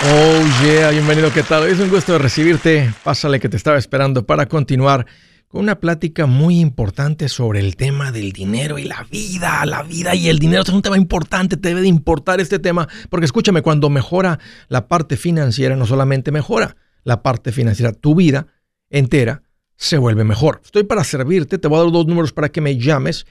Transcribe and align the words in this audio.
Oh 0.00 0.62
yeah, 0.62 0.90
bienvenido, 0.90 1.32
¿qué 1.32 1.42
tal? 1.42 1.66
Es 1.66 1.80
un 1.80 1.90
gusto 1.90 2.16
recibirte. 2.18 2.94
Pásale 3.02 3.40
que 3.40 3.48
te 3.48 3.56
estaba 3.56 3.78
esperando 3.78 4.24
para 4.24 4.46
continuar 4.46 5.06
con 5.48 5.62
una 5.62 5.80
plática 5.80 6.26
muy 6.26 6.60
importante 6.60 7.28
sobre 7.28 7.58
el 7.58 7.74
tema 7.74 8.12
del 8.12 8.30
dinero 8.30 8.78
y 8.78 8.84
la 8.84 9.04
vida. 9.10 9.66
La 9.66 9.82
vida 9.82 10.14
y 10.14 10.28
el 10.28 10.38
dinero 10.38 10.62
es 10.62 10.68
un 10.68 10.82
tema 10.82 10.96
importante, 10.96 11.56
te 11.56 11.70
debe 11.70 11.80
de 11.80 11.88
importar 11.88 12.40
este 12.40 12.60
tema, 12.60 12.86
porque 13.10 13.26
escúchame, 13.26 13.60
cuando 13.60 13.90
mejora 13.90 14.38
la 14.68 14.86
parte 14.86 15.16
financiera, 15.16 15.74
no 15.74 15.84
solamente 15.84 16.30
mejora 16.30 16.76
la 17.02 17.20
parte 17.24 17.50
financiera, 17.50 17.92
tu 17.92 18.14
vida 18.14 18.46
entera 18.90 19.42
se 19.74 19.98
vuelve 19.98 20.22
mejor. 20.22 20.60
Estoy 20.64 20.84
para 20.84 21.02
servirte, 21.02 21.58
te 21.58 21.66
voy 21.66 21.80
a 21.80 21.82
dar 21.82 21.92
dos 21.92 22.06
números 22.06 22.32
para 22.32 22.50
que 22.50 22.60
me 22.60 22.78
llames. 22.78 23.26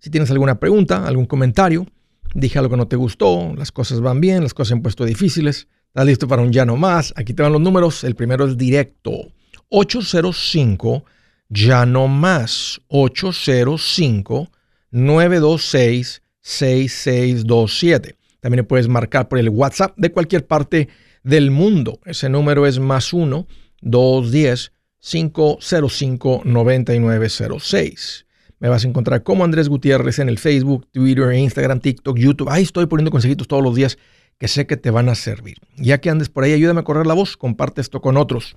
Si 0.00 0.10
tienes 0.10 0.30
alguna 0.30 0.60
pregunta, 0.60 1.06
algún 1.06 1.24
comentario, 1.24 1.86
dije 2.34 2.58
algo 2.58 2.72
que 2.72 2.76
no 2.76 2.88
te 2.88 2.96
gustó, 2.96 3.54
las 3.56 3.72
cosas 3.72 4.02
van 4.02 4.20
bien, 4.20 4.42
las 4.42 4.52
cosas 4.52 4.68
se 4.68 4.74
han 4.74 4.82
puesto 4.82 5.06
difíciles 5.06 5.66
¿Estás 5.90 6.06
listo 6.06 6.28
para 6.28 6.42
un 6.42 6.52
ya 6.52 6.64
no 6.64 6.76
más? 6.76 7.12
Aquí 7.16 7.34
te 7.34 7.42
van 7.42 7.50
los 7.50 7.60
números. 7.60 8.04
El 8.04 8.14
primero 8.14 8.46
es 8.46 8.56
directo. 8.56 9.32
805 9.70 11.04
ya 11.48 11.84
no 11.84 12.06
más. 12.06 12.80
805 12.86 14.52
926 14.92 16.22
6627. 16.40 18.14
También 18.38 18.64
puedes 18.66 18.86
marcar 18.86 19.28
por 19.28 19.40
el 19.40 19.48
WhatsApp 19.48 19.96
de 19.96 20.12
cualquier 20.12 20.46
parte 20.46 20.88
del 21.24 21.50
mundo. 21.50 21.98
Ese 22.04 22.28
número 22.28 22.68
es 22.68 22.78
más 22.78 23.12
1 23.12 23.48
210 23.80 24.72
505 25.00 26.42
9906. 26.44 28.26
Me 28.60 28.68
vas 28.68 28.84
a 28.84 28.88
encontrar 28.88 29.24
como 29.24 29.42
Andrés 29.42 29.68
Gutiérrez 29.68 30.20
en 30.20 30.28
el 30.28 30.38
Facebook, 30.38 30.86
Twitter, 30.92 31.32
Instagram, 31.32 31.80
TikTok, 31.80 32.16
YouTube. 32.16 32.48
Ahí 32.48 32.62
estoy 32.62 32.86
poniendo 32.86 33.10
consejitos 33.10 33.48
todos 33.48 33.64
los 33.64 33.74
días 33.74 33.98
que 34.40 34.48
sé 34.48 34.66
que 34.66 34.78
te 34.78 34.90
van 34.90 35.10
a 35.10 35.14
servir. 35.14 35.58
Ya 35.76 36.00
que 36.00 36.08
andes 36.08 36.30
por 36.30 36.44
ahí, 36.44 36.54
ayúdame 36.54 36.80
a 36.80 36.84
correr 36.84 37.06
la 37.06 37.12
voz, 37.12 37.36
comparte 37.36 37.82
esto 37.82 38.00
con 38.00 38.16
otros. 38.16 38.56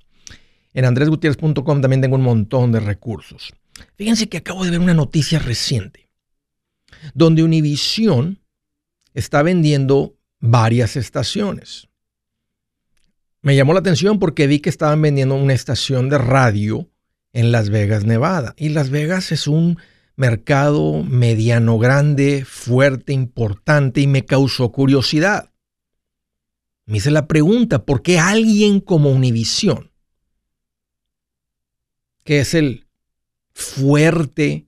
En 0.73 0.85
andresgutierrez.com 0.85 1.81
también 1.81 2.01
tengo 2.01 2.15
un 2.15 2.23
montón 2.23 2.71
de 2.71 2.79
recursos. 2.79 3.53
Fíjense 3.97 4.29
que 4.29 4.37
acabo 4.37 4.63
de 4.63 4.71
ver 4.71 4.79
una 4.79 4.93
noticia 4.93 5.39
reciente 5.39 6.09
donde 7.13 7.43
Univision 7.43 8.39
está 9.13 9.43
vendiendo 9.43 10.15
varias 10.39 10.95
estaciones. 10.95 11.89
Me 13.41 13.57
llamó 13.57 13.73
la 13.73 13.81
atención 13.81 14.19
porque 14.19 14.47
vi 14.47 14.59
que 14.59 14.69
estaban 14.69 15.01
vendiendo 15.01 15.35
una 15.35 15.53
estación 15.53 16.07
de 16.07 16.17
radio 16.17 16.89
en 17.33 17.51
Las 17.51 17.69
Vegas, 17.69 18.05
Nevada. 18.05 18.53
Y 18.55 18.69
Las 18.69 18.89
Vegas 18.89 19.33
es 19.33 19.47
un 19.47 19.77
mercado 20.15 21.03
mediano 21.03 21.77
grande, 21.77 22.45
fuerte, 22.47 23.11
importante 23.11 23.99
y 23.99 24.07
me 24.07 24.23
causó 24.23 24.71
curiosidad. 24.71 25.49
Me 26.85 26.97
hice 26.97 27.11
la 27.11 27.27
pregunta, 27.27 27.85
¿por 27.85 28.01
qué 28.01 28.19
alguien 28.19 28.79
como 28.79 29.09
Univisión, 29.09 29.91
que 32.23 32.39
es 32.39 32.53
el 32.53 32.87
fuerte 33.53 34.67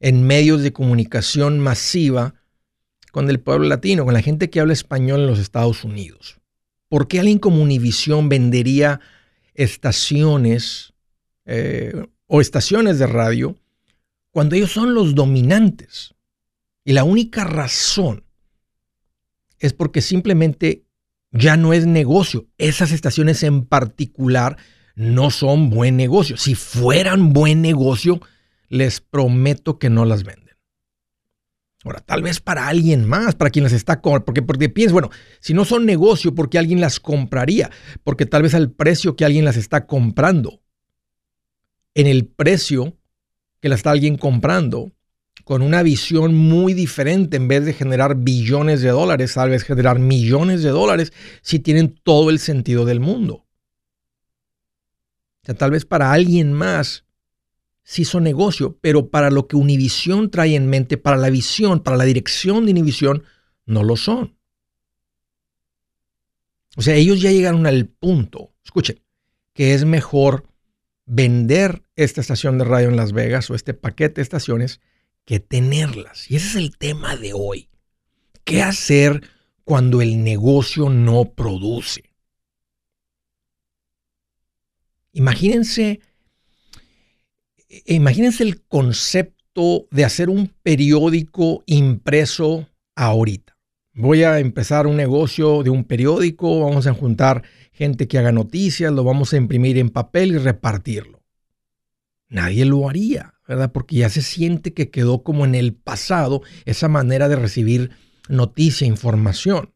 en 0.00 0.26
medios 0.26 0.62
de 0.62 0.72
comunicación 0.72 1.58
masiva 1.58 2.34
con 3.10 3.28
el 3.28 3.40
pueblo 3.40 3.68
latino, 3.68 4.04
con 4.04 4.14
la 4.14 4.22
gente 4.22 4.48
que 4.48 4.60
habla 4.60 4.72
español 4.72 5.20
en 5.20 5.26
los 5.26 5.38
Estados 5.38 5.84
Unidos, 5.84 6.40
¿por 6.88 7.08
qué 7.08 7.20
alguien 7.20 7.38
como 7.38 7.62
Univisión 7.62 8.28
vendería 8.28 9.00
estaciones 9.54 10.94
eh, 11.44 12.06
o 12.26 12.40
estaciones 12.40 12.98
de 12.98 13.06
radio 13.06 13.56
cuando 14.30 14.56
ellos 14.56 14.72
son 14.72 14.94
los 14.94 15.14
dominantes? 15.14 16.14
Y 16.84 16.92
la 16.94 17.04
única 17.04 17.44
razón 17.44 18.24
es 19.58 19.72
porque 19.72 20.00
simplemente 20.00 20.84
ya 21.32 21.56
no 21.56 21.72
es 21.72 21.86
negocio. 21.86 22.46
Esas 22.58 22.92
estaciones 22.92 23.42
en 23.42 23.64
particular 23.64 24.56
no 24.94 25.30
son 25.30 25.70
buen 25.70 25.96
negocio. 25.96 26.36
Si 26.36 26.54
fueran 26.54 27.32
buen 27.32 27.62
negocio, 27.62 28.20
les 28.68 29.00
prometo 29.00 29.78
que 29.78 29.90
no 29.90 30.04
las 30.04 30.24
venden. 30.24 30.42
Ahora, 31.84 32.00
tal 32.00 32.22
vez 32.22 32.40
para 32.40 32.68
alguien 32.68 33.04
más, 33.04 33.34
para 33.34 33.50
quien 33.50 33.64
las 33.64 33.72
está 33.72 34.00
comprando, 34.00 34.24
porque, 34.26 34.42
porque 34.42 34.68
piensas, 34.68 34.92
bueno, 34.92 35.10
si 35.40 35.52
no 35.52 35.64
son 35.64 35.84
negocio, 35.84 36.34
¿por 36.34 36.48
qué 36.48 36.58
alguien 36.58 36.80
las 36.80 37.00
compraría? 37.00 37.70
Porque 38.04 38.24
tal 38.24 38.42
vez 38.42 38.54
al 38.54 38.70
precio 38.70 39.16
que 39.16 39.24
alguien 39.24 39.44
las 39.44 39.56
está 39.56 39.86
comprando, 39.86 40.62
en 41.94 42.06
el 42.06 42.26
precio 42.26 42.96
que 43.60 43.68
la 43.68 43.74
está 43.74 43.90
alguien 43.90 44.16
comprando, 44.16 44.92
con 45.52 45.60
una 45.60 45.82
visión 45.82 46.34
muy 46.34 46.72
diferente, 46.72 47.36
en 47.36 47.46
vez 47.46 47.66
de 47.66 47.74
generar 47.74 48.16
billones 48.16 48.80
de 48.80 48.88
dólares, 48.88 49.34
tal 49.34 49.50
vez 49.50 49.64
generar 49.64 49.98
millones 49.98 50.62
de 50.62 50.70
dólares, 50.70 51.12
si 51.42 51.58
tienen 51.58 51.94
todo 52.02 52.30
el 52.30 52.38
sentido 52.38 52.86
del 52.86 53.00
mundo. 53.00 53.34
O 55.42 55.44
sea, 55.44 55.54
tal 55.54 55.72
vez 55.72 55.84
para 55.84 56.10
alguien 56.10 56.54
más 56.54 57.04
sí 57.82 58.06
son 58.06 58.24
negocio, 58.24 58.78
pero 58.80 59.10
para 59.10 59.30
lo 59.30 59.46
que 59.46 59.56
Univision 59.56 60.30
trae 60.30 60.56
en 60.56 60.70
mente, 60.70 60.96
para 60.96 61.18
la 61.18 61.28
visión, 61.28 61.80
para 61.80 61.98
la 61.98 62.04
dirección 62.04 62.64
de 62.64 62.72
Univision, 62.72 63.22
no 63.66 63.84
lo 63.84 63.98
son. 63.98 64.38
O 66.76 66.80
sea, 66.80 66.94
ellos 66.94 67.20
ya 67.20 67.30
llegaron 67.30 67.66
al 67.66 67.88
punto, 67.88 68.54
escuchen, 68.64 69.02
que 69.52 69.74
es 69.74 69.84
mejor 69.84 70.46
vender 71.04 71.82
esta 71.94 72.22
estación 72.22 72.56
de 72.56 72.64
radio 72.64 72.88
en 72.88 72.96
Las 72.96 73.12
Vegas 73.12 73.50
o 73.50 73.54
este 73.54 73.74
paquete 73.74 74.14
de 74.14 74.22
estaciones 74.22 74.80
que 75.24 75.40
tenerlas. 75.40 76.30
Y 76.30 76.36
ese 76.36 76.48
es 76.48 76.54
el 76.56 76.76
tema 76.76 77.16
de 77.16 77.32
hoy. 77.32 77.68
¿Qué 78.44 78.62
hacer 78.62 79.22
cuando 79.64 80.02
el 80.02 80.24
negocio 80.24 80.88
no 80.88 81.32
produce? 81.34 82.10
Imagínense, 85.12 86.00
imagínense 87.86 88.42
el 88.42 88.62
concepto 88.62 89.86
de 89.90 90.04
hacer 90.04 90.30
un 90.30 90.48
periódico 90.62 91.62
impreso 91.66 92.68
ahorita. 92.96 93.56
Voy 93.94 94.22
a 94.22 94.38
empezar 94.38 94.86
un 94.86 94.96
negocio 94.96 95.62
de 95.62 95.68
un 95.68 95.84
periódico, 95.84 96.60
vamos 96.60 96.86
a 96.86 96.94
juntar 96.94 97.42
gente 97.72 98.08
que 98.08 98.18
haga 98.18 98.32
noticias, 98.32 98.90
lo 98.90 99.04
vamos 99.04 99.32
a 99.32 99.36
imprimir 99.36 99.76
en 99.76 99.90
papel 99.90 100.32
y 100.32 100.38
repartirlo. 100.38 101.21
Nadie 102.32 102.64
lo 102.64 102.88
haría. 102.88 103.32
¿verdad? 103.46 103.72
Porque 103.72 103.96
ya 103.96 104.08
se 104.08 104.22
siente 104.22 104.72
que 104.72 104.90
quedó 104.90 105.22
como 105.22 105.44
en 105.44 105.54
el 105.54 105.74
pasado 105.74 106.42
esa 106.64 106.88
manera 106.88 107.28
de 107.28 107.36
recibir 107.36 107.90
noticia, 108.28 108.86
información. 108.86 109.74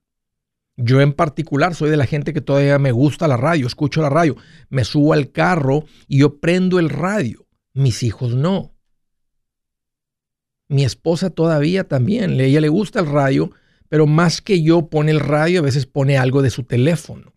Yo 0.76 1.00
en 1.00 1.12
particular 1.12 1.74
soy 1.74 1.90
de 1.90 1.96
la 1.96 2.06
gente 2.06 2.32
que 2.32 2.40
todavía 2.40 2.78
me 2.78 2.92
gusta 2.92 3.28
la 3.28 3.36
radio, 3.36 3.66
escucho 3.66 4.02
la 4.02 4.10
radio, 4.10 4.36
me 4.68 4.84
subo 4.84 5.12
al 5.12 5.30
carro 5.30 5.84
y 6.06 6.18
yo 6.18 6.38
prendo 6.38 6.78
el 6.78 6.90
radio. 6.90 7.46
Mis 7.72 8.02
hijos 8.02 8.34
no. 8.34 8.74
Mi 10.68 10.84
esposa 10.84 11.30
todavía 11.30 11.84
también, 11.84 12.40
a 12.40 12.42
ella 12.42 12.60
le 12.60 12.68
gusta 12.68 13.00
el 13.00 13.06
radio, 13.06 13.50
pero 13.88 14.06
más 14.06 14.40
que 14.40 14.62
yo 14.62 14.88
pone 14.88 15.12
el 15.12 15.20
radio, 15.20 15.60
a 15.60 15.62
veces 15.62 15.86
pone 15.86 16.18
algo 16.18 16.42
de 16.42 16.50
su 16.50 16.64
teléfono. 16.64 17.34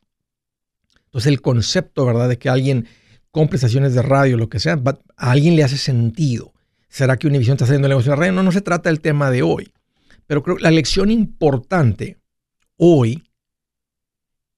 Entonces 1.06 1.28
el 1.28 1.42
concepto, 1.42 2.06
¿verdad? 2.06 2.30
De 2.30 2.38
que 2.38 2.50
alguien 2.50 2.88
con 3.32 3.48
prestaciones 3.48 3.94
de 3.94 4.02
radio, 4.02 4.38
lo 4.38 4.50
que 4.50 4.60
sea, 4.60 4.82
a 5.18 5.32
alguien 5.32 5.56
le 5.56 5.64
hace 5.64 5.78
sentido. 5.78 6.54
¿Será 6.90 7.18
que 7.18 7.28
Univision 7.28 7.56
está 7.56 7.66
haciendo 7.66 7.88
negocio 7.88 8.12
de 8.12 8.16
radio? 8.16 8.32
No, 8.34 8.44
no 8.44 8.52
se 8.52 8.62
trata 8.62 8.90
del 8.90 9.02
tema 9.02 9.30
de 9.30 9.44
hoy. 9.44 9.72
Pero 10.26 10.44
creo 10.44 10.58
que 10.58 10.64
la 10.64 10.72
lección 10.72 11.12
importante 11.12 12.18
hoy 12.78 13.24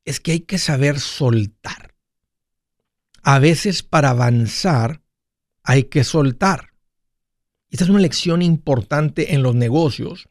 es 0.06 0.20
que 0.20 0.32
hay 0.32 0.40
que 0.42 0.58
saber 0.58 1.00
soltar. 1.00 1.94
A 3.24 3.40
veces 3.40 3.84
para 3.84 4.10
avanzar 4.12 5.02
hay 5.64 5.84
que 5.84 6.04
soltar. 6.04 6.72
Esta 7.70 7.86
es 7.86 7.90
una 7.90 8.00
lección 8.00 8.42
importante 8.42 9.34
en 9.34 9.44
los 9.44 9.56
negocios 9.56 10.28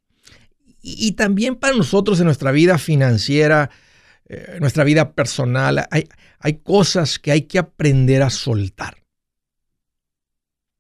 y, 0.83 1.13
también 1.13 1.57
para 1.57 1.77
nosotros 1.77 2.19
en 2.21 2.27
nuestra 2.27 2.53
vida 2.53 2.79
financiera, 2.79 3.71
eh, 4.33 4.59
nuestra 4.61 4.85
vida 4.85 5.13
personal. 5.15 5.89
Hay, 5.91 6.09
hay 6.39 6.59
cosas 6.59 7.19
que 7.19 7.33
hay 7.33 7.43
que 7.43 7.59
aprender 7.59 8.23
a 8.23 8.31
soltar. 8.31 9.03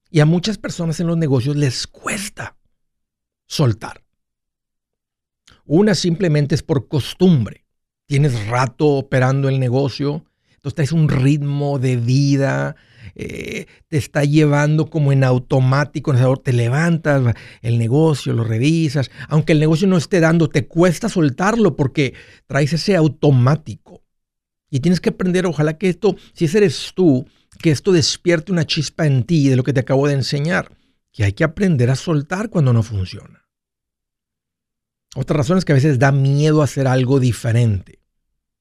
Y 0.08 0.20
a 0.20 0.24
muchas 0.24 0.56
personas 0.56 1.00
en 1.00 1.08
los 1.08 1.16
negocios 1.16 1.56
les 1.56 1.88
cuesta 1.88 2.56
soltar. 3.46 4.04
Una 5.64 5.96
simplemente 5.96 6.54
es 6.54 6.62
por 6.62 6.86
costumbre. 6.86 7.64
Tienes 8.06 8.46
rato 8.46 8.86
operando 8.86 9.48
el 9.48 9.58
negocio, 9.58 10.24
entonces 10.54 10.76
traes 10.76 10.92
un 10.92 11.08
ritmo 11.08 11.80
de 11.80 11.96
vida, 11.96 12.76
eh, 13.14 13.66
te 13.88 13.96
está 13.96 14.24
llevando 14.24 14.90
como 14.90 15.12
en 15.12 15.24
automático, 15.24 16.14
te 16.38 16.52
levantas, 16.52 17.34
el 17.62 17.78
negocio, 17.78 18.32
lo 18.32 18.44
revisas, 18.44 19.10
aunque 19.28 19.52
el 19.52 19.60
negocio 19.60 19.88
no 19.88 19.96
esté 19.96 20.20
dando, 20.20 20.48
te 20.48 20.66
cuesta 20.66 21.08
soltarlo 21.08 21.76
porque 21.76 22.14
traes 22.46 22.72
ese 22.72 22.96
automático. 22.96 24.02
Y 24.70 24.80
tienes 24.80 25.00
que 25.00 25.10
aprender, 25.10 25.46
ojalá 25.46 25.76
que 25.78 25.88
esto, 25.88 26.16
si 26.32 26.44
ese 26.44 26.58
eres 26.58 26.92
tú, 26.94 27.26
que 27.60 27.70
esto 27.70 27.92
despierte 27.92 28.52
una 28.52 28.66
chispa 28.66 29.06
en 29.06 29.24
ti 29.24 29.48
de 29.48 29.56
lo 29.56 29.64
que 29.64 29.72
te 29.72 29.80
acabo 29.80 30.06
de 30.06 30.14
enseñar, 30.14 30.76
que 31.12 31.24
hay 31.24 31.32
que 31.32 31.44
aprender 31.44 31.90
a 31.90 31.96
soltar 31.96 32.50
cuando 32.50 32.72
no 32.72 32.82
funciona. 32.82 33.40
Otra 35.16 35.38
razón 35.38 35.58
es 35.58 35.64
que 35.64 35.72
a 35.72 35.74
veces 35.74 35.98
da 35.98 36.12
miedo 36.12 36.62
hacer 36.62 36.86
algo 36.86 37.18
diferente. 37.18 38.00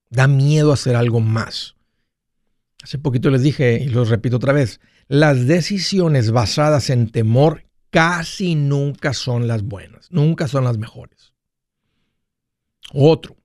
Da 0.10 0.28
miedo 0.28 0.74
hacer 0.74 0.96
algo 0.96 1.20
más. 1.20 1.76
Hace 2.82 2.98
poquito 2.98 3.30
les 3.30 3.42
dije, 3.42 3.80
y 3.82 3.90
lo 3.90 4.06
repito 4.06 4.38
otra 4.38 4.54
vez, 4.54 4.80
las 5.08 5.48
decisiones 5.48 6.32
basadas 6.32 6.90
en 6.90 7.10
temor 7.10 7.66
casi 7.90 8.56
nunca 8.56 9.14
son 9.14 9.48
las 9.48 9.64
buenas, 9.64 10.12
nunca 10.12 10.48
son 10.48 10.64
las 10.64 10.78
mejores. 10.78 11.34
Otro, 12.94 13.36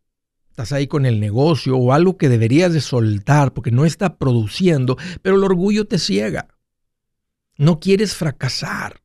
estás 0.51 0.73
ahí 0.73 0.87
con 0.87 1.05
el 1.05 1.21
negocio 1.21 1.77
o 1.77 1.93
algo 1.93 2.17
que 2.17 2.29
deberías 2.29 2.73
de 2.73 2.81
soltar 2.81 3.53
porque 3.53 3.73
no 3.73 3.85
está 3.85 4.19
produciendo, 4.19 4.97
pero 5.21 5.37
el 5.37 5.45
orgullo 5.45 5.87
te 5.87 5.99
ciega. 5.99 6.49
No 7.57 7.81
quieres 7.81 8.15
fracasar. 8.15 9.03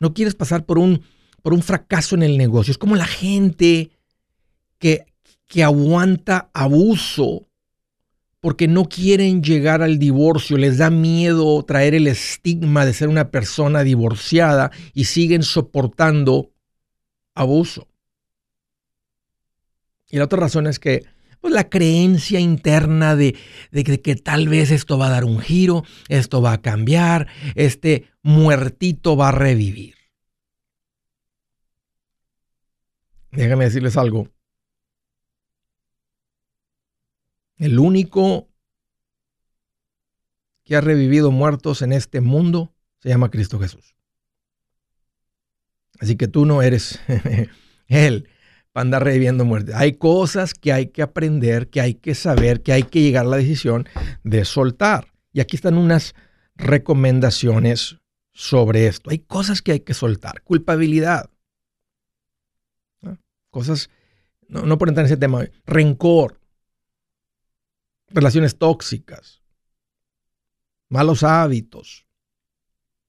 No 0.00 0.14
quieres 0.14 0.34
pasar 0.34 0.64
por 0.64 0.78
un, 0.78 1.02
por 1.42 1.52
un 1.52 1.62
fracaso 1.62 2.14
en 2.14 2.22
el 2.22 2.38
negocio. 2.38 2.70
Es 2.70 2.78
como 2.78 2.96
la 2.96 3.06
gente 3.06 3.90
que, 4.78 5.06
que 5.46 5.62
aguanta 5.62 6.50
abuso 6.54 7.47
porque 8.40 8.68
no 8.68 8.84
quieren 8.84 9.42
llegar 9.42 9.82
al 9.82 9.98
divorcio, 9.98 10.56
les 10.56 10.78
da 10.78 10.90
miedo 10.90 11.62
traer 11.64 11.94
el 11.94 12.06
estigma 12.06 12.86
de 12.86 12.92
ser 12.92 13.08
una 13.08 13.30
persona 13.30 13.82
divorciada 13.82 14.70
y 14.94 15.04
siguen 15.04 15.42
soportando 15.42 16.52
abuso. 17.34 17.88
Y 20.10 20.18
la 20.18 20.24
otra 20.24 20.38
razón 20.38 20.66
es 20.66 20.78
que 20.78 21.04
pues, 21.40 21.52
la 21.52 21.68
creencia 21.68 22.40
interna 22.40 23.16
de, 23.16 23.36
que 23.72 24.16
tal 24.16 24.48
vez 24.48 24.70
esto 24.70 24.98
va 24.98 25.06
a 25.06 25.10
dar 25.10 25.24
un 25.24 25.40
giro, 25.40 25.84
esto 26.08 26.40
va 26.40 26.52
a 26.52 26.62
cambiar, 26.62 27.26
este 27.54 28.08
muertito 28.22 29.16
va 29.16 29.28
a 29.28 29.32
revivir. 29.32 29.94
Déjame 33.30 33.64
decirles 33.64 33.96
algo. 33.96 34.28
El 37.58 37.78
único 37.78 38.48
que 40.64 40.76
ha 40.76 40.80
revivido 40.80 41.30
muertos 41.30 41.82
en 41.82 41.92
este 41.92 42.20
mundo 42.20 42.72
se 43.00 43.08
llama 43.08 43.30
Cristo 43.30 43.58
Jesús. 43.58 43.94
Así 46.00 46.16
que 46.16 46.28
tú 46.28 46.46
no 46.46 46.62
eres 46.62 47.00
Él 47.86 48.28
para 48.72 48.82
andar 48.82 49.04
reviviendo 49.04 49.44
muertes. 49.44 49.74
Hay 49.74 49.94
cosas 49.94 50.54
que 50.54 50.72
hay 50.72 50.88
que 50.88 51.02
aprender, 51.02 51.68
que 51.68 51.80
hay 51.80 51.94
que 51.94 52.14
saber, 52.14 52.62
que 52.62 52.72
hay 52.72 52.84
que 52.84 53.00
llegar 53.00 53.26
a 53.26 53.28
la 53.28 53.36
decisión 53.38 53.88
de 54.22 54.44
soltar. 54.44 55.12
Y 55.32 55.40
aquí 55.40 55.56
están 55.56 55.78
unas 55.78 56.14
recomendaciones 56.54 57.98
sobre 58.32 58.86
esto. 58.86 59.10
Hay 59.10 59.18
cosas 59.18 59.62
que 59.62 59.72
hay 59.72 59.80
que 59.80 59.94
soltar. 59.94 60.42
Culpabilidad. 60.42 61.30
Cosas, 63.50 63.90
no, 64.48 64.62
no 64.62 64.78
por 64.78 64.88
entrar 64.88 65.06
en 65.06 65.12
ese 65.12 65.16
tema, 65.16 65.46
rencor, 65.66 66.38
relaciones 68.10 68.58
tóxicas, 68.58 69.42
malos 70.88 71.22
hábitos. 71.22 72.06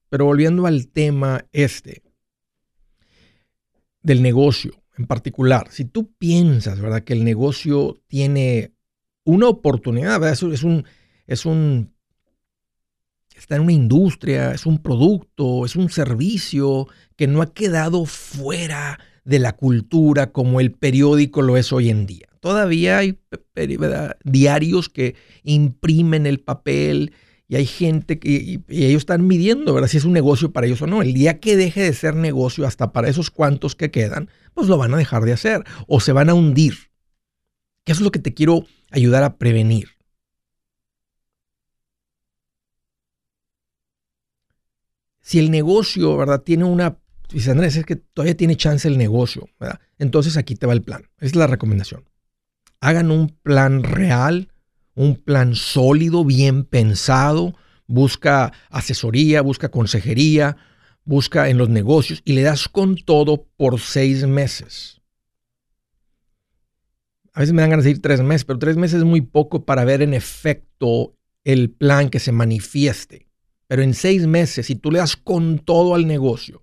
Pero 0.08 0.24
volviendo 0.24 0.66
al 0.66 0.88
tema 0.88 1.46
este 1.52 2.02
del 4.02 4.22
negocio 4.22 4.72
en 4.98 5.06
particular, 5.06 5.68
si 5.70 5.84
tú 5.84 6.12
piensas, 6.18 6.80
¿verdad?, 6.80 7.04
que 7.04 7.14
el 7.14 7.24
negocio 7.24 8.02
tiene 8.06 8.74
una 9.24 9.48
oportunidad, 9.48 10.20
¿verdad? 10.20 10.32
Es 10.32 10.62
un, 10.62 10.84
es 11.26 11.46
un, 11.46 11.94
está 13.34 13.56
en 13.56 13.62
una 13.62 13.72
industria, 13.72 14.52
es 14.52 14.66
un 14.66 14.82
producto, 14.82 15.64
es 15.64 15.76
un 15.76 15.88
servicio 15.88 16.86
que 17.16 17.26
no 17.26 17.40
ha 17.40 17.54
quedado 17.54 18.04
fuera 18.04 18.98
de 19.24 19.38
la 19.38 19.56
cultura 19.56 20.32
como 20.32 20.60
el 20.60 20.72
periódico 20.72 21.42
lo 21.42 21.56
es 21.56 21.72
hoy 21.72 21.90
en 21.90 22.06
día. 22.06 22.28
Todavía 22.40 22.98
hay 22.98 23.18
diarios 24.24 24.88
que 24.88 25.14
imprimen 25.42 26.26
el 26.26 26.40
papel 26.40 27.12
y 27.50 27.56
hay 27.56 27.66
gente 27.66 28.20
que 28.20 28.30
y, 28.30 28.62
ellos 28.68 29.02
están 29.02 29.26
midiendo 29.26 29.74
¿verdad? 29.74 29.88
si 29.88 29.96
es 29.96 30.04
un 30.04 30.12
negocio 30.12 30.52
para 30.52 30.68
ellos 30.68 30.80
o 30.82 30.86
no. 30.86 31.02
El 31.02 31.12
día 31.12 31.40
que 31.40 31.56
deje 31.56 31.82
de 31.82 31.92
ser 31.92 32.14
negocio, 32.14 32.64
hasta 32.64 32.92
para 32.92 33.08
esos 33.08 33.30
cuantos 33.32 33.74
que 33.74 33.90
quedan, 33.90 34.30
pues 34.54 34.68
lo 34.68 34.78
van 34.78 34.94
a 34.94 34.96
dejar 34.96 35.24
de 35.24 35.32
hacer 35.32 35.64
o 35.88 35.98
se 35.98 36.12
van 36.12 36.30
a 36.30 36.34
hundir. 36.34 36.74
Que 37.84 37.90
eso 37.90 38.02
es 38.02 38.04
lo 38.04 38.12
que 38.12 38.20
te 38.20 38.34
quiero 38.34 38.66
ayudar 38.92 39.24
a 39.24 39.36
prevenir. 39.36 39.88
Si 45.20 45.40
el 45.40 45.50
negocio, 45.50 46.16
¿verdad? 46.16 46.42
Tiene 46.42 46.64
una... 46.64 46.99
Dice 47.32 47.50
Andrés, 47.50 47.76
es 47.76 47.84
que 47.84 47.96
todavía 47.96 48.36
tiene 48.36 48.56
chance 48.56 48.88
el 48.88 48.98
negocio. 48.98 49.48
Entonces 49.98 50.36
aquí 50.36 50.56
te 50.56 50.66
va 50.66 50.72
el 50.72 50.82
plan. 50.82 51.08
Esa 51.18 51.26
es 51.26 51.36
la 51.36 51.46
recomendación 51.46 52.04
hagan 52.80 53.10
un 53.10 53.28
plan 53.28 53.82
real, 53.82 54.48
un 54.94 55.16
plan 55.16 55.54
sólido, 55.54 56.24
bien 56.24 56.64
pensado, 56.64 57.54
busca 57.86 58.52
asesoría, 58.70 59.42
busca 59.42 59.70
consejería, 59.70 60.56
busca 61.04 61.48
en 61.48 61.58
los 61.58 61.68
negocios 61.68 62.22
y 62.24 62.32
le 62.32 62.42
das 62.42 62.68
con 62.68 62.96
todo 62.96 63.46
por 63.56 63.80
seis 63.80 64.26
meses. 64.26 65.00
A 67.32 67.40
veces 67.40 67.52
me 67.52 67.62
dan 67.62 67.70
ganas 67.70 67.84
de 67.84 67.90
decir 67.90 68.02
tres 68.02 68.22
meses, 68.22 68.44
pero 68.44 68.58
tres 68.58 68.76
meses 68.76 68.98
es 68.98 69.04
muy 69.04 69.20
poco 69.20 69.64
para 69.64 69.84
ver 69.84 70.02
en 70.02 70.14
efecto 70.14 71.14
el 71.44 71.70
plan 71.70 72.10
que 72.10 72.18
se 72.18 72.32
manifieste. 72.32 73.28
Pero 73.68 73.82
en 73.82 73.94
seis 73.94 74.26
meses, 74.26 74.66
si 74.66 74.74
tú 74.74 74.90
le 74.90 74.98
das 74.98 75.16
con 75.16 75.60
todo 75.60 75.94
al 75.94 76.06
negocio 76.08 76.62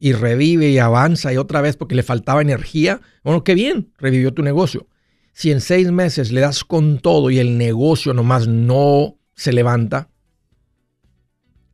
y 0.00 0.14
revive 0.14 0.70
y 0.70 0.78
avanza 0.78 1.32
y 1.32 1.36
otra 1.36 1.60
vez 1.60 1.76
porque 1.76 1.94
le 1.94 2.02
faltaba 2.02 2.40
energía, 2.40 3.02
bueno, 3.22 3.44
qué 3.44 3.54
bien, 3.54 3.92
revivió 3.98 4.32
tu 4.32 4.42
negocio. 4.42 4.88
Si 5.34 5.52
en 5.52 5.60
seis 5.60 5.92
meses 5.92 6.32
le 6.32 6.40
das 6.40 6.64
con 6.64 6.98
todo 6.98 7.30
y 7.30 7.38
el 7.38 7.58
negocio 7.58 8.14
nomás 8.14 8.48
no 8.48 9.18
se 9.34 9.52
levanta, 9.52 10.10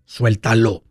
suéltalo, 0.04 0.84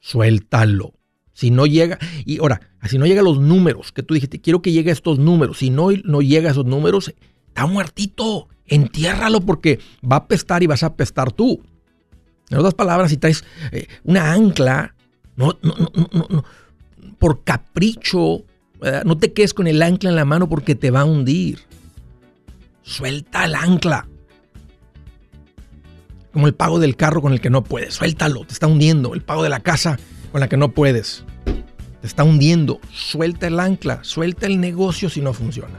suéltalo. 0.00 0.94
Si 1.32 1.50
no 1.50 1.66
llega, 1.66 1.98
y 2.24 2.38
ahora, 2.38 2.60
si 2.88 2.98
no 2.98 3.06
llega 3.06 3.22
a 3.22 3.24
los 3.24 3.40
números 3.40 3.90
que 3.90 4.02
tú 4.02 4.14
dijiste, 4.14 4.40
quiero 4.40 4.62
que 4.62 4.70
llegue 4.70 4.90
a 4.90 4.92
estos 4.92 5.18
números, 5.18 5.58
si 5.58 5.70
no, 5.70 5.88
no 6.04 6.22
llega 6.22 6.48
a 6.48 6.52
esos 6.52 6.66
números, 6.66 7.12
está 7.48 7.66
muertito, 7.66 8.48
entiérralo 8.66 9.40
porque 9.40 9.80
va 10.08 10.16
a 10.16 10.20
apestar 10.20 10.62
y 10.62 10.66
vas 10.66 10.82
a 10.82 10.86
apestar 10.86 11.32
tú. 11.32 11.62
En 12.50 12.58
otras 12.58 12.74
palabras, 12.74 13.10
si 13.10 13.16
traes 13.16 13.44
eh, 13.72 13.88
una 14.04 14.32
ancla, 14.32 14.94
no, 15.36 15.58
no, 15.62 15.74
no, 16.12 16.26
no, 16.28 16.44
por 17.18 17.44
capricho, 17.44 18.44
no 19.04 19.16
te 19.18 19.32
quedes 19.32 19.54
con 19.54 19.66
el 19.66 19.82
ancla 19.82 20.10
en 20.10 20.16
la 20.16 20.24
mano 20.24 20.48
porque 20.48 20.74
te 20.74 20.90
va 20.90 21.02
a 21.02 21.04
hundir. 21.04 21.60
Suelta 22.82 23.44
el 23.44 23.54
ancla. 23.54 24.08
Como 26.32 26.46
el 26.46 26.54
pago 26.54 26.80
del 26.80 26.96
carro 26.96 27.22
con 27.22 27.32
el 27.32 27.40
que 27.40 27.50
no 27.50 27.62
puedes. 27.62 27.94
Suéltalo, 27.94 28.44
te 28.44 28.54
está 28.54 28.66
hundiendo. 28.66 29.14
El 29.14 29.22
pago 29.22 29.42
de 29.42 29.50
la 29.50 29.60
casa 29.60 29.98
con 30.32 30.40
la 30.40 30.48
que 30.48 30.56
no 30.56 30.72
puedes. 30.72 31.24
Te 32.00 32.06
está 32.06 32.24
hundiendo. 32.24 32.80
Suelta 32.92 33.46
el 33.46 33.60
ancla. 33.60 34.02
Suelta 34.02 34.46
el 34.46 34.60
negocio 34.60 35.08
si 35.10 35.20
no 35.20 35.32
funciona. 35.32 35.78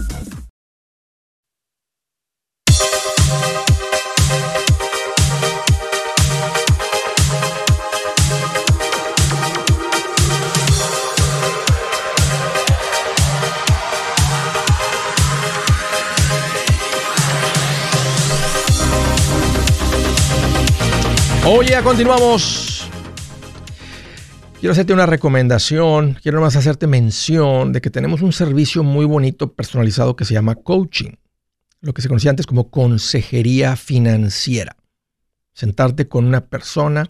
Oye, 21.43 21.75
continuamos. 21.83 22.87
Quiero 24.59 24.73
hacerte 24.73 24.93
una 24.93 25.07
recomendación, 25.07 26.15
quiero 26.21 26.39
más 26.39 26.55
hacerte 26.55 26.85
mención 26.85 27.73
de 27.73 27.81
que 27.81 27.89
tenemos 27.89 28.21
un 28.21 28.31
servicio 28.31 28.83
muy 28.83 29.05
bonito 29.05 29.51
personalizado 29.53 30.15
que 30.15 30.23
se 30.23 30.35
llama 30.35 30.53
coaching, 30.53 31.13
lo 31.79 31.95
que 31.95 32.03
se 32.03 32.09
conocía 32.09 32.29
antes 32.29 32.45
como 32.45 32.69
consejería 32.69 33.75
financiera. 33.75 34.77
Sentarte 35.51 36.07
con 36.07 36.25
una 36.25 36.45
persona 36.45 37.09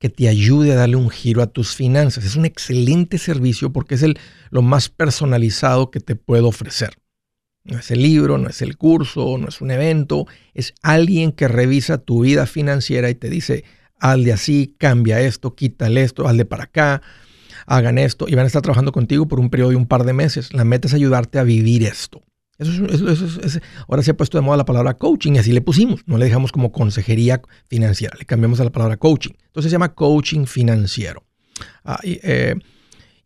que 0.00 0.08
te 0.08 0.28
ayude 0.28 0.72
a 0.72 0.76
darle 0.76 0.96
un 0.96 1.08
giro 1.08 1.40
a 1.40 1.46
tus 1.46 1.76
finanzas. 1.76 2.24
Es 2.24 2.34
un 2.34 2.46
excelente 2.46 3.18
servicio 3.18 3.72
porque 3.72 3.94
es 3.94 4.02
el, 4.02 4.18
lo 4.50 4.62
más 4.62 4.88
personalizado 4.88 5.92
que 5.92 6.00
te 6.00 6.16
puedo 6.16 6.48
ofrecer. 6.48 6.94
No 7.64 7.78
es 7.78 7.90
el 7.90 8.02
libro, 8.02 8.38
no 8.38 8.48
es 8.48 8.62
el 8.62 8.76
curso, 8.76 9.36
no 9.38 9.48
es 9.48 9.60
un 9.60 9.70
evento, 9.70 10.26
es 10.54 10.74
alguien 10.82 11.32
que 11.32 11.46
revisa 11.46 11.98
tu 11.98 12.22
vida 12.22 12.46
financiera 12.46 13.10
y 13.10 13.14
te 13.14 13.28
dice, 13.28 13.64
hazle 13.98 14.32
así, 14.32 14.74
cambia 14.78 15.20
esto, 15.20 15.54
quítale 15.54 16.02
esto, 16.02 16.26
hazle 16.26 16.46
para 16.46 16.64
acá, 16.64 17.02
hagan 17.66 17.98
esto 17.98 18.26
y 18.28 18.34
van 18.34 18.44
a 18.44 18.46
estar 18.46 18.62
trabajando 18.62 18.92
contigo 18.92 19.28
por 19.28 19.40
un 19.40 19.50
periodo 19.50 19.70
de 19.70 19.76
un 19.76 19.86
par 19.86 20.04
de 20.04 20.12
meses. 20.12 20.52
La 20.54 20.64
meta 20.64 20.88
es 20.88 20.94
ayudarte 20.94 21.38
a 21.38 21.44
vivir 21.44 21.82
esto. 21.84 22.22
Eso 22.58 22.84
es, 22.86 23.60
ahora 23.88 24.02
se 24.02 24.10
ha 24.10 24.16
puesto 24.16 24.36
de 24.36 24.42
moda 24.42 24.58
la 24.58 24.66
palabra 24.66 24.94
coaching 24.94 25.32
y 25.32 25.38
así 25.38 25.52
le 25.52 25.62
pusimos. 25.62 26.02
No 26.06 26.18
le 26.18 26.26
dejamos 26.26 26.52
como 26.52 26.72
consejería 26.72 27.40
financiera, 27.68 28.14
le 28.18 28.26
cambiamos 28.26 28.60
a 28.60 28.64
la 28.64 28.70
palabra 28.70 28.98
coaching. 28.98 29.32
Entonces 29.46 29.70
se 29.70 29.74
llama 29.74 29.94
coaching 29.94 30.44
financiero. 30.44 31.24
Ah, 31.84 32.00
eh, 32.02 32.56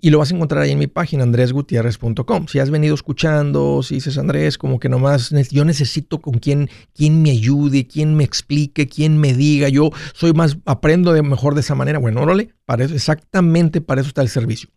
y 0.05 0.11
lo 0.11 0.19
vas 0.19 0.31
a 0.31 0.35
encontrar 0.35 0.61
ahí 0.61 0.71
en 0.71 0.79
mi 0.79 0.87
página, 0.87 1.23
andresgutierrez.com. 1.23 2.47
Si 2.47 2.59
has 2.59 2.69
venido 2.69 2.95
escuchando, 2.95 3.83
si 3.83 3.95
dices, 3.95 4.19
Andrés, 4.19 4.59
como 4.59 4.79
que 4.79 4.91
nomás 4.91 5.31
yo 5.51 5.65
necesito 5.65 6.21
con 6.21 6.41
quien, 6.41 6.69
quien 6.93 7.23
me 7.23 7.31
ayude, 7.31 7.87
quien 7.87 8.15
me 8.15 8.23
explique, 8.23 8.87
quien 8.87 9.17
me 9.17 9.33
diga, 9.33 9.71
yo 9.71 9.93
soy 10.13 10.35
más, 10.35 10.59
aprendo 10.67 11.15
de 11.15 11.23
mejor 11.23 11.55
de 11.55 11.63
esa 11.63 11.75
manera. 11.75 11.99
Bueno, 11.99 12.21
órale, 12.21 12.55
para 12.67 12.85
exactamente 12.85 13.81
para 13.81 14.03
eso 14.03 14.09
está 14.09 14.21
el 14.21 14.29
servicio. 14.29 14.69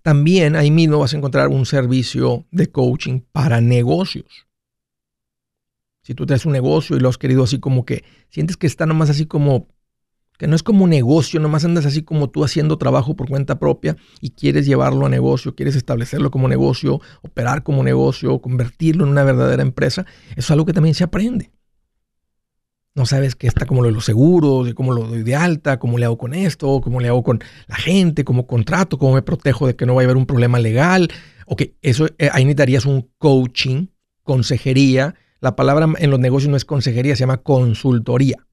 También 0.00 0.56
ahí 0.56 0.70
mismo 0.70 0.98
vas 0.98 1.12
a 1.12 1.18
encontrar 1.18 1.48
un 1.48 1.66
servicio 1.66 2.46
de 2.50 2.68
coaching 2.68 3.20
para 3.32 3.60
negocios. 3.60 4.46
Si 6.04 6.14
tú 6.14 6.24
tienes 6.24 6.46
un 6.46 6.52
negocio 6.52 6.96
y 6.96 7.00
lo 7.00 7.10
has 7.10 7.18
querido 7.18 7.44
así 7.44 7.60
como 7.60 7.84
que 7.84 8.02
sientes 8.30 8.56
que 8.56 8.66
está 8.66 8.86
nomás 8.86 9.10
así 9.10 9.26
como 9.26 9.68
que 10.38 10.46
no 10.46 10.56
es 10.56 10.62
como 10.62 10.86
negocio, 10.86 11.40
nomás 11.40 11.64
andas 11.64 11.86
así 11.86 12.02
como 12.02 12.28
tú 12.28 12.44
haciendo 12.44 12.76
trabajo 12.76 13.14
por 13.14 13.28
cuenta 13.28 13.58
propia 13.58 13.96
y 14.20 14.30
quieres 14.30 14.66
llevarlo 14.66 15.06
a 15.06 15.08
negocio, 15.08 15.54
quieres 15.54 15.76
establecerlo 15.76 16.30
como 16.30 16.48
negocio, 16.48 17.00
operar 17.22 17.62
como 17.62 17.82
negocio, 17.82 18.40
convertirlo 18.40 19.04
en 19.04 19.10
una 19.10 19.24
verdadera 19.24 19.62
empresa, 19.62 20.06
eso 20.30 20.40
es 20.40 20.50
algo 20.50 20.64
que 20.64 20.72
también 20.72 20.94
se 20.94 21.04
aprende. 21.04 21.50
No 22.96 23.06
sabes 23.06 23.34
qué 23.34 23.48
está 23.48 23.66
como 23.66 23.82
lo 23.82 23.88
de 23.88 23.94
los 23.94 24.04
seguros, 24.04 24.72
cómo 24.74 24.92
lo 24.92 25.02
doy 25.04 25.24
de 25.24 25.34
alta, 25.34 25.80
cómo 25.80 25.98
le 25.98 26.04
hago 26.04 26.16
con 26.16 26.32
esto, 26.32 26.80
cómo 26.80 27.00
le 27.00 27.08
hago 27.08 27.24
con 27.24 27.40
la 27.66 27.74
gente, 27.74 28.24
cómo 28.24 28.46
contrato, 28.46 28.98
cómo 28.98 29.14
me 29.14 29.22
protejo 29.22 29.66
de 29.66 29.74
que 29.74 29.84
no 29.84 29.96
vaya 29.96 30.06
a 30.06 30.10
haber 30.10 30.16
un 30.16 30.26
problema 30.26 30.60
legal. 30.60 31.08
Ok, 31.46 31.62
eso 31.82 32.06
eh, 32.18 32.30
ahí 32.32 32.44
necesitarías 32.44 32.86
un 32.86 33.10
coaching, 33.18 33.86
consejería. 34.22 35.16
La 35.40 35.56
palabra 35.56 35.88
en 35.98 36.10
los 36.10 36.20
negocios 36.20 36.50
no 36.50 36.56
es 36.56 36.64
consejería, 36.64 37.16
se 37.16 37.20
llama 37.20 37.38
consultoría 37.38 38.46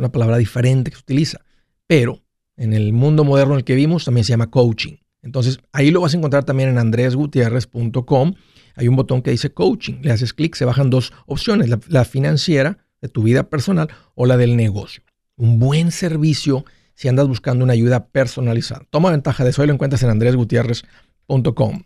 una 0.00 0.12
palabra 0.12 0.36
diferente 0.36 0.90
que 0.90 0.96
se 0.96 1.02
utiliza. 1.02 1.40
Pero 1.86 2.22
en 2.56 2.72
el 2.72 2.92
mundo 2.92 3.24
moderno 3.24 3.54
en 3.54 3.58
el 3.58 3.64
que 3.64 3.74
vimos 3.74 4.04
también 4.04 4.24
se 4.24 4.30
llama 4.30 4.50
coaching. 4.50 4.96
Entonces 5.22 5.60
ahí 5.72 5.90
lo 5.90 6.00
vas 6.00 6.14
a 6.14 6.16
encontrar 6.16 6.44
también 6.44 6.70
en 6.70 6.78
andresgutierrez.com. 6.78 8.34
Hay 8.76 8.88
un 8.88 8.96
botón 8.96 9.22
que 9.22 9.30
dice 9.30 9.52
coaching. 9.52 10.00
Le 10.02 10.12
haces 10.12 10.32
clic, 10.32 10.54
se 10.54 10.64
bajan 10.64 10.90
dos 10.90 11.12
opciones, 11.26 11.68
la, 11.88 12.04
financiera 12.04 12.78
de 13.00 13.08
tu 13.08 13.22
vida 13.22 13.48
personal 13.48 13.88
o 14.14 14.26
la 14.26 14.36
del 14.36 14.56
negocio. 14.56 15.02
Un 15.36 15.58
buen 15.58 15.90
servicio 15.90 16.64
si 16.94 17.08
andas 17.08 17.28
buscando 17.28 17.64
una 17.64 17.72
ayuda 17.72 18.06
personalizada. 18.08 18.86
Toma 18.90 19.10
ventaja 19.10 19.42
de 19.44 19.50
eso 19.50 19.64
y 19.64 19.66
lo 19.66 19.72
encuentras 19.72 20.02
en 20.02 20.10
andresgutierrez.com. 20.10 21.82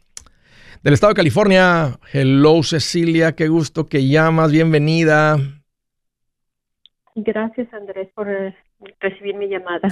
Del 0.83 0.93
estado 0.93 1.13
de 1.13 1.17
California, 1.17 1.99
hello 2.13 2.63
Cecilia, 2.63 3.35
qué 3.35 3.49
gusto 3.49 3.87
que 3.87 4.07
llamas, 4.09 4.53
bienvenida. 4.53 5.64
Gracias, 7.15 7.73
Andrés, 7.73 8.09
por 8.15 8.29
eh, 8.29 8.55
recibir 9.01 9.37
mi 9.37 9.49
llamada. 9.49 9.89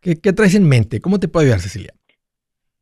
¿Qué, 0.00 0.14
traes 0.14 0.54
en 0.54 0.68
mente? 0.68 1.00
¿Cómo 1.00 1.18
te 1.18 1.26
puedo 1.26 1.44
ayudar, 1.44 1.60
Cecilia? 1.60 1.92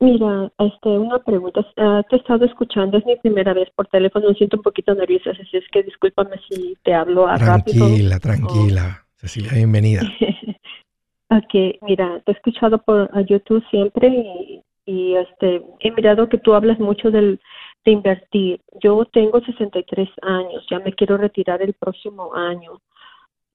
Mira, 0.01 0.53
este, 0.59 0.89
una 0.89 1.21
pregunta. 1.21 1.61
Uh, 1.77 2.03
te 2.11 2.17
he 2.17 2.19
estado 2.19 2.45
escuchando, 2.45 2.99
es 2.99 3.07
mi 3.07 3.17
primera 3.17 3.55
vez 3.55 3.71
por 3.75 3.87
teléfono, 3.87 4.29
me 4.29 4.35
siento 4.35 4.57
un 4.57 4.63
poquito 4.63 4.95
nerviosa, 4.95 5.31
así 5.31 5.57
es 5.57 5.65
que 5.73 5.85
discúlpame 5.85 6.37
si 6.49 6.77
te 6.83 6.93
hablo 6.93 7.27
a 7.27 7.37
rápido. 7.37 7.87
Tranquila, 7.87 8.19
tranquila. 8.19 9.07
Cecilia, 9.17 9.53
bienvenida. 9.55 10.03
ok, 11.31 11.79
mira, 11.83 12.21
te 12.27 12.33
he 12.33 12.35
escuchado 12.35 12.79
por 12.79 13.09
YouTube 13.27 13.65
siempre 13.71 14.09
y, 14.09 14.63
y, 14.85 15.15
este, 15.15 15.63
he 15.81 15.91
mirado 15.93 16.29
que 16.29 16.39
tú 16.39 16.53
hablas 16.53 16.79
mucho 16.81 17.11
del, 17.11 17.41
de 17.85 17.93
invertir. 17.93 18.61
Yo 18.83 19.05
tengo 19.07 19.41
63 19.41 20.09
años, 20.23 20.67
ya 20.69 20.81
me 20.81 20.93
quiero 20.93 21.17
retirar 21.17 21.63
el 21.63 21.73
próximo 21.75 22.35
año 22.35 22.81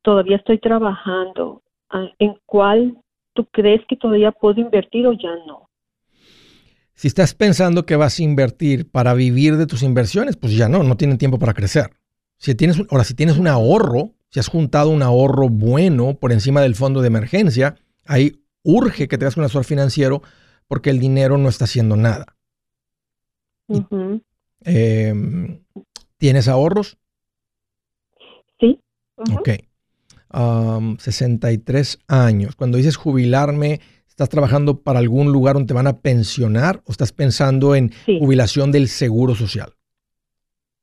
todavía 0.02 0.38
estoy 0.38 0.60
trabajando, 0.60 1.62
ah, 1.90 2.08
¿en 2.20 2.36
cuál 2.46 2.98
tú 3.34 3.46
crees 3.52 3.82
que 3.88 3.96
todavía 3.96 4.32
puedo 4.32 4.60
invertir 4.60 5.08
o 5.08 5.14
ya 5.14 5.36
no? 5.48 5.70
Si 6.94 7.08
estás 7.08 7.34
pensando 7.34 7.86
que 7.86 7.96
vas 7.96 8.20
a 8.20 8.24
invertir 8.24 8.90
para 8.92 9.14
vivir 9.14 9.56
de 9.56 9.66
tus 9.66 9.84
inversiones, 9.84 10.36
pues 10.36 10.56
ya 10.56 10.68
no, 10.68 10.84
no 10.84 10.98
tienen 10.98 11.18
tiempo 11.18 11.40
para 11.40 11.54
crecer. 11.54 11.92
Si 12.38 12.56
tienes, 12.56 12.82
ahora, 12.90 13.06
si 13.06 13.14
tienes 13.14 13.38
un 13.38 13.48
ahorro, 13.48 14.12
si 14.30 14.40
has 14.40 14.50
juntado 14.50 14.90
un 14.90 15.02
ahorro 15.02 15.48
bueno 15.50 16.16
por 16.16 16.32
encima 16.32 16.62
del 16.62 16.76
fondo 16.76 17.02
de 17.02 17.08
emergencia, 17.08 17.76
ahí 18.06 18.44
urge 18.64 19.08
que 19.08 19.18
tengas 19.18 19.38
un 19.38 19.46
asesor 19.46 19.64
financiero 19.64 20.22
porque 20.68 20.90
el 20.90 21.00
dinero 21.00 21.38
no 21.38 21.50
está 21.50 21.66
haciendo 21.66 21.96
nada. 21.96 22.36
Em, 24.62 25.64
¿Tienes 26.18 26.48
ahorros? 26.48 26.98
Sí. 28.60 28.80
Ok. 29.18 29.50
63 30.32 32.00
años. 32.08 32.56
Cuando 32.56 32.78
dices 32.78 32.98
jubilarme, 32.98 33.80
¿estás 34.08 34.30
trabajando 34.30 34.82
para 34.82 35.00
algún 35.00 35.32
lugar 35.32 35.56
donde 35.56 35.68
te 35.68 35.74
van 35.74 35.88
a 35.88 36.00
pensionar 36.00 36.82
o 36.86 36.92
estás 36.92 37.12
pensando 37.12 37.76
en 37.76 37.92
jubilación 38.06 38.72
del 38.72 38.88
seguro 38.88 39.36
social? 39.36 39.74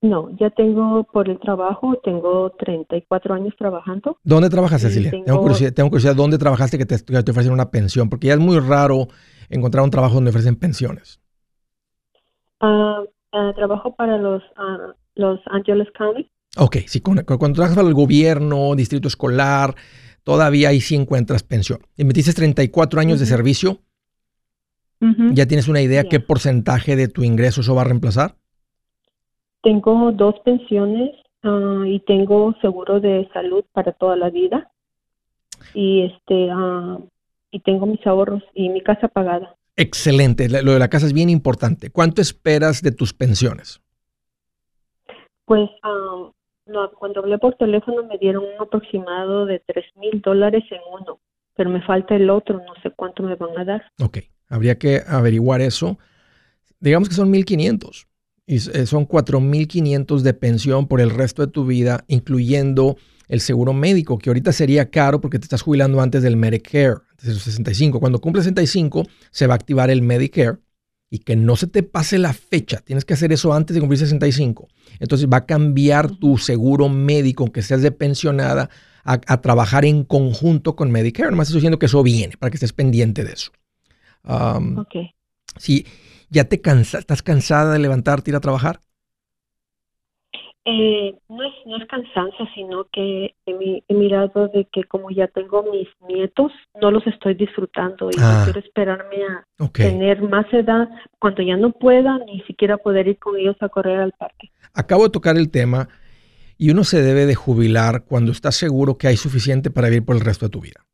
No, 0.03 0.31
ya 0.39 0.51
tengo 0.51 1.05
por 1.05 1.29
el 1.29 1.39
trabajo, 1.41 1.99
tengo 2.05 2.51
34 2.59 3.35
años 3.35 3.55
trabajando. 3.59 4.19
¿Dónde 4.23 4.51
trabajas, 4.51 4.83
Cecilia? 4.83 5.11
Tengo, 5.11 5.41
curiosidad, 5.41 6.15
¿dónde 6.15 6.39
trabajaste 6.39 6.77
que 6.77 6.85
te, 6.85 6.99
te, 6.99 7.31
ofrecen 7.31 7.53
una 7.53 7.71
pensión? 7.71 8.09
Porque 8.11 8.29
ya 8.29 8.35
es 8.35 8.41
muy 8.41 8.59
raro 8.61 9.09
encontrar 9.49 9.83
un 9.83 9.91
trabajo 9.91 10.15
donde 10.17 10.31
ofrecen 10.31 10.57
pensiones. 10.57 11.21
Ah, 12.61 13.03
ah, 13.33 13.53
trabajo 13.57 13.95
para 13.97 14.19
los, 14.19 14.43
uh, 14.43 14.93
los 15.15 15.41
Angeles 15.47 15.89
County. 15.97 16.31
Ok, 16.57 16.77
sí, 16.87 17.01
cuando, 17.01 17.25
trabajas 17.25 17.77
para 17.77 17.89
el 17.89 17.95
gobierno, 17.95 18.75
distrito 18.75 19.09
escolar, 19.09 19.75
todavía 20.25 20.71
ahí 20.71 20.81
sí 20.81 20.95
encuentras 20.95 21.43
pensión. 21.43 21.81
Y 21.97 22.05
me 22.05 22.13
dices 22.13 22.35
34 22.35 23.01
años 23.01 23.21
de 23.21 23.27
servicio, 23.27 23.81
¿ya 25.33 25.47
tienes 25.47 25.69
una 25.69 25.83
idea 25.83 26.05
qué 26.05 26.21
porcentaje 26.21 26.97
de 26.97 27.09
tu 27.09 27.23
ingreso 27.23 27.61
eso 27.61 27.75
va 27.75 27.83
a 27.83 27.85
reemplazar? 27.85 28.37
Tengo 29.63 30.13
dos 30.13 30.37
pensiones 30.45 31.11
ah, 31.43 31.85
y 31.87 32.01
tengo 32.01 32.55
seguro 32.61 33.01
de 33.01 33.29
salud 33.35 33.65
para 33.73 33.93
toda 33.93 34.17
la 34.17 34.31
vida. 34.31 34.71
Y 35.75 36.03
este 36.03 36.55
uh, 36.55 37.09
y 37.51 37.61
tengo 37.61 37.87
mis 37.87 38.07
ahorros 38.07 38.43
y 38.55 38.69
mi 38.69 38.83
casa 38.83 39.09
pagada. 39.09 39.57
Excelente, 39.77 40.49
lo 40.49 40.73
de 40.73 40.79
la 40.79 40.89
casa 40.89 41.07
es 41.07 41.13
bien 41.13 41.29
importante. 41.29 41.91
¿Cuánto 41.91 42.23
esperas 42.23 42.83
de 42.83 42.93
tus 42.93 43.13
pensiones? 43.13 43.83
Pues 45.45 45.69
no, 46.67 46.91
cuando 46.93 47.21
hablé 47.21 47.39
por 47.39 47.55
teléfono 47.55 48.05
me 48.05 48.19
dieron 48.19 48.45
un 48.45 48.61
aproximado 48.61 49.47
de 49.47 49.63
tres 49.65 49.85
mil 49.97 50.21
dólares 50.21 50.65
en 50.71 50.81
uno, 50.93 51.21
pero 51.55 51.71
me 51.71 51.83
falta 51.83 52.15
el 52.17 52.29
otro, 52.29 52.59
no 52.59 52.75
sé 52.83 52.91
cuánto 52.91 53.23
me 53.23 53.37
van 53.37 53.57
a 53.59 53.65
dar. 53.65 53.83
Ok, 54.03 54.19
habría 54.49 54.77
que 54.77 55.03
averiguar 55.07 55.61
eso. 55.61 55.99
Digamos 56.81 57.09
que 57.09 57.15
son 57.15 57.33
1.500 57.33 58.07
y 58.47 58.57
eh, 58.57 58.87
son 58.87 59.09
4.500 59.09 60.21
de 60.21 60.35
pensión 60.35 60.87
por 60.87 61.01
el 61.01 61.11
resto 61.11 61.45
de 61.45 61.53
tu 61.53 61.65
vida, 61.67 62.05
incluyendo 62.09 62.97
el 63.29 63.41
seguro 63.41 63.73
médico, 63.73 64.19
que 64.19 64.31
ahorita 64.31 64.53
sería 64.53 64.91
caro 64.91 65.21
porque 65.21 65.39
te 65.39 65.45
estás 65.45 65.63
jubilando 65.63 66.01
antes 66.01 66.23
del 66.23 66.37
Medicare, 66.37 66.97
antes 67.11 67.27
de 67.27 67.33
los 67.33 67.43
65. 67.43 67.99
Cuando 67.99 68.21
cumple 68.21 68.43
65, 68.43 69.05
se 69.31 69.47
va 69.47 69.55
a 69.55 69.57
activar 69.57 69.91
el 69.91 70.03
Medicare 70.03 70.59
y 71.11 71.21
que 71.21 71.37
no 71.37 71.57
se 71.57 71.67
te 71.67 71.83
pase 71.83 72.19
la 72.19 72.33
fecha. 72.33 72.79
Tienes 72.79 73.05
que 73.05 73.15
hacer 73.15 73.33
eso 73.33 73.53
antes 73.53 73.75
de 73.75 73.81
cumplir 73.81 73.99
65. 73.99 74.69
Entonces 74.99 75.29
va 75.33 75.39
a 75.39 75.47
cambiar 75.47 76.11
tu 76.11 76.39
seguro 76.39 76.89
médico, 76.89 77.45
aunque 77.45 77.63
seas 77.63 77.83
de 77.83 77.93
pensionada, 77.93 78.71
a, 79.05 79.41
trabajar 79.41 79.85
en 79.85 80.03
conjunto 80.03 80.75
con 80.75 80.91
Medicare. 80.91 81.31
Nomás 81.31 81.49
estoy 81.49 81.61
diciendo 81.61 81.79
que 81.79 81.87
eso 81.87 82.03
viene, 82.03 82.37
para 82.37 82.51
que 82.51 82.57
estés 82.57 82.73
pendiente 82.73 83.25
de 83.25 83.33
eso. 83.33 83.53
ok. 84.25 84.97
Si 85.59 85.87
ya 86.29 86.45
te 86.45 86.61
cansa, 86.61 86.99
estás 86.99 87.23
cansada 87.23 87.73
de 87.73 87.79
levantarte 87.79 88.31
y 88.31 88.33
ir 88.33 88.37
a 88.37 88.41
trabajar. 88.41 88.81
Eh, 90.69 91.15
no, 91.29 91.45
es, 91.45 91.53
no 91.65 91.77
es 91.77 91.87
cansancio, 91.87 92.45
sino 92.53 92.89
que 92.93 93.37
he, 93.47 93.95
mirado 93.95 94.49
de 94.49 94.67
que 94.73 94.83
como 94.83 95.13
ya 95.13 95.29
tengo 95.29 95.63
mis 95.63 95.87
nietos, 96.09 96.51
no 96.83 96.91
los 96.91 97.07
estoy 97.07 97.35
disfrutando 97.35 98.11
y 98.13 98.17
no 98.17 98.27
ah. 98.27 98.41
quiero 98.43 98.59
esperarme 98.59 99.17
a 99.29 99.69
tener 99.69 100.23
más 100.23 100.53
edad 100.53 100.89
cuando 101.21 101.43
ya 101.43 101.57
no 101.57 101.71
pueda 101.71 102.19
ni 102.27 102.41
siquiera 102.43 102.79
poder 102.79 103.07
ir 103.07 103.19
con 103.21 103.37
ellos 103.37 103.55
a 103.61 103.69
correr 103.69 104.01
al 104.01 104.13
parque. 104.19 104.51
Acabo 104.75 105.05
de 105.05 105.11
tocar 105.11 105.37
el 105.37 105.53
tema 105.53 105.89
y 106.59 106.71
uno 106.71 106.83
se 106.83 107.01
debe 107.01 107.27
de 107.27 107.37
jubilar 107.37 108.03
cuando 108.05 108.33
está 108.33 108.51
seguro 108.51 108.99
que 108.99 109.07
hay 109.07 109.17
suficiente 109.17 109.71
para 109.71 109.89
vivir 109.89 110.05
por 110.05 110.17
el 110.17 110.23
resto 110.23 110.47
de 110.47 110.51
tu 110.51 110.61
vida. 110.61 110.85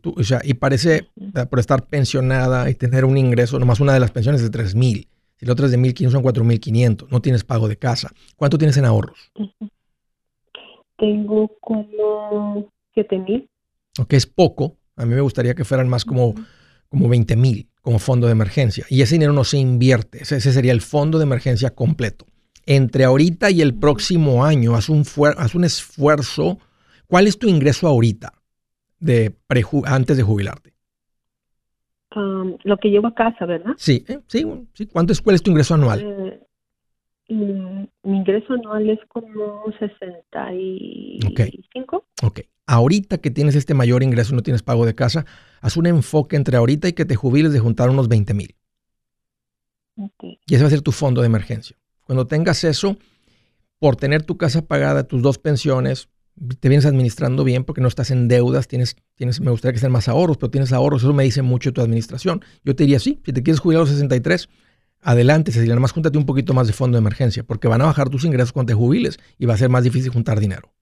tú, 0.00 0.14
o 0.16 0.22
sea, 0.22 0.40
y 0.44 0.54
parece, 0.54 1.08
por 1.50 1.58
estar 1.58 1.88
pensionada 1.88 2.70
y 2.70 2.74
tener 2.74 3.04
un 3.04 3.18
ingreso, 3.18 3.58
nomás 3.58 3.80
una 3.80 3.92
de 3.92 3.98
las 3.98 4.12
pensiones 4.12 4.40
de 4.40 4.50
3 4.50 4.76
mil 4.76 5.08
si 5.36 5.44
la 5.46 5.52
otra 5.52 5.66
es 5.66 5.72
de 5.72 5.78
1.500 5.78 6.10
son 6.10 6.22
4.500. 6.22 7.08
No 7.10 7.20
tienes 7.20 7.44
pago 7.44 7.68
de 7.68 7.76
casa. 7.76 8.10
¿Cuánto 8.36 8.58
tienes 8.58 8.76
en 8.78 8.86
ahorros? 8.86 9.32
Tengo 10.96 11.50
como 11.60 12.70
7.000. 12.94 13.48
Ok, 13.98 14.12
es 14.14 14.26
poco. 14.26 14.76
A 14.96 15.04
mí 15.04 15.14
me 15.14 15.20
gustaría 15.20 15.54
que 15.54 15.64
fueran 15.64 15.88
más 15.88 16.04
como, 16.04 16.34
como 16.88 17.08
20.000 17.08 17.68
como 17.82 17.98
fondo 17.98 18.26
de 18.26 18.32
emergencia. 18.32 18.84
Y 18.88 19.02
ese 19.02 19.14
dinero 19.14 19.32
no 19.32 19.44
se 19.44 19.58
invierte. 19.58 20.22
Ese, 20.22 20.40
sería 20.40 20.72
el 20.72 20.80
fondo 20.80 21.18
de 21.18 21.24
emergencia 21.24 21.70
completo. 21.74 22.26
Entre 22.64 23.04
ahorita 23.04 23.50
y 23.50 23.60
el 23.60 23.74
próximo 23.74 24.44
año, 24.44 24.74
haz 24.74 24.88
un, 24.88 25.04
haz 25.36 25.54
un 25.54 25.64
esfuerzo. 25.64 26.58
¿Cuál 27.06 27.26
es 27.26 27.38
tu 27.38 27.46
ingreso 27.46 27.86
ahorita 27.86 28.32
de 28.98 29.36
antes 29.84 30.16
de 30.16 30.22
jubilarte? 30.22 30.75
Lo 32.16 32.76
que 32.78 32.90
llevo 32.90 33.08
a 33.08 33.14
casa, 33.14 33.44
¿verdad? 33.46 33.72
Sí, 33.76 34.04
eh, 34.08 34.20
sí, 34.26 34.46
sí. 34.74 34.86
¿Cuánto 34.86 35.12
es, 35.12 35.20
¿Cuál 35.20 35.36
es 35.36 35.42
tu 35.42 35.50
ingreso 35.50 35.74
anual? 35.74 36.00
Eh, 36.00 36.40
mi 37.28 37.90
ingreso 38.04 38.54
anual 38.54 38.88
es 38.90 38.98
como 39.08 39.64
65. 39.78 42.04
Ok. 42.22 42.40
Ahorita 42.66 43.18
que 43.18 43.30
tienes 43.30 43.54
este 43.54 43.74
mayor 43.74 44.02
ingreso, 44.02 44.34
no 44.34 44.42
tienes 44.42 44.62
pago 44.62 44.86
de 44.86 44.94
casa, 44.94 45.26
haz 45.60 45.76
un 45.76 45.86
enfoque 45.86 46.36
entre 46.36 46.56
ahorita 46.56 46.88
y 46.88 46.94
que 46.94 47.04
te 47.04 47.16
jubiles 47.16 47.52
de 47.52 47.60
juntar 47.60 47.90
unos 47.90 48.08
20 48.08 48.32
mil. 48.34 48.56
Okay. 49.96 50.40
Y 50.46 50.54
ese 50.54 50.64
va 50.64 50.68
a 50.68 50.70
ser 50.70 50.82
tu 50.82 50.92
fondo 50.92 51.20
de 51.20 51.26
emergencia. 51.26 51.76
Cuando 52.04 52.26
tengas 52.26 52.64
eso, 52.64 52.96
por 53.78 53.96
tener 53.96 54.24
tu 54.24 54.36
casa 54.36 54.66
pagada, 54.66 55.04
tus 55.04 55.22
dos 55.22 55.38
pensiones, 55.38 56.10
te 56.60 56.68
vienes 56.68 56.86
administrando 56.86 57.44
bien 57.44 57.64
porque 57.64 57.80
no 57.80 57.88
estás 57.88 58.10
en 58.10 58.28
deudas, 58.28 58.68
tienes, 58.68 58.96
tienes, 59.14 59.40
me 59.40 59.50
gustaría 59.50 59.72
que 59.72 59.80
sean 59.80 59.92
más 59.92 60.08
ahorros, 60.08 60.36
pero 60.36 60.50
tienes 60.50 60.72
ahorros, 60.72 61.02
eso 61.02 61.12
me 61.12 61.24
dice 61.24 61.42
mucho 61.42 61.72
tu 61.72 61.80
administración. 61.80 62.44
Yo 62.64 62.76
te 62.76 62.84
diría, 62.84 63.00
sí, 63.00 63.20
si 63.24 63.32
te 63.32 63.42
quieres 63.42 63.60
jubilar 63.60 63.80
a 63.80 63.82
los 63.82 63.90
63, 63.90 64.48
adelante, 65.00 65.52
Cecilia, 65.52 65.74
nada 65.74 65.80
más 65.80 65.92
júntate 65.92 66.18
un 66.18 66.26
poquito 66.26 66.52
más 66.52 66.66
de 66.66 66.72
fondo 66.72 66.96
de 66.96 67.00
emergencia, 67.00 67.42
porque 67.42 67.68
van 67.68 67.80
a 67.80 67.86
bajar 67.86 68.10
tus 68.10 68.24
ingresos 68.24 68.52
cuando 68.52 68.70
te 68.70 68.74
jubiles 68.74 69.18
y 69.38 69.46
va 69.46 69.54
a 69.54 69.58
ser 69.58 69.70
más 69.70 69.84
difícil 69.84 70.10
juntar 70.10 70.40
dinero. 70.40 70.72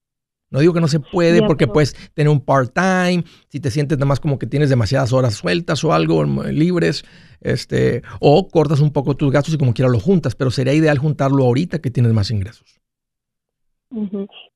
No 0.51 0.61
digo 0.61 0.73
que 0.73 0.81
no 0.81 0.89
se 0.89 1.01
puede 1.01 1.43
porque 1.43 1.67
puedes 1.67 1.97
tener 2.15 2.29
un 2.29 2.41
part-time, 2.41 3.25
si 3.49 3.59
te 3.59 3.71
sientes 3.71 3.99
nada 3.99 4.07
más 4.07 4.21
como 4.21 4.39
que 4.39 4.47
tienes 4.47 4.71
demasiadas 4.71 5.13
horas 5.13 5.35
sueltas 5.35 5.83
o 5.83 5.93
algo 5.93 6.25
libres, 6.25 7.05
este, 7.41 8.03
o 8.21 8.47
cortas 8.49 8.81
un 8.81 8.93
poco 8.93 9.17
tus 9.17 9.33
gastos 9.33 9.55
y 9.55 9.59
como 9.59 9.75
quiera 9.75 9.91
lo 9.91 9.99
juntas, 9.99 10.37
pero 10.37 10.51
sería 10.51 10.75
ideal 10.75 10.99
juntarlo 10.99 11.45
ahorita 11.45 11.81
que 11.81 11.91
tienes 11.91 12.13
más 12.13 12.31
ingresos. 12.31 12.84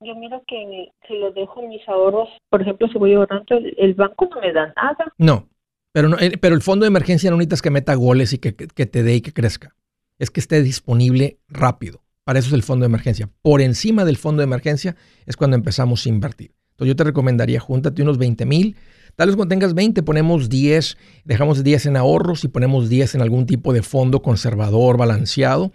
Yo 0.00 0.14
miro 0.16 0.42
que 0.48 0.90
si 1.06 1.14
lo 1.14 1.30
dejo 1.32 1.62
en 1.62 1.68
mis 1.68 1.88
ahorros, 1.88 2.28
por 2.50 2.62
ejemplo, 2.62 2.88
si 2.88 2.98
voy 2.98 3.14
ahorrando, 3.14 3.56
el, 3.76 3.94
banco 3.94 4.28
no 4.34 4.40
me 4.40 4.52
da 4.52 4.72
nada. 4.76 5.12
No, 5.16 5.48
pero, 5.92 6.08
no, 6.08 6.18
eh, 6.18 6.36
pero 6.40 6.56
el 6.56 6.62
fondo 6.62 6.84
de 6.84 6.88
emergencia 6.88 7.30
no 7.30 7.36
necesitas 7.36 7.62
que 7.62 7.70
meta 7.70 7.94
goles 7.94 8.32
y 8.32 8.38
que, 8.38 8.54
que, 8.54 8.86
te 8.86 9.02
dé 9.02 9.16
y 9.16 9.20
que 9.20 9.32
crezca. 9.32 9.76
Es 10.18 10.30
que 10.30 10.40
esté 10.40 10.62
disponible 10.62 11.38
rápido. 11.48 12.02
Para 12.24 12.40
eso 12.40 12.48
es 12.48 12.54
el 12.54 12.64
fondo 12.64 12.82
de 12.82 12.88
emergencia. 12.88 13.30
Por 13.40 13.60
encima 13.60 14.04
del 14.04 14.16
fondo 14.16 14.40
de 14.40 14.44
emergencia 14.44 14.96
es 15.24 15.36
cuando 15.36 15.56
empezamos 15.56 16.04
a 16.04 16.08
invertir. 16.08 16.52
Entonces 16.72 16.88
yo 16.88 16.96
te 16.96 17.04
recomendaría, 17.04 17.60
júntate 17.60 18.02
unos 18.02 18.18
20 18.18 18.44
mil. 18.44 18.76
Tal 19.14 19.28
vez 19.28 19.36
cuando 19.36 19.54
tengas 19.54 19.74
20 19.74 20.02
ponemos 20.02 20.48
10, 20.48 20.98
dejamos 21.24 21.62
10 21.62 21.86
en 21.86 21.96
ahorros 21.96 22.44
y 22.44 22.48
ponemos 22.48 22.88
10 22.88 23.14
en 23.14 23.22
algún 23.22 23.46
tipo 23.46 23.72
de 23.72 23.82
fondo 23.82 24.20
conservador, 24.20 24.96
balanceado 24.96 25.72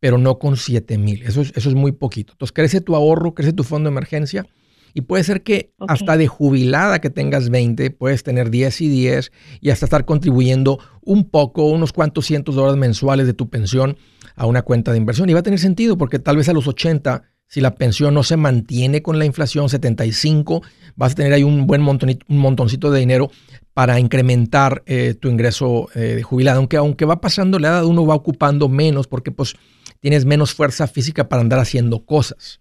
pero 0.00 0.18
no 0.18 0.38
con 0.38 0.56
7 0.56 0.98
mil. 0.98 1.22
Eso 1.22 1.40
es, 1.40 1.52
eso 1.56 1.68
es 1.68 1.74
muy 1.74 1.92
poquito. 1.92 2.32
Entonces 2.32 2.52
crece 2.52 2.80
tu 2.80 2.94
ahorro, 2.94 3.34
crece 3.34 3.52
tu 3.52 3.64
fondo 3.64 3.88
de 3.88 3.92
emergencia 3.92 4.46
y 4.94 5.00
puede 5.00 5.24
ser 5.24 5.42
que 5.42 5.72
hasta 5.88 6.16
de 6.16 6.28
jubilada 6.28 7.00
que 7.00 7.10
tengas 7.10 7.50
20, 7.50 7.90
puedes 7.90 8.22
tener 8.22 8.50
10 8.50 8.80
y 8.82 8.88
10 8.88 9.32
y 9.60 9.70
hasta 9.70 9.86
estar 9.86 10.04
contribuyendo 10.04 10.78
un 11.02 11.28
poco, 11.28 11.66
unos 11.66 11.92
cuantos 11.92 12.26
cientos 12.26 12.54
de 12.54 12.60
dólares 12.60 12.80
mensuales 12.80 13.26
de 13.26 13.34
tu 13.34 13.50
pensión 13.50 13.96
a 14.36 14.46
una 14.46 14.62
cuenta 14.62 14.92
de 14.92 14.98
inversión. 14.98 15.28
Y 15.28 15.32
va 15.32 15.40
a 15.40 15.42
tener 15.42 15.58
sentido 15.58 15.98
porque 15.98 16.20
tal 16.20 16.36
vez 16.36 16.48
a 16.48 16.52
los 16.52 16.68
80, 16.68 17.24
si 17.48 17.60
la 17.60 17.74
pensión 17.74 18.14
no 18.14 18.22
se 18.22 18.36
mantiene 18.36 19.02
con 19.02 19.18
la 19.18 19.24
inflación 19.24 19.68
75, 19.68 20.62
vas 20.94 21.12
a 21.12 21.14
tener 21.16 21.32
ahí 21.32 21.42
un 21.42 21.66
buen 21.66 21.82
montonito, 21.82 22.24
un 22.28 22.38
montoncito 22.38 22.92
de 22.92 23.00
dinero 23.00 23.32
para 23.74 23.98
incrementar 23.98 24.84
eh, 24.86 25.14
tu 25.18 25.28
ingreso 25.28 25.88
eh, 25.96 26.14
de 26.14 26.22
jubilada. 26.22 26.58
Aunque, 26.58 26.76
aunque 26.76 27.04
va 27.04 27.20
pasando 27.20 27.58
la 27.58 27.68
edad, 27.68 27.84
uno 27.84 28.06
va 28.06 28.14
ocupando 28.14 28.68
menos 28.68 29.08
porque 29.08 29.32
pues 29.32 29.56
tienes 30.04 30.26
menos 30.26 30.52
fuerza 30.52 30.86
física 30.86 31.30
para 31.30 31.40
andar 31.40 31.58
haciendo 31.60 32.04
cosas. 32.04 32.60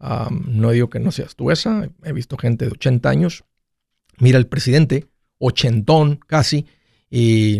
no 0.00 0.70
digo 0.70 0.88
que 0.88 0.98
no 0.98 1.12
seas 1.12 1.36
tú 1.36 1.50
esa, 1.50 1.86
he 2.02 2.12
visto 2.14 2.38
gente 2.38 2.64
de 2.64 2.70
80 2.70 3.10
años. 3.10 3.44
Mira 4.20 4.38
el 4.38 4.46
presidente, 4.46 5.04
ochentón 5.36 6.18
casi, 6.26 6.64
y 7.10 7.58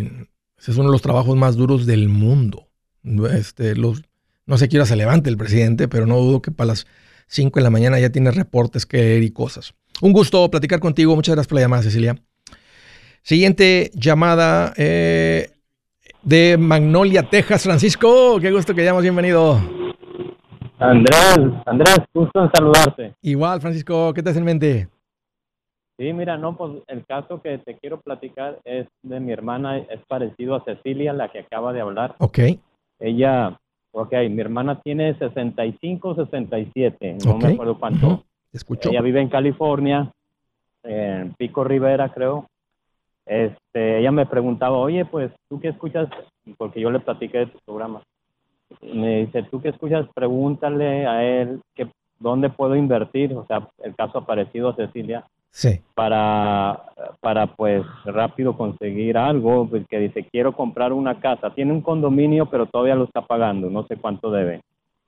ese 0.57 0.71
es 0.71 0.79
uno 0.79 0.85
de 0.85 0.93
los 0.93 1.03
trabajos 1.03 1.37
más 1.37 1.57
duros 1.57 1.85
del 1.85 2.09
mundo. 2.09 2.71
Este, 3.31 3.77
los, 3.77 4.03
no 4.47 4.57
sé 4.57 4.71
qué 4.71 4.79
hora 4.79 4.87
se 4.87 4.97
levante 4.97 5.29
el 5.29 5.37
presidente, 5.37 5.89
pero 5.89 6.07
no 6.07 6.17
dudo 6.17 6.41
que 6.41 6.51
para 6.51 6.69
las 6.69 6.87
5 7.27 7.61
de 7.61 7.65
la 7.65 7.71
mañana 7.71 8.01
ya 8.01 8.09
tiene 8.09 8.31
reportes 8.31 8.87
que 8.87 8.97
leer 8.97 9.23
y 9.25 9.31
cosas. 9.31 9.75
Un 10.01 10.15
gusto 10.15 10.51
platicar 10.51 10.81
contigo. 10.81 11.15
Muchas 11.15 11.35
gracias 11.35 11.49
por 11.49 11.57
la 11.57 11.61
llamada, 11.61 11.83
Cecilia. 11.83 12.17
Siguiente 13.23 13.91
llamada. 13.93 14.73
Eh, 14.79 15.51
de 16.23 16.57
Magnolia, 16.59 17.23
Texas. 17.23 17.63
Francisco, 17.65 18.39
qué 18.41 18.51
gusto 18.51 18.75
que 18.75 18.83
hayamos 18.83 19.03
bienvenido. 19.03 19.59
Andrés, 20.79 21.39
Andrés, 21.67 21.99
gusto 22.15 22.45
en 22.45 22.51
saludarte. 22.53 23.15
Igual, 23.23 23.61
Francisco, 23.61 24.13
¿qué 24.15 24.23
te 24.23 24.31
hace 24.31 24.39
en 24.39 24.45
mente? 24.45 24.89
Sí, 25.99 26.13
mira, 26.13 26.37
no, 26.37 26.57
pues 26.57 26.75
el 26.87 27.05
caso 27.05 27.43
que 27.43 27.59
te 27.59 27.77
quiero 27.77 28.01
platicar 28.01 28.61
es 28.65 28.87
de 29.03 29.19
mi 29.19 29.33
hermana, 29.33 29.79
es 29.79 30.01
parecido 30.07 30.55
a 30.55 30.65
Cecilia, 30.65 31.13
la 31.13 31.29
que 31.31 31.41
acaba 31.41 31.73
de 31.73 31.81
hablar. 31.81 32.15
Ok. 32.21 32.39
Ella, 33.01 33.59
ok, 33.91 34.13
mi 34.31 34.41
hermana 34.41 34.81
tiene 34.81 35.19
65, 35.19 36.15
67, 36.15 37.19
no 37.25 37.39
me 37.39 37.49
acuerdo 37.55 37.79
cuánto. 37.81 38.23
escucho. 38.53 38.91
Ella 38.91 39.03
vive 39.03 39.21
en 39.21 39.29
California, 39.29 40.13
en 40.85 41.35
Pico 41.35 41.65
Rivera, 41.65 42.13
creo. 42.15 42.47
Este, 43.29 43.99
ella 44.01 44.11
me 44.11 44.27
preguntaba, 44.27 44.77
oye, 44.79 45.05
pues, 45.05 45.31
¿tú 45.49 45.61
qué 45.61 45.69
escuchas? 45.69 46.09
Porque 46.57 46.81
yo 46.81 46.91
le 46.91 47.01
platiqué 47.01 47.39
de 47.39 47.47
tu 47.47 47.59
programa. 47.65 48.03
Me 48.83 49.21
dice, 49.27 49.43
¿tú 49.45 49.61
qué 49.61 49.69
escuchas? 49.69 50.07
Pregúntale 50.15 51.07
a 51.07 51.23
él 51.25 51.61
qué, 51.75 51.89
dónde 52.19 52.49
puedo 52.51 52.75
invertir, 52.75 53.35
o 53.35 53.47
sea, 53.47 53.69
el 53.83 53.95
caso 53.95 54.19
aparecido 54.19 54.75
Cecilia, 54.75 55.25
Sí. 55.51 55.81
para, 55.95 56.85
para 57.21 57.47
pues 57.47 57.83
rápido 58.05 58.57
conseguir 58.57 59.17
algo, 59.17 59.67
pues, 59.69 59.87
que 59.89 59.99
dice, 59.99 60.27
quiero 60.31 60.53
comprar 60.53 60.93
una 60.93 61.21
casa, 61.21 61.51
tiene 61.55 61.73
un 61.73 61.81
condominio, 61.81 62.47
pero 62.47 62.67
todavía 62.67 62.95
lo 62.95 63.05
está 63.05 63.23
pagando, 63.23 63.71
no 63.71 63.85
sé 63.87 63.97
cuánto 63.97 64.31
debe, 64.31 64.61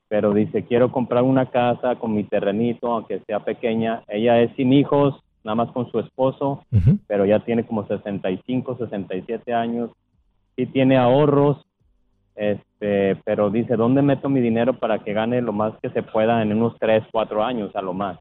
pero 0.07 0.33
dice, 0.33 0.65
quiero 0.65 0.91
comprar 0.91 1.23
una 1.23 1.45
casa 1.45 1.95
con 1.95 2.13
mi 2.15 2.23
terrenito, 2.23 2.91
aunque 2.91 3.19
sea 3.27 3.39
pequeña, 3.41 4.03
ella 4.07 4.41
es 4.41 4.51
sin 4.55 4.73
hijos, 4.73 5.21
nada 5.43 5.55
más 5.55 5.71
con 5.71 5.91
su 5.91 5.99
esposo, 5.99 6.63
Ujú. 6.71 6.99
pero 7.07 7.25
ya 7.25 7.43
tiene 7.43 7.65
como 7.65 7.87
65, 7.87 8.77
67 8.77 9.53
años, 9.53 9.89
sí 10.55 10.65
tiene 10.65 10.97
ahorros, 10.97 11.65
este, 12.35 13.17
pero 13.25 13.49
dice, 13.49 13.75
¿dónde 13.75 14.01
meto 14.01 14.29
mi 14.29 14.41
dinero 14.41 14.79
para 14.79 14.99
que 15.03 15.13
gane 15.13 15.41
lo 15.41 15.53
más 15.53 15.73
que 15.81 15.89
se 15.89 16.03
pueda 16.03 16.41
en 16.41 16.53
unos 16.53 16.75
3, 16.79 17.03
4 17.11 17.43
años 17.43 17.75
a 17.75 17.81
lo 17.81 17.93
más? 17.93 18.19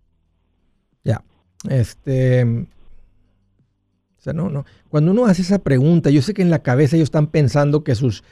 Ya. 1.04 1.22
Este. 1.68 2.44
O 2.44 4.22
sea, 4.22 4.33
no, 4.33 4.50
no. 4.50 4.64
Cuando 4.90 5.12
uno 5.12 5.24
hace 5.26 5.42
esa 5.42 5.61
pregunta, 5.61 6.11
yo 6.11 6.20
sé 6.20 6.35
que 6.35 6.42
en 6.42 6.50
la 6.50 6.59
cabeza 6.59 6.96
ellos 6.96 7.06
están 7.06 7.28
pensando 7.28 7.85
que 7.85 7.94
sus 7.94 8.22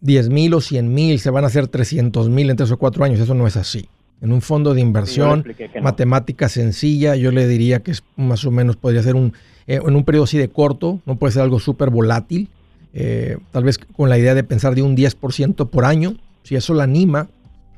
10 0.00 0.30
mil 0.30 0.54
o 0.54 0.60
100 0.60 0.92
mil 0.92 1.18
se 1.18 1.30
van 1.30 1.44
a 1.44 1.48
hacer 1.48 1.68
300 1.68 2.30
mil 2.30 2.48
en 2.48 2.56
3 2.56 2.70
o 2.72 2.78
4 2.78 3.04
años. 3.04 3.20
Eso 3.20 3.34
no 3.34 3.46
es 3.46 3.56
así. 3.56 3.88
En 4.22 4.32
un 4.32 4.40
fondo 4.40 4.72
de 4.72 4.80
inversión, 4.80 5.44
no. 5.74 5.82
matemática 5.82 6.48
sencilla, 6.48 7.16
yo 7.16 7.32
le 7.32 7.48
diría 7.48 7.80
que 7.80 7.90
es 7.90 8.04
más 8.16 8.44
o 8.44 8.52
menos 8.52 8.76
podría 8.76 9.02
ser 9.02 9.16
un, 9.16 9.32
eh, 9.66 9.80
en 9.84 9.96
un 9.96 10.04
periodo 10.04 10.24
así 10.24 10.38
de 10.38 10.48
corto, 10.48 11.00
no 11.06 11.16
puede 11.16 11.32
ser 11.32 11.42
algo 11.42 11.58
súper 11.58 11.90
volátil. 11.90 12.48
eh, 12.94 13.38
tal 13.50 13.64
vez 13.64 13.78
con 13.78 14.08
la 14.08 14.18
idea 14.18 14.34
de 14.34 14.44
pensar 14.44 14.74
de 14.74 14.82
un 14.82 14.96
10% 14.96 15.70
por 15.70 15.84
año. 15.84 16.16
Si 16.44 16.56
eso 16.56 16.74
la 16.74 16.84
anima, 16.84 17.28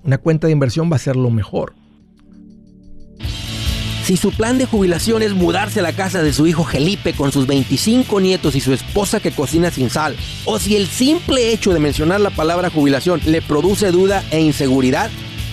una 0.02 0.18
cuenta 0.18 0.46
de 0.48 0.52
inversión 0.52 0.90
va 0.90 0.96
a 0.96 0.98
ser 0.98 1.16
lo 1.16 1.30
mejor. 1.30 1.72
Si 4.04 4.18
su 4.18 4.32
plan 4.32 4.58
de 4.58 4.66
jubilación 4.66 5.22
es 5.22 5.32
mudarse 5.32 5.80
a 5.80 5.82
la 5.82 5.92
casa 5.92 6.22
de 6.22 6.34
su 6.34 6.46
hijo 6.46 6.64
Felipe 6.64 7.14
con 7.14 7.32
sus 7.32 7.46
25 7.46 8.20
nietos 8.20 8.54
y 8.54 8.60
su 8.60 8.74
esposa 8.74 9.18
que 9.18 9.30
cocina 9.30 9.70
sin 9.70 9.88
sal, 9.88 10.14
o 10.44 10.58
si 10.58 10.76
el 10.76 10.88
simple 10.88 11.54
hecho 11.54 11.72
de 11.72 11.80
mencionar 11.80 12.20
la 12.20 12.28
palabra 12.28 12.68
jubilación 12.68 13.22
le 13.24 13.40
produce 13.40 13.90
duda 13.92 14.22
e 14.30 14.42
inseguridad, 14.42 15.10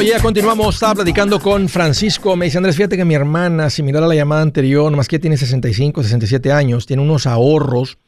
Oye, 0.00 0.12
continuamos. 0.22 0.76
Estaba 0.76 0.94
platicando 0.94 1.38
con 1.40 1.68
Francisco. 1.68 2.34
Me 2.34 2.46
dice, 2.46 2.56
Andrés, 2.56 2.74
fíjate 2.76 2.96
que 2.96 3.04
mi 3.04 3.14
hermana, 3.14 3.68
similar 3.68 4.02
a 4.02 4.06
la 4.06 4.14
llamada 4.14 4.40
anterior, 4.40 4.90
nomás 4.90 5.08
que 5.08 5.18
tiene 5.18 5.36
65, 5.36 6.02
67 6.02 6.50
años, 6.52 6.86
tiene 6.86 7.02
unos 7.02 7.26
ahorros 7.26 7.98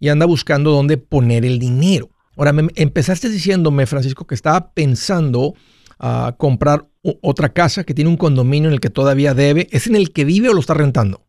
y 0.00 0.08
anda 0.08 0.26
buscando 0.26 0.72
dónde 0.72 0.98
poner 0.98 1.44
el 1.44 1.60
dinero. 1.60 2.08
Ahora, 2.36 2.52
me, 2.52 2.68
empezaste 2.74 3.28
diciéndome, 3.28 3.86
Francisco, 3.86 4.26
que 4.26 4.34
estaba 4.34 4.72
pensando 4.74 5.54
a 6.00 6.34
comprar 6.36 6.86
u- 7.02 7.14
otra 7.22 7.50
casa 7.50 7.84
que 7.84 7.94
tiene 7.94 8.10
un 8.10 8.16
condominio 8.16 8.68
en 8.68 8.74
el 8.74 8.80
que 8.80 8.90
todavía 8.90 9.32
debe. 9.32 9.68
¿Es 9.70 9.86
en 9.86 9.94
el 9.94 10.12
que 10.12 10.24
vive 10.24 10.48
o 10.48 10.52
lo 10.52 10.60
está 10.60 10.74
rentando? 10.74 11.22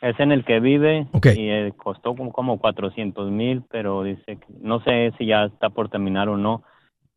Es 0.00 0.18
en 0.20 0.32
el 0.32 0.42
que 0.44 0.58
vive 0.58 1.06
Ok. 1.12 1.26
y 1.36 1.50
eh, 1.50 1.72
costó 1.76 2.14
como, 2.16 2.32
como 2.32 2.58
400 2.58 3.30
mil, 3.30 3.62
pero 3.70 4.02
dice, 4.04 4.24
que- 4.24 4.46
no 4.62 4.82
sé 4.84 5.12
si 5.18 5.26
ya 5.26 5.44
está 5.44 5.68
por 5.68 5.90
terminar 5.90 6.28
o 6.30 6.36
no, 6.38 6.62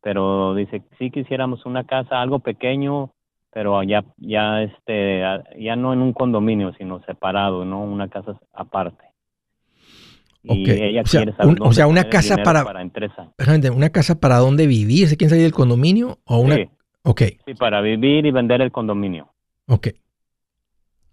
pero 0.02 0.54
dice, 0.54 0.82
sí 0.98 1.10
quisiéramos 1.10 1.66
una 1.66 1.84
casa, 1.84 2.20
algo 2.20 2.40
pequeño, 2.40 3.12
pero 3.52 3.82
ya, 3.82 4.04
ya, 4.18 4.62
este, 4.62 5.22
ya 5.58 5.76
no 5.76 5.92
en 5.92 6.00
un 6.00 6.12
condominio, 6.12 6.72
sino 6.74 7.02
separado, 7.04 7.64
¿no? 7.64 7.82
Una 7.82 8.08
casa 8.08 8.38
aparte. 8.52 9.04
Y 10.42 10.62
Ok. 10.62 10.68
ella 10.68 11.02
O 11.02 11.06
sea, 11.06 11.20
quiere 11.20 11.36
saber 11.36 11.48
un- 11.52 11.60
o 11.60 11.64
dónde 11.64 11.74
sea, 11.74 11.86
una 11.86 12.04
casa 12.08 12.36
para- 12.42 12.64
para 12.64 12.80
empresa. 12.82 13.32
¿Una 13.74 13.90
casa 13.90 14.20
para 14.20 14.36
dónde 14.38 14.66
vivir? 14.66 15.08
¿Se 15.08 15.16
quieren 15.16 15.30
salir 15.30 15.44
del 15.44 15.52
condominio? 15.52 16.18
¿O 16.24 16.38
una? 16.38 16.56
Sí, 16.56 16.68
Ok, 17.02 17.22
sí, 17.46 17.54
para 17.54 17.80
vivir 17.80 18.26
y 18.26 18.30
vender 18.30 18.60
el 18.60 18.70
condominio. 18.72 19.32
ok. 19.66 19.88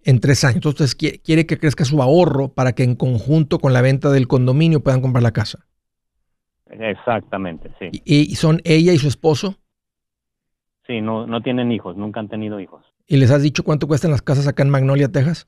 En 0.04 0.20
tres 0.22 0.44
años. 0.46 0.56
Entonces 0.58 0.96
quiere, 0.96 1.20
quiere 1.20 1.46
que 1.46 1.58
crezca 1.58 1.84
su 1.84 2.02
ahorro 2.02 2.50
para 2.54 2.74
que 2.74 2.84
en 2.84 2.96
conjunto 2.96 3.60
con 3.60 3.74
la 3.74 3.82
venta 3.82 4.10
del 4.10 4.28
condominio 4.28 4.82
puedan 4.82 5.02
comprar 5.02 5.24
la 5.24 5.32
casa. 5.32 5.66
Exactamente, 6.72 7.72
sí. 7.80 8.02
¿Y, 8.06 8.36
son 8.36 8.60
ella 8.64 8.94
y 8.94 8.98
su 8.98 9.08
esposo? 9.08 9.56
Sí, 10.86 11.02
no, 11.02 11.28
no 11.28 11.42
tienen 11.42 11.72
hijos, 11.72 11.98
nunca 11.98 12.20
han 12.20 12.30
tenido 12.30 12.60
hijos. 12.60 12.86
¿Y 13.08 13.18
les 13.18 13.32
has 13.32 13.42
dicho 13.42 13.64
cuánto 13.64 13.88
cuestan 13.88 14.12
las 14.12 14.22
casas 14.22 14.48
acá 14.48 14.64
en 14.64 14.70
Magnolia, 14.70 15.12
Texas? 15.12 15.48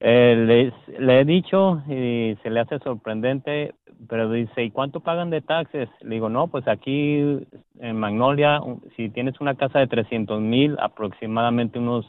Eh, 0.00 0.36
les- 0.46 0.98
le 1.00 1.20
he 1.20 1.24
dicho 1.24 1.82
y 1.88 2.36
se 2.42 2.50
le 2.50 2.60
hace 2.60 2.78
sorprendente, 2.80 3.74
pero 4.08 4.30
dice, 4.30 4.64
¿y 4.64 4.70
cuánto 4.70 5.00
pagan 5.00 5.30
de 5.30 5.40
taxes? 5.40 5.88
Le 6.00 6.16
digo, 6.16 6.28
no, 6.28 6.48
pues 6.48 6.68
aquí 6.68 7.46
en 7.78 7.96
Magnolia, 7.96 8.60
si 8.96 9.08
tienes 9.08 9.40
una 9.40 9.54
casa 9.54 9.78
de 9.78 9.86
300 9.86 10.40
mil, 10.42 10.76
aproximadamente 10.78 11.78
unos 11.78 12.06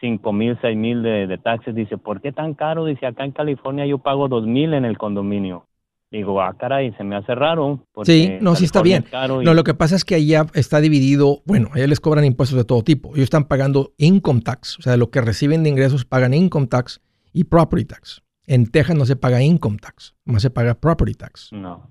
5 0.00 0.32
mil, 0.32 0.58
6 0.60 0.76
mil 0.76 1.02
de, 1.02 1.26
de 1.28 1.38
taxes. 1.38 1.74
Dice, 1.74 1.98
¿por 1.98 2.20
qué 2.20 2.32
tan 2.32 2.54
caro? 2.54 2.84
Dice, 2.84 3.06
acá 3.06 3.24
en 3.24 3.32
California 3.32 3.86
yo 3.86 3.98
pago 3.98 4.28
2 4.28 4.46
mil 4.46 4.74
en 4.74 4.84
el 4.84 4.98
condominio. 4.98 5.66
Digo, 6.10 6.40
ah, 6.42 6.56
caray, 6.58 6.92
se 6.94 7.04
me 7.04 7.14
hace 7.14 7.34
raro. 7.36 7.86
Sí, 8.02 8.38
no, 8.40 8.56
sí 8.56 8.64
está 8.64 8.82
bien. 8.82 9.04
y- 9.40 9.44
No, 9.44 9.54
lo 9.54 9.62
que 9.62 9.74
pasa 9.74 9.94
es 9.94 10.04
que 10.04 10.16
allá 10.16 10.44
está 10.54 10.80
dividido, 10.80 11.42
bueno, 11.46 11.68
allá 11.72 11.86
les 11.86 12.00
cobran 12.00 12.24
impuestos 12.24 12.56
de 12.58 12.64
todo 12.64 12.82
tipo. 12.82 13.10
Ellos 13.10 13.24
están 13.24 13.44
pagando 13.44 13.92
income 13.96 14.40
tax, 14.40 14.78
o 14.80 14.82
sea, 14.82 14.92
de 14.92 14.98
lo 14.98 15.10
que 15.10 15.20
reciben 15.20 15.62
de 15.62 15.68
ingresos 15.70 16.04
pagan 16.04 16.34
income 16.34 16.66
tax 16.66 17.00
y 17.32 17.44
property 17.44 17.84
tax. 17.84 18.22
En 18.46 18.66
Texas 18.66 18.96
no 18.96 19.06
se 19.06 19.14
paga 19.14 19.40
income 19.40 19.76
tax, 19.80 20.16
más 20.24 20.42
se 20.42 20.50
paga 20.50 20.74
property 20.74 21.14
tax. 21.14 21.52
No. 21.52 21.88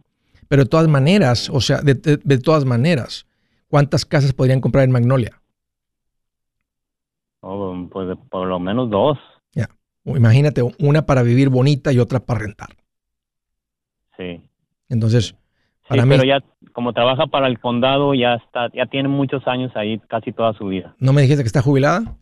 Pero 0.50 0.64
de 0.64 0.70
todas 0.70 0.90
maneras, 0.90 1.50
o 1.50 1.62
sea, 1.62 1.82
de, 1.82 1.94
de- 1.94 2.18
de 2.22 2.38
todas 2.40 2.66
maneras, 2.66 3.26
¿cuántas 3.70 4.04
casas 4.06 4.34
podrían 4.34 4.60
comprar 4.60 4.84
en 4.84 4.92
Magnolia? 4.92 5.42
Oh, 7.42 7.88
pues 7.90 8.18
por 8.30 8.48
lo 8.48 8.60
menos 8.60 8.90
dos. 8.90 9.18
O 10.06 10.16
imagínate, 10.16 10.62
una 10.80 11.06
para 11.06 11.22
vivir 11.24 11.50
bonita 11.50 11.92
y 11.92 12.00
otra 12.00 12.22
para 12.22 12.40
rentar. 12.40 12.70
Sí. 14.20 14.42
Entonces, 14.90 15.28
Sí, 15.84 15.96
para 15.96 16.06
mí, 16.06 16.10
pero 16.16 16.24
ya 16.24 16.44
como 16.74 16.94
trabaja 16.94 17.26
para 17.28 17.48
el 17.48 17.58
condado 17.60 18.14
ya 18.14 18.36
está, 18.36 18.70
ya 18.74 18.86
tiene 18.86 19.08
muchos 19.10 19.48
años 19.48 19.72
ahí, 19.76 19.98
casi 20.08 20.32
toda 20.32 20.54
su 20.54 20.68
vida. 20.68 20.96
¿no 21.00 21.14
me 21.14 21.22
dijiste 21.24 21.42
que 21.42 21.48
está 21.48 21.62
jubilada? 21.64 22.16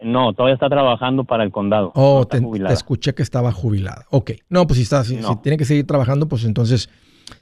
No, 0.00 0.32
todavía 0.32 0.54
está 0.54 0.68
trabajando 0.68 1.24
para 1.24 1.44
el 1.44 1.50
condado. 1.52 1.92
Oh, 1.94 2.20
no 2.20 2.26
te, 2.66 2.72
escuché 2.72 3.14
que 3.14 3.22
estaba 3.22 3.52
jubilada. 3.52 4.06
Ok. 4.10 4.32
No, 4.48 4.66
pues 4.66 4.76
si 4.78 4.82
está, 4.82 5.04
si, 5.04 5.16
No. 5.16 5.28
si 5.28 5.36
tiene 5.42 5.56
que 5.58 5.64
seguir 5.64 5.86
trabajando, 5.86 6.28
pues 6.28 6.44
entonces, 6.44 6.90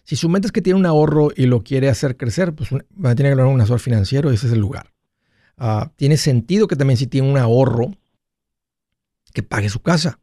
si 0.04 0.16
su 0.16 0.28
mente 0.28 0.46
es 0.46 0.52
que 0.52 0.62
tiene 0.62 0.78
un 0.78 0.86
ahorro 0.86 1.28
y 1.36 1.46
lo 1.46 1.60
quiere 1.60 1.88
hacer 1.88 2.16
crecer, 2.16 2.54
pues 2.54 2.72
un- 2.72 2.84
va 3.04 3.10
a 3.10 3.14
tener 3.14 3.32
que 3.32 3.36
lograr 3.36 3.54
un 3.54 3.60
asesor 3.60 3.80
financiero 3.80 4.30
y 4.30 4.34
ese 4.34 4.46
es 4.46 4.52
el 4.52 4.60
lugar. 4.60 4.92
Ah, 5.56 5.90
tiene 5.96 6.16
sentido 6.16 6.66
que 6.66 6.76
también 6.76 6.96
si 6.96 7.06
tiene 7.06 7.30
un 7.30 7.38
ahorro, 7.38 7.92
que 9.32 9.42
pague 9.42 9.68
su 9.68 9.80
casa. 9.80 10.18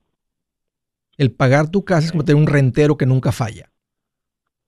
El 1.19 1.33
pagar 1.33 1.67
tu 1.67 1.83
casa 1.83 2.05
es 2.05 2.11
como 2.13 2.23
tener 2.23 2.41
un 2.41 2.47
rentero 2.47 2.95
que 2.95 3.05
nunca 3.05 3.33
falla. 3.33 3.73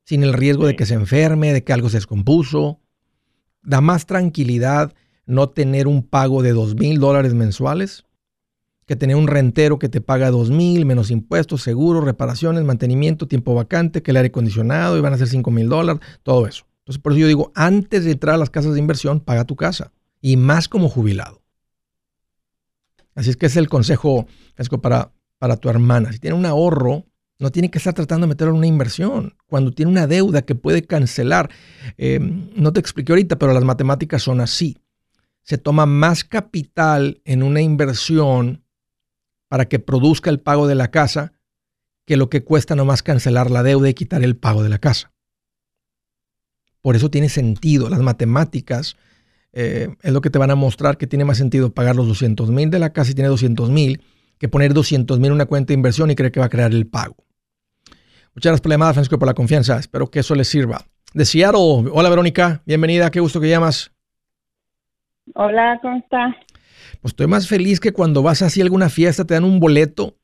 Sin 0.03 0.21
el 0.21 0.33
riesgo 0.33 0.67
de 0.67 0.75
que 0.75 0.85
se 0.85 0.95
enferme, 0.95 1.53
de 1.53 1.63
que 1.63 1.71
algo 1.71 1.87
se 1.87 1.95
descompuso. 1.95 2.81
Da 3.63 3.79
más 3.79 4.05
tranquilidad 4.05 4.93
no 5.25 5.47
tener 5.47 5.87
un 5.87 6.03
pago 6.03 6.43
de 6.43 6.51
dos 6.51 6.75
mil 6.75 6.99
dólares 6.99 7.33
mensuales 7.33 8.03
que 8.85 8.97
tener 8.97 9.15
un 9.15 9.27
rentero 9.27 9.79
que 9.79 9.87
te 9.87 10.01
paga 10.01 10.29
dos 10.29 10.49
mil, 10.49 10.85
menos 10.85 11.09
impuestos, 11.09 11.61
seguros, 11.61 12.03
reparaciones, 12.03 12.65
mantenimiento, 12.65 13.29
tiempo 13.29 13.55
vacante, 13.55 14.03
que 14.03 14.11
el 14.11 14.17
aire 14.17 14.27
acondicionado, 14.27 14.97
y 14.97 15.01
van 15.01 15.13
a 15.13 15.17
ser 15.17 15.29
cinco 15.29 15.51
mil 15.51 15.69
dólares, 15.69 16.01
todo 16.23 16.47
eso. 16.47 16.65
Entonces, 16.79 17.01
por 17.01 17.13
eso 17.13 17.19
yo 17.19 17.27
digo, 17.27 17.53
antes 17.55 18.03
de 18.03 18.11
entrar 18.11 18.35
a 18.35 18.37
las 18.37 18.49
casas 18.49 18.73
de 18.73 18.79
inversión, 18.79 19.21
paga 19.21 19.45
tu 19.45 19.55
casa. 19.55 19.93
Y 20.19 20.35
más 20.35 20.67
como 20.67 20.89
jubilado. 20.89 21.41
Así 23.15 23.29
es 23.29 23.37
que 23.37 23.45
ese 23.45 23.53
es 23.53 23.63
el 23.63 23.69
consejo, 23.69 24.25
Francisco, 24.55 24.81
para, 24.81 25.13
para 25.41 25.57
tu 25.57 25.69
hermana. 25.69 26.13
Si 26.13 26.19
tiene 26.19 26.37
un 26.37 26.45
ahorro, 26.45 27.07
no 27.39 27.51
tiene 27.51 27.71
que 27.71 27.79
estar 27.79 27.95
tratando 27.95 28.27
de 28.27 28.29
meterlo 28.29 28.53
en 28.53 28.59
una 28.59 28.67
inversión. 28.67 29.33
Cuando 29.47 29.71
tiene 29.71 29.91
una 29.91 30.05
deuda 30.05 30.43
que 30.43 30.53
puede 30.53 30.83
cancelar, 30.83 31.49
eh, 31.97 32.19
no 32.55 32.71
te 32.71 32.79
expliqué 32.79 33.11
ahorita, 33.11 33.39
pero 33.39 33.51
las 33.51 33.63
matemáticas 33.63 34.21
son 34.21 34.39
así. 34.39 34.77
Se 35.41 35.57
toma 35.57 35.87
más 35.87 36.23
capital 36.23 37.23
en 37.25 37.41
una 37.41 37.59
inversión 37.59 38.63
para 39.47 39.67
que 39.67 39.79
produzca 39.79 40.29
el 40.29 40.39
pago 40.39 40.67
de 40.67 40.75
la 40.75 40.91
casa 40.91 41.33
que 42.05 42.17
lo 42.17 42.29
que 42.29 42.43
cuesta 42.43 42.75
nomás 42.75 43.01
cancelar 43.01 43.49
la 43.49 43.63
deuda 43.63 43.89
y 43.89 43.95
quitar 43.95 44.23
el 44.23 44.37
pago 44.37 44.61
de 44.61 44.69
la 44.69 44.77
casa. 44.77 45.11
Por 46.83 46.95
eso 46.95 47.09
tiene 47.09 47.29
sentido. 47.29 47.89
Las 47.89 48.01
matemáticas 48.01 48.95
eh, 49.53 49.89
es 50.03 50.13
lo 50.13 50.21
que 50.21 50.29
te 50.29 50.37
van 50.37 50.51
a 50.51 50.55
mostrar 50.55 50.99
que 50.99 51.07
tiene 51.07 51.25
más 51.25 51.39
sentido 51.39 51.73
pagar 51.73 51.95
los 51.95 52.07
200 52.07 52.51
mil 52.51 52.69
de 52.69 52.77
la 52.77 52.93
casa 52.93 53.07
si 53.07 53.15
tiene 53.15 53.29
200 53.29 53.71
mil 53.71 54.03
que 54.41 54.49
poner 54.49 54.73
200 54.73 55.19
mil 55.19 55.27
en 55.27 55.33
una 55.33 55.45
cuenta 55.45 55.67
de 55.67 55.75
inversión 55.75 56.09
y 56.09 56.15
creer 56.15 56.31
que 56.31 56.39
va 56.39 56.47
a 56.47 56.49
crear 56.49 56.71
el 56.71 56.87
pago. 56.87 57.15
Muchas 58.33 58.49
gracias 58.49 58.61
por 58.61 58.69
la 58.69 58.73
llamada, 58.73 58.93
Francisco, 58.93 59.19
por 59.19 59.27
la 59.27 59.35
confianza. 59.35 59.77
Espero 59.77 60.09
que 60.09 60.19
eso 60.21 60.33
les 60.33 60.47
sirva. 60.47 60.83
De 61.13 61.25
Seattle, 61.25 61.91
hola 61.91 62.09
Verónica, 62.09 62.63
bienvenida, 62.65 63.11
qué 63.11 63.19
gusto 63.19 63.39
que 63.39 63.49
llamas. 63.49 63.91
Hola, 65.35 65.77
¿cómo 65.83 65.97
está? 65.97 66.35
Pues 67.01 67.11
estoy 67.11 67.27
más 67.27 67.47
feliz 67.47 67.79
que 67.79 67.93
cuando 67.93 68.23
vas 68.23 68.41
así 68.41 68.61
a 68.61 68.63
alguna 68.63 68.89
fiesta, 68.89 69.25
te 69.25 69.35
dan 69.35 69.43
un 69.43 69.59
boleto 69.59 70.17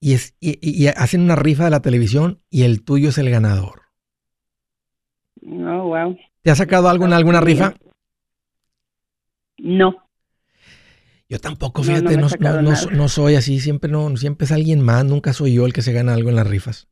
y, 0.00 0.12
es, 0.12 0.34
y, 0.38 0.50
y- 0.60 0.84
y 0.84 0.88
hacen 0.88 1.22
una 1.22 1.34
rifa 1.34 1.64
de 1.64 1.70
la 1.70 1.80
televisión 1.80 2.42
y 2.50 2.64
el 2.64 2.84
tuyo 2.84 3.08
es 3.08 3.16
el 3.16 3.30
ganador. 3.30 3.84
No, 5.40 5.84
wow. 5.84 6.18
¿Te 6.42 6.50
ha 6.50 6.54
sacado 6.56 6.90
algo 6.90 7.06
en 7.06 7.14
alguna 7.14 7.40
rifa? 7.40 7.72
No. 9.56 9.94
Yo 11.30 11.38
tampoco, 11.38 11.84
fíjate, 11.84 12.16
no, 12.16 12.60
no, 12.60 12.72
no- 12.92 13.08
soy 13.08 13.36
así, 13.36 13.60
siempre 13.60 13.88
no, 13.88 14.16
siempre 14.16 14.46
es 14.46 14.52
alguien 14.52 14.80
más, 14.80 15.04
nunca 15.04 15.32
soy 15.32 15.54
yo 15.54 15.64
el 15.64 15.72
que 15.72 15.80
se 15.80 15.92
gana 15.92 16.12
algo 16.12 16.28
en 16.28 16.34
las 16.34 16.46
rifas. 16.46 16.88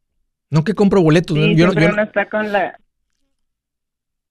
No 0.48 0.62
que 0.62 0.74
compro 0.74 1.02
boletos, 1.02 1.36
Sí, 1.36 1.56
yo, 1.56 1.64
siempre 1.66 1.82
yo 1.82 1.88
no- 1.88 1.94
uno 1.94 2.02
está 2.04 2.30
con 2.30 2.52
la... 2.52 2.78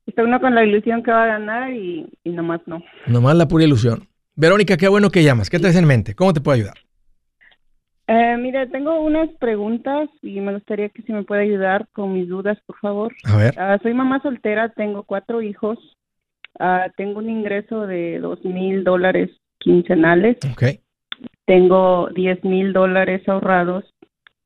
Está 0.06 0.24
uno 0.24 0.39
con 0.39 0.56
la 0.56 0.63
ilusión 0.63 1.04
que 1.04 1.12
va 1.12 1.26
a 1.26 1.28
ganar 1.28 1.74
y, 1.74 2.08
y 2.24 2.30
nomás 2.30 2.62
no. 2.67 2.82
nomás 3.08 3.36
la 3.36 3.50
pura 3.50 3.65
ilusión. 3.65 4.08
Verónica, 4.34 4.78
qué 4.78 4.88
bueno 4.88 5.10
que 5.10 5.24
llamas, 5.26 5.50
¿qué 5.50 5.60
traes 5.60 5.76
en 5.76 5.86
mente? 5.86 6.15
¿Cómo 6.15 6.32
te 6.32 6.39
puedo 6.39 6.56
ayudar? 6.56 6.78
Eh, 8.08 8.38
mire, 8.39 8.67
tengo 8.67 9.02
unas 9.02 9.30
preguntas 9.41 10.08
y 10.22 10.39
me 10.39 10.54
gustaría 10.54 10.88
que 10.88 11.02
si 11.02 11.12
me 11.12 11.24
puede 11.24 11.41
ayudar 11.41 11.89
con 11.91 12.13
mis 12.13 12.30
dudas, 12.30 12.58
por 12.65 12.78
favor. 12.80 13.13
A 13.26 13.36
ver, 13.36 13.56
Ah, 13.60 13.78
soy 13.84 13.93
mamá 13.93 14.22
soltera, 14.22 14.70
tengo 14.70 15.04
cuatro 15.04 15.41
hijos, 15.41 15.78
Ah, 16.60 16.88
tengo 16.96 17.20
un 17.20 17.30
ingreso 17.30 17.86
de 17.86 18.20
dos 18.20 18.43
mil 18.46 18.86
dólares 18.86 19.30
quincenales, 19.60 20.38
ok. 20.52 20.63
tengo 21.46 22.10
diez 22.13 22.43
mil 22.43 22.74
dólares 22.74 23.28
ahorrados, 23.28 23.86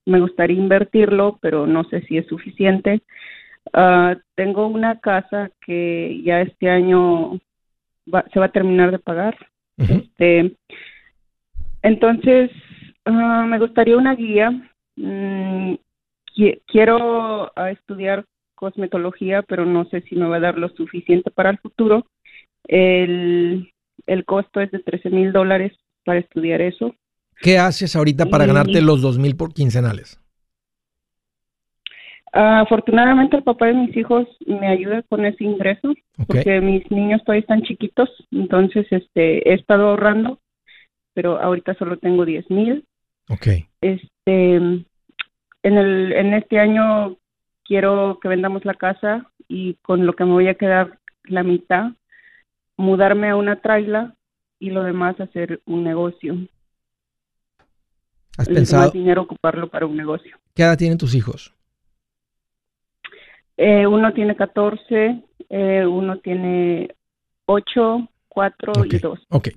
me 0.05 0.19
gustaría 0.19 0.57
invertirlo, 0.57 1.37
pero 1.41 1.67
no 1.67 1.83
sé 1.85 2.01
si 2.03 2.17
es 2.17 2.27
suficiente. 2.27 3.01
Ah, 3.73 4.15
tengo 4.35 4.67
una 4.67 4.99
casa 4.99 5.51
que 5.65 6.21
ya 6.23 6.41
este 6.41 6.69
año 6.69 7.39
va- 8.11 8.25
se 8.33 8.39
va 8.39 8.45
a 8.45 8.51
terminar 8.51 8.91
de 8.91 8.99
pagar. 8.99 9.37
Este, 9.77 10.55
entonces, 11.81 12.51
ah, 13.05 13.45
me 13.47 13.59
gustaría 13.59 13.97
una 13.97 14.15
guía. 14.15 14.51
Mm, 14.95 15.75
qui- 16.35 16.61
quiero 16.67 17.51
ah, 17.55 17.71
estudiar 17.71 18.25
cosmetología, 18.55 19.41
pero 19.41 19.65
no 19.65 19.85
sé 19.85 20.01
si 20.01 20.15
me 20.15 20.27
va 20.27 20.37
a 20.37 20.41
dar 20.41 20.57
lo 20.57 20.69
suficiente 20.69 21.31
para 21.31 21.49
el 21.49 21.57
futuro. 21.57 22.05
El, 22.67 23.70
el 24.07 24.25
costo 24.25 24.61
es 24.61 24.71
de 24.71 24.79
13 24.79 25.09
mil 25.09 25.31
dólares 25.31 25.73
para 26.05 26.19
estudiar 26.19 26.61
eso. 26.61 26.95
¿Qué 27.41 27.57
haces 27.57 27.95
ahorita 27.95 28.27
para 28.27 28.43
Y- 28.43 28.47
ganarte 28.47 28.81
los 28.81 29.01
dos 29.01 29.17
mil 29.17 29.35
por 29.35 29.53
quincenales? 29.53 30.19
Afortunadamente, 32.33 33.35
el 33.37 33.43
papá 33.43 33.65
de 33.67 33.73
mis 33.73 33.95
hijos 33.97 34.25
me 34.45 34.67
ayuda 34.69 35.01
con 35.03 35.25
ese 35.25 35.43
ingreso 35.43 35.93
porque 36.27 36.61
mis 36.61 36.89
niños 36.89 37.21
todavía 37.25 37.41
están 37.41 37.61
chiquitos. 37.63 38.09
Entonces, 38.31 38.87
este, 38.89 39.49
he 39.49 39.53
estado 39.53 39.89
ahorrando, 39.89 40.39
pero 41.13 41.41
ahorita 41.41 41.73
solo 41.75 41.97
tengo 41.97 42.23
10 42.23 42.49
mil. 42.49 42.85
Ok. 43.29 43.47
Este, 43.81 44.55
en 44.55 44.85
el, 45.63 46.13
en 46.13 46.33
este 46.33 46.59
año 46.59 47.17
quiero 47.65 48.17
que 48.21 48.29
vendamos 48.29 48.63
la 48.63 48.75
casa 48.75 49.29
y 49.49 49.73
con 49.81 50.05
lo 50.05 50.13
que 50.13 50.23
me 50.23 50.31
voy 50.31 50.47
a 50.47 50.53
quedar 50.55 50.99
la 51.25 51.43
mitad, 51.43 51.91
mudarme 52.81 53.29
a 53.29 53.35
una 53.35 53.61
traila 53.61 54.15
y 54.59 54.69
lo 54.71 54.83
demás 54.83 55.19
hacer 55.19 55.61
un 55.65 55.83
negocio. 55.83 56.37
¿Has 58.37 58.47
pensado 58.47 58.81
demás 58.83 58.93
dinero 58.93 59.21
ocuparlo 59.23 59.69
para 59.69 59.85
un 59.85 59.95
negocio. 59.97 60.37
qué 60.53 60.63
edad 60.63 60.77
tienen 60.77 60.97
tus 60.97 61.13
hijos? 61.15 61.53
Eh, 63.57 63.85
uno 63.85 64.13
tiene 64.13 64.35
14, 64.35 65.23
eh, 65.49 65.85
uno 65.85 66.19
tiene 66.19 66.95
8, 67.45 68.09
4 68.27 68.73
Ok, 68.77 68.93
y 68.93 68.97
2. 68.99 69.19
Ok. 69.29 69.49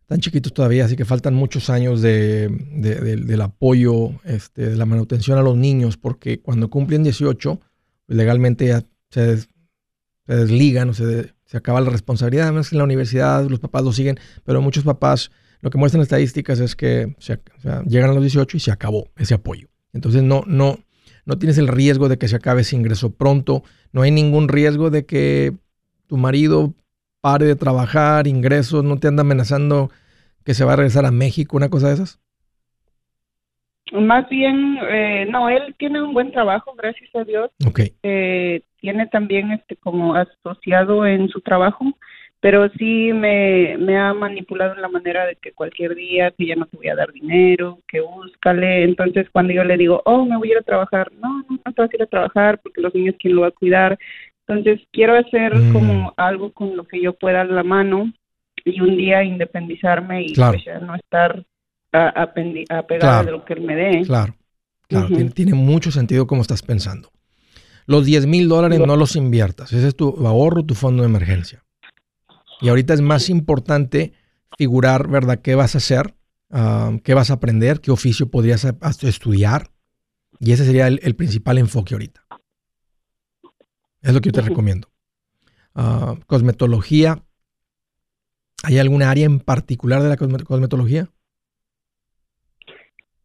Están 0.00 0.20
chiquitos 0.20 0.52
todavía, 0.52 0.86
así 0.86 0.96
que 0.96 1.04
faltan 1.04 1.34
muchos 1.34 1.68
años 1.70 2.00
de, 2.02 2.48
de- 2.48 2.94
de- 3.00 3.16
del 3.16 3.40
apoyo, 3.42 4.10
este, 4.24 4.70
de 4.70 4.76
la 4.76 4.86
manutención 4.86 5.38
a 5.38 5.42
los 5.42 5.56
niños, 5.56 5.96
porque 5.96 6.40
cuando 6.40 6.70
cumplen 6.70 7.02
18, 7.04 7.60
pues 8.06 8.16
legalmente 8.18 8.66
ya 8.66 8.82
se, 9.10 9.36
se 10.28 10.36
desligan 10.36 10.90
o 10.90 10.94
se, 10.94 11.32
se 11.46 11.56
acaba 11.56 11.80
la 11.80 11.88
responsabilidad. 11.88 12.44
Además, 12.44 12.70
en 12.72 12.78
la 12.78 12.84
universidad 12.84 13.48
los 13.48 13.58
papás 13.58 13.82
lo 13.82 13.92
siguen, 13.92 14.20
pero 14.44 14.60
muchos 14.60 14.84
papás, 14.84 15.30
lo 15.60 15.70
que 15.70 15.78
muestran 15.78 16.02
estadísticas 16.02 16.60
es 16.60 16.76
que 16.76 17.16
llegan 17.86 18.10
a 18.10 18.12
los 18.12 18.22
18 18.22 18.58
y 18.58 18.60
se 18.60 18.70
acabó 18.70 19.08
ese 19.16 19.34
apoyo. 19.34 19.68
Entonces, 19.94 20.22
no, 20.22 20.44
no, 20.46 20.78
no 21.24 21.38
tienes 21.38 21.56
el 21.56 21.66
riesgo 21.66 22.10
de 22.10 22.18
que 22.18 22.28
se 22.28 22.36
acabe 22.36 22.60
ese 22.60 22.76
ingreso 22.76 23.10
pronto. 23.10 23.64
No 23.90 24.02
hay 24.02 24.10
ningún 24.10 24.48
riesgo 24.48 24.90
de 24.90 25.06
que 25.06 25.56
tu 26.06 26.18
marido 26.18 26.74
pare 27.22 27.46
de 27.46 27.56
trabajar, 27.56 28.26
ingresos, 28.26 28.84
no 28.84 28.98
te 28.98 29.08
anda 29.08 29.22
amenazando 29.22 29.90
que 30.44 30.52
se 30.52 30.64
va 30.64 30.74
a 30.74 30.76
regresar 30.76 31.06
a 31.06 31.10
México, 31.10 31.56
una 31.56 31.70
cosa 31.70 31.88
de 31.88 31.94
esas. 31.94 32.20
Más 33.92 34.28
bien, 34.28 34.78
eh, 34.88 35.26
no, 35.30 35.48
él 35.48 35.74
tiene 35.78 36.02
un 36.02 36.12
buen 36.12 36.30
trabajo, 36.32 36.74
gracias 36.76 37.14
a 37.14 37.24
Dios. 37.24 37.50
Ok, 37.66 37.80
eh, 38.02 38.62
tiene 38.80 39.06
también 39.06 39.52
este 39.52 39.76
como 39.76 40.14
asociado 40.14 41.06
en 41.06 41.28
su 41.28 41.40
trabajo, 41.40 41.84
pero 42.40 42.68
sí 42.78 43.12
me, 43.12 43.76
me 43.78 43.96
ha 43.96 44.14
manipulado 44.14 44.74
en 44.74 44.82
la 44.82 44.88
manera 44.88 45.26
de 45.26 45.36
que 45.36 45.52
cualquier 45.52 45.94
día 45.94 46.30
que 46.30 46.46
ya 46.46 46.54
no 46.54 46.66
te 46.66 46.76
voy 46.76 46.88
a 46.88 46.94
dar 46.94 47.12
dinero, 47.12 47.78
que 47.88 48.00
búscale. 48.00 48.84
Entonces 48.84 49.28
cuando 49.30 49.52
yo 49.52 49.64
le 49.64 49.76
digo, 49.76 50.02
oh, 50.04 50.24
me 50.24 50.36
voy 50.36 50.48
a 50.50 50.52
ir 50.52 50.58
a 50.58 50.62
trabajar, 50.62 51.10
no, 51.20 51.38
no, 51.48 51.58
no 51.64 51.72
te 51.72 51.82
vas 51.82 51.90
a 51.92 51.96
ir 51.96 52.02
a 52.02 52.06
trabajar 52.06 52.60
porque 52.62 52.80
los 52.80 52.94
niños 52.94 53.16
quién 53.18 53.34
lo 53.34 53.42
va 53.42 53.48
a 53.48 53.52
cuidar. 53.52 53.98
Entonces 54.46 54.80
quiero 54.92 55.14
hacer 55.14 55.54
Mm. 55.54 55.72
como 55.72 56.14
algo 56.16 56.52
con 56.52 56.76
lo 56.76 56.84
que 56.84 57.00
yo 57.00 57.12
pueda 57.14 57.40
a 57.40 57.44
la 57.44 57.62
mano 57.64 58.12
y 58.64 58.80
un 58.80 58.96
día 58.96 59.24
independizarme 59.24 60.22
y 60.22 60.34
Claro. 60.34 60.52
pues 60.52 60.64
ya 60.64 60.78
no 60.78 60.94
estar 60.94 61.42
a- 61.92 62.32
Claro. 62.98 63.26
de 63.26 63.32
lo 63.32 63.44
que 63.44 63.54
él 63.54 63.62
me 63.62 63.74
dé. 63.74 64.02
claro, 64.04 64.36
claro, 64.88 65.08
tiene, 65.08 65.30
tiene 65.30 65.54
mucho 65.54 65.90
sentido 65.90 66.26
como 66.26 66.42
estás 66.42 66.62
pensando. 66.62 67.10
Los 67.86 68.04
10 68.04 68.26
mil 68.26 68.48
dólares 68.48 68.78
no 68.80 68.96
los 68.96 69.16
inviertas, 69.16 69.72
ese 69.72 69.88
es 69.88 69.96
tu 69.96 70.26
ahorro, 70.26 70.62
tu 70.64 70.74
fondo 70.74 71.02
de 71.02 71.08
emergencia. 71.08 71.64
Y 72.60 72.68
ahorita 72.68 72.92
es 72.92 73.00
más 73.00 73.30
importante 73.30 74.12
figurar, 74.58 75.08
¿verdad?, 75.08 75.40
qué 75.40 75.54
vas 75.54 75.74
a 75.74 75.78
hacer, 75.78 76.14
ah, 76.50 76.92
qué 77.04 77.14
vas 77.14 77.30
a 77.30 77.34
aprender, 77.34 77.80
qué 77.80 77.90
oficio 77.90 78.30
podrías 78.30 78.66
estudiar. 79.02 79.70
Y 80.40 80.52
ese 80.52 80.64
sería 80.64 80.86
el, 80.88 81.00
el 81.02 81.16
principal 81.16 81.56
enfoque 81.58 81.94
ahorita. 81.94 82.24
Es 84.02 84.12
lo 84.12 84.20
que 84.20 84.28
yo 84.28 84.32
te 84.32 84.40
recomiendo. 84.42 84.88
Ah, 85.74 86.14
cosmetología. 86.26 87.24
¿Hay 88.64 88.78
alguna 88.78 89.10
área 89.10 89.24
en 89.26 89.40
particular 89.40 90.02
de 90.02 90.08
la 90.08 90.16
cosme- 90.16 90.42
cosmetología? 90.44 91.08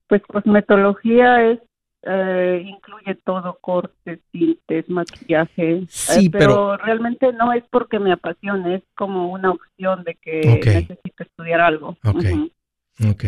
Pues 0.07 0.21
cosmetología 0.23 1.51
es 1.51 1.59
eh, 2.05 2.63
incluye 2.65 3.15
todo, 3.23 3.57
cortes, 3.61 4.19
tintes, 4.31 4.89
maquillaje. 4.89 5.85
Sí, 5.87 6.25
eh, 6.25 6.29
pero, 6.31 6.75
realmente 6.77 7.31
no 7.31 7.53
es 7.53 7.63
porque 7.69 7.99
me 7.99 8.11
apasione, 8.11 8.75
es 8.75 8.83
como 8.95 9.31
una 9.31 9.51
opción 9.51 10.03
de 10.03 10.15
que 10.15 10.41
Ok. 10.49 10.65
necesito 10.65 11.23
estudiar 11.23 11.61
algo. 11.61 11.97
Ok. 12.03 12.25
Ujú. 12.25 12.51
Ok. 13.09 13.23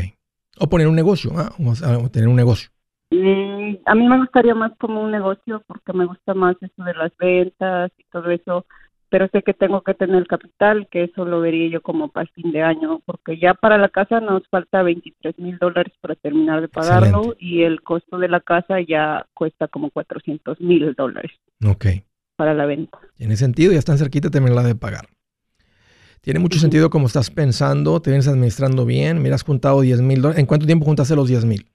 O 0.59 0.67
poner 0.67 0.87
un 0.87 0.95
negocio, 0.95 1.31
ah, 1.37 1.51
o 1.57 1.75
sea, 1.75 1.97
o 1.97 2.09
tener 2.09 2.27
un 2.27 2.35
negocio. 2.35 2.69
Mm, 3.11 3.75
a 3.85 3.95
mí 3.95 4.07
me 4.07 4.17
gustaría 4.19 4.55
más 4.55 4.73
como 4.77 5.01
un 5.01 5.11
negocio 5.11 5.63
porque 5.67 5.93
me 5.93 6.05
gusta 6.05 6.33
más 6.33 6.55
eso 6.61 6.83
de 6.83 6.93
las 6.93 7.15
ventas 7.17 7.91
y 7.97 8.03
todo 8.11 8.29
eso. 8.31 8.65
Pero 9.09 9.27
sé 9.29 9.43
que 9.43 9.53
tengo 9.53 9.81
que 9.81 9.93
tener 9.93 10.27
capital, 10.27 10.87
que 10.89 11.03
eso 11.03 11.25
lo 11.25 11.39
vería 11.41 11.69
yo 11.69 11.81
como 11.81 12.09
para 12.09 12.27
fin 12.31 12.51
de 12.51 12.61
año, 12.61 13.01
porque 13.05 13.37
ya 13.37 13.53
para 13.53 13.77
la 13.77 13.89
casa 13.89 14.19
nos 14.19 14.47
falta 14.49 14.83
23 14.83 15.37
mil 15.39 15.57
dólares 15.57 15.93
para 16.01 16.15
terminar 16.15 16.61
de 16.61 16.67
pagarlo 16.67 17.19
Excelente. 17.33 17.45
y 17.45 17.63
el 17.63 17.81
costo 17.81 18.17
de 18.17 18.27
la 18.27 18.39
casa 18.39 18.81
ya 18.81 19.25
cuesta 19.33 19.67
como 19.67 19.89
400 19.91 20.59
mil 20.59 20.93
dólares 20.95 21.31
Ok. 21.65 21.85
para 22.35 22.53
la 22.53 22.65
venta. 22.65 22.97
Tiene 23.15 23.35
sentido, 23.37 23.71
ya 23.71 23.79
están 23.79 23.97
cerquita 23.97 24.29
terminarla 24.29 24.63
de 24.63 24.75
pagar. 24.75 25.07
Tiene 26.21 26.39
mucho 26.39 26.57
sentido 26.57 26.89
como 26.89 27.05
estás 27.05 27.29
pensando, 27.29 28.01
te 28.01 28.09
vienes 28.09 28.27
administrando 28.27 28.85
bien, 28.85 29.21
mira, 29.21 29.35
has 29.35 29.43
juntado 29.43 29.81
10 29.81 30.01
mil 30.01 30.21
dólares. 30.23 30.39
¿En 30.39 30.47
cuánto 30.47 30.65
tiempo 30.65 30.83
juntaste 30.85 31.15
los 31.15 31.27
10 31.27 31.45
mil? 31.45 31.67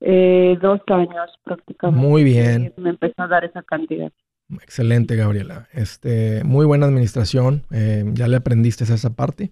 Eh, 0.00 0.58
dos 0.60 0.80
años 0.88 1.30
prácticamente. 1.44 2.06
Muy 2.06 2.24
bien. 2.24 2.72
Me 2.76 2.90
empezó 2.90 3.22
a 3.22 3.28
dar 3.28 3.44
esa 3.44 3.62
cantidad. 3.62 4.12
Excelente, 4.62 5.16
Gabriela. 5.16 5.68
Este, 5.72 6.42
muy 6.44 6.66
buena 6.66 6.86
administración. 6.86 7.64
eh, 7.70 8.04
ya 8.14 8.28
le 8.28 8.36
aprendiste 8.36 8.84
a 8.84 8.94
esa 8.94 9.10
parte. 9.10 9.50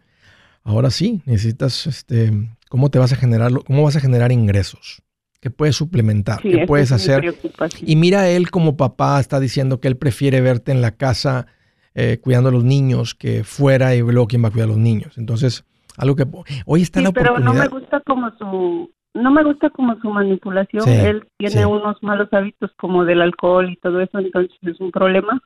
Ahora 0.65 0.91
sí, 0.91 1.23
necesitas, 1.27 1.87
este, 1.87 2.31
¿cómo 2.69 2.91
te 2.91 2.99
vas 2.99 3.13
a 3.13 3.17
generar, 3.17 3.53
cómo 3.67 3.83
vas 3.83 3.97
a 3.97 4.01
generar 4.01 4.31
ingresos? 4.33 5.03
¿Qué 5.41 5.51
puedes 5.51 5.75
suplementar? 5.75 6.41
Sí, 6.41 6.51
¿Qué 6.53 6.67
puedes 6.67 6.93
hacer? 6.93 7.35
Y 7.81 7.97
mira, 7.97 8.29
él 8.29 8.51
como 8.53 8.77
papá 8.77 9.19
está 9.19 9.41
diciendo 9.41 9.81
que 9.81 9.89
él 9.89 9.97
prefiere 9.97 10.41
verte 10.41 10.71
en 10.71 10.81
la 10.83 10.93
casa 10.93 11.49
eh, 11.95 12.19
cuidando 12.23 12.51
a 12.51 12.53
los 12.53 12.63
niños 12.63 13.17
que 13.17 13.43
fuera 13.43 13.97
y 13.97 14.01
luego 14.03 14.29
quién 14.29 14.45
va 14.45 14.49
a 14.49 14.51
cuidar 14.53 14.67
a 14.69 14.73
los 14.73 14.79
niños. 14.79 15.19
Entonces, 15.19 15.65
algo 15.97 16.15
que 16.15 16.27
hoy 16.65 16.83
está 16.83 17.01
Sí, 17.01 17.05
la 17.05 17.13
pero 17.13 17.39
no 17.41 17.51
oportunidad. 17.51 17.65
me 17.65 17.69
gusta 17.81 18.01
como 18.07 18.31
su 18.39 18.91
no 19.15 19.31
me 19.31 19.45
gusta 19.45 19.71
como 19.71 19.99
su 20.01 20.11
manipulación. 20.11 20.85
Sí, 20.85 20.91
Él 20.91 21.27
tiene 21.37 21.63
sí. 21.63 21.65
unos 21.65 22.03
malos 22.03 22.29
hábitos 22.33 22.71
como 22.77 23.05
del 23.05 23.23
alcohol 23.23 23.71
y 23.71 23.77
todo 23.77 24.01
eso, 24.01 24.19
entonces 24.19 24.57
es 24.63 24.81
un 24.81 24.91
problema. 24.91 25.41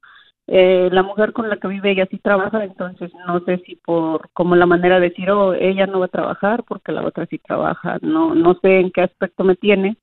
Eh, 0.49 0.89
la 0.93 1.03
mujer 1.03 1.33
con 1.33 1.49
la 1.49 1.57
que 1.57 1.67
vive 1.67 1.91
ella 1.91 2.07
sí 2.09 2.19
trabaja, 2.19 2.63
entonces 2.63 3.11
no 3.27 3.41
sé 3.41 3.59
si 3.67 3.75
por 3.77 4.31
como 4.33 4.55
la 4.55 4.67
manera 4.67 5.01
de 5.01 5.09
decir, 5.09 5.29
oh, 5.31 5.55
ella 5.55 5.87
no 5.87 5.99
va 5.99 6.07
a 6.07 6.11
trabajar 6.11 6.63
porque 6.63 6.93
la 6.93 7.05
otra 7.05 7.27
sí 7.27 7.39
trabaja. 7.39 7.99
No 8.03 8.35
no 8.35 8.57
sé 8.63 8.79
en 8.79 8.93
qué 8.93 9.03
aspecto 9.03 9.43
me 9.43 9.57
tiene, 9.57 9.97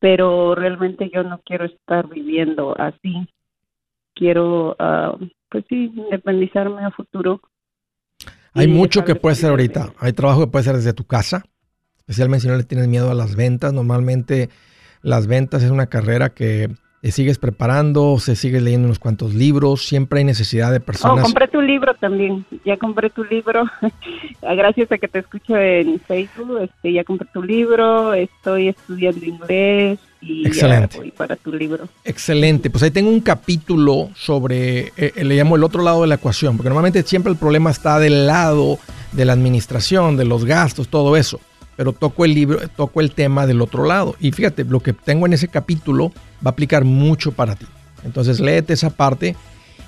pero 0.00 0.56
realmente 0.56 1.08
yo 1.14 1.22
no 1.22 1.40
quiero 1.44 1.66
estar 1.66 2.08
viviendo 2.08 2.74
así. 2.78 3.28
Quiero, 4.14 4.74
ah, 4.80 5.16
pues 5.48 5.64
sí, 5.68 5.92
independizarme 5.94 6.84
a 6.84 6.90
futuro. 6.90 7.40
Hay 8.52 8.66
mucho 8.66 9.04
que 9.04 9.12
dejar 9.12 9.14
de 9.14 9.20
puedes 9.20 9.38
hacer 9.38 9.50
depender 9.50 9.76
de 9.76 9.84
ahorita. 9.84 10.04
Hay 10.04 10.12
trabajo 10.12 10.40
que 10.40 10.46
puedes 10.48 10.66
hacer 10.66 10.76
desde 10.78 10.92
tu 10.92 11.04
casa, 11.04 11.44
especialmente 12.10 12.42
si 12.42 12.48
no 12.48 12.56
le 12.56 12.64
tienes 12.64 12.88
miedo 12.88 13.08
a 13.08 13.14
las 13.14 13.36
ventas. 13.36 13.72
Normalmente 13.72 14.48
las 15.02 15.28
ventas 15.28 15.62
es 15.62 15.70
una 15.70 15.86
carrera 15.86 16.30
que 16.30 16.68
te 17.00 17.12
sigues 17.12 17.38
preparando, 17.38 18.18
se 18.18 18.36
sigues 18.36 18.62
leyendo 18.62 18.84
unos 18.86 18.98
cuantos 18.98 19.32
libros, 19.32 19.86
siempre 19.86 20.18
hay 20.18 20.24
necesidad 20.26 20.70
de 20.70 20.78
Oh, 20.78 20.82
personas. 20.82 21.22
compré 21.24 21.48
tu 21.48 21.62
libro 21.62 21.94
también. 21.94 22.44
Ya 22.66 22.76
compré 22.76 23.08
tu 23.08 23.24
libro. 23.24 23.64
Gracias 24.42 24.92
a 24.92 24.98
que 24.98 25.08
te 25.08 25.20
escucho 25.20 25.56
en 25.56 25.98
Facebook. 26.00 26.58
Este, 26.62 26.92
ya 26.92 27.04
compré 27.04 27.26
tu 27.32 27.42
libro. 27.42 28.12
Estoy 28.12 28.68
estudiando 28.68 29.24
inglés 29.24 29.98
y 30.20 30.46
Excelente. 30.46 30.96
ya 30.96 31.00
voy 31.00 31.10
para 31.12 31.36
tu 31.36 31.52
libro. 31.52 31.88
Excelente. 32.04 32.68
Pues 32.68 32.82
ahí 32.82 32.90
tengo 32.90 33.08
un 33.08 33.20
capítulo 33.20 34.10
sobre, 34.14 34.92
eh, 34.98 35.24
le 35.24 35.36
llamo 35.36 35.56
el 35.56 35.64
otro 35.64 35.82
lado 35.82 36.02
de 36.02 36.08
la 36.08 36.16
ecuación, 36.16 36.56
porque 36.58 36.68
normalmente 36.68 37.02
siempre 37.04 37.32
el 37.32 37.38
problema 37.38 37.70
está 37.70 37.98
del 37.98 38.26
lado 38.26 38.78
de 39.12 39.24
la 39.24 39.32
administración, 39.32 40.18
de 40.18 40.26
los 40.26 40.44
gastos, 40.44 40.88
todo 40.88 41.16
eso. 41.16 41.40
Pero 41.76 41.92
toco 41.92 42.24
el 42.24 42.34
libro, 42.34 42.58
toco 42.76 43.00
el 43.00 43.12
tema 43.12 43.46
del 43.46 43.62
otro 43.62 43.84
lado. 43.84 44.16
Y 44.20 44.32
fíjate, 44.32 44.64
lo 44.64 44.80
que 44.80 44.92
tengo 44.92 45.26
en 45.26 45.32
ese 45.32 45.48
capítulo 45.48 46.12
va 46.44 46.46
a 46.46 46.50
aplicar 46.50 46.84
mucho 46.84 47.32
para 47.32 47.56
ti. 47.56 47.66
Entonces 48.04 48.40
léete 48.40 48.72
esa 48.72 48.90
parte 48.90 49.36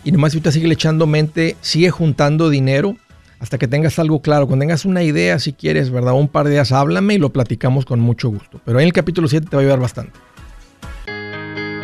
y 0.05 0.13
nomás 0.13 0.33
ahorita 0.33 0.53
sigue 0.53 0.73
echando 0.73 1.07
mente, 1.07 1.57
sigue 1.61 1.91
juntando 1.91 2.51
dinero 2.51 2.97
hasta 3.39 3.59
que 3.59 3.69
tengas 3.69 3.99
algo 3.99 4.23
claro. 4.23 4.47
Cuando 4.47 4.63
tengas 4.63 4.85
una 4.85 5.03
idea, 5.03 5.39
si 5.39 5.53
quieres, 5.53 5.91
¿verdad? 5.91 6.15
Un 6.15 6.29
par 6.29 6.47
de 6.47 6.53
días, 6.53 6.73
háblame 6.73 7.15
y 7.15 7.19
lo 7.19 7.31
platicamos 7.31 7.85
con 7.85 8.01
mucho 8.01 8.29
gusto. 8.29 8.61
Pero 8.65 8.79
en 8.79 8.87
el 8.87 8.93
capítulo 8.93 9.29
7 9.29 9.49
te 9.51 9.57
va 9.57 9.61
a 9.61 9.65
ayudar 9.65 9.81
bastante. 9.81 10.13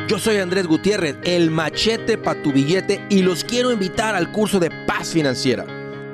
Yo 0.08 0.18
soy 0.18 0.38
Andrés 0.38 0.66
Gutiérrez, 0.66 1.16
el 1.24 1.50
machete 1.50 2.16
para 2.16 2.42
tu 2.42 2.52
billete 2.52 3.04
y 3.10 3.22
los 3.22 3.44
quiero 3.44 3.72
invitar 3.72 4.14
al 4.14 4.32
curso 4.32 4.58
de 4.58 4.70
paz 4.86 5.10
financiera. 5.10 5.66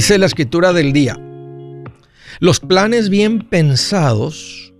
Dice 0.00 0.16
la 0.16 0.24
escritura 0.24 0.72
del 0.72 0.94
día, 0.94 1.18
los 2.38 2.58
planes 2.58 3.10
bien 3.10 3.50
pensados, 3.50 4.72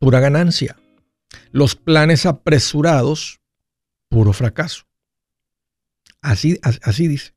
pura 0.00 0.18
ganancia. 0.18 0.76
Los 1.52 1.76
planes 1.76 2.26
apresurados, 2.26 3.40
puro 4.08 4.32
fracaso. 4.32 4.88
Así, 6.20 6.58
as- 6.62 6.80
así 6.82 7.06
dice. 7.06 7.32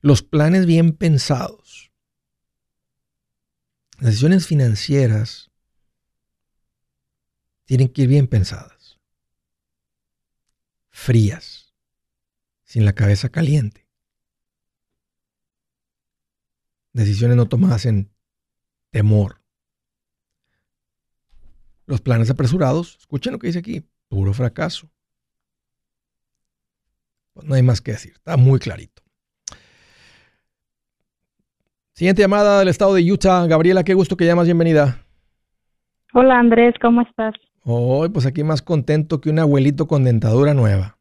Los 0.00 0.22
planes 0.22 0.64
bien 0.64 0.92
pensados. 0.92 1.90
Las 3.96 4.10
decisiones 4.10 4.46
financieras 4.46 5.50
tienen 7.64 7.88
que 7.88 8.02
ir 8.02 8.08
bien 8.08 8.28
pensadas. 8.28 8.96
Frías. 10.90 11.74
Sin 12.62 12.84
la 12.84 12.92
cabeza 12.92 13.28
caliente. 13.28 13.89
Decisiones 16.92 17.36
no 17.36 17.46
tomadas 17.46 17.86
en 17.86 18.10
temor. 18.90 19.36
Los 21.86 22.00
planes 22.00 22.30
apresurados, 22.30 22.96
escuchen 23.00 23.32
lo 23.32 23.38
que 23.38 23.48
dice 23.48 23.58
aquí, 23.60 23.84
puro 24.08 24.32
fracaso. 24.32 24.88
Pues 27.32 27.46
no 27.46 27.54
hay 27.54 27.62
más 27.62 27.80
que 27.80 27.92
decir, 27.92 28.12
está 28.14 28.36
muy 28.36 28.58
clarito. 28.58 29.02
Siguiente 31.92 32.22
llamada 32.22 32.60
del 32.60 32.68
estado 32.68 32.94
de 32.94 33.12
Utah. 33.12 33.46
Gabriela, 33.46 33.84
qué 33.84 33.94
gusto 33.94 34.16
que 34.16 34.24
llamas, 34.24 34.46
bienvenida. 34.46 35.04
Hola 36.14 36.38
Andrés, 36.38 36.74
¿cómo 36.80 37.02
estás? 37.02 37.34
Hoy, 37.62 38.08
pues 38.08 38.24
aquí 38.26 38.42
más 38.42 38.62
contento 38.62 39.20
que 39.20 39.30
un 39.30 39.38
abuelito 39.38 39.86
con 39.86 40.02
dentadura 40.02 40.54
nueva, 40.54 40.98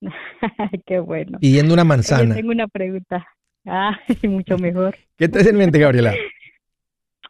Qué 0.86 0.98
bueno. 0.98 1.38
pidiendo 1.38 1.74
una 1.74 1.84
manzana. 1.84 2.34
tengo 2.34 2.50
una 2.50 2.66
pregunta. 2.68 3.26
Ah, 3.68 3.98
mucho 4.24 4.56
mejor. 4.58 4.96
¿Qué 5.16 5.28
te 5.28 5.40
hace 5.40 5.50
en 5.50 5.58
mente, 5.58 5.78
Gabriela? 5.78 6.14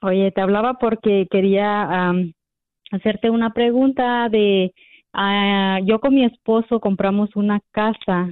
Oye, 0.02 0.30
te 0.30 0.40
hablaba 0.40 0.74
porque 0.74 1.26
quería 1.30 2.12
hacerte 2.92 3.30
una 3.30 3.52
pregunta 3.52 4.28
de, 4.28 4.72
ah, 5.12 5.78
yo 5.84 5.98
con 6.00 6.14
mi 6.14 6.24
esposo 6.24 6.80
compramos 6.80 7.34
una 7.34 7.60
casa 7.72 8.28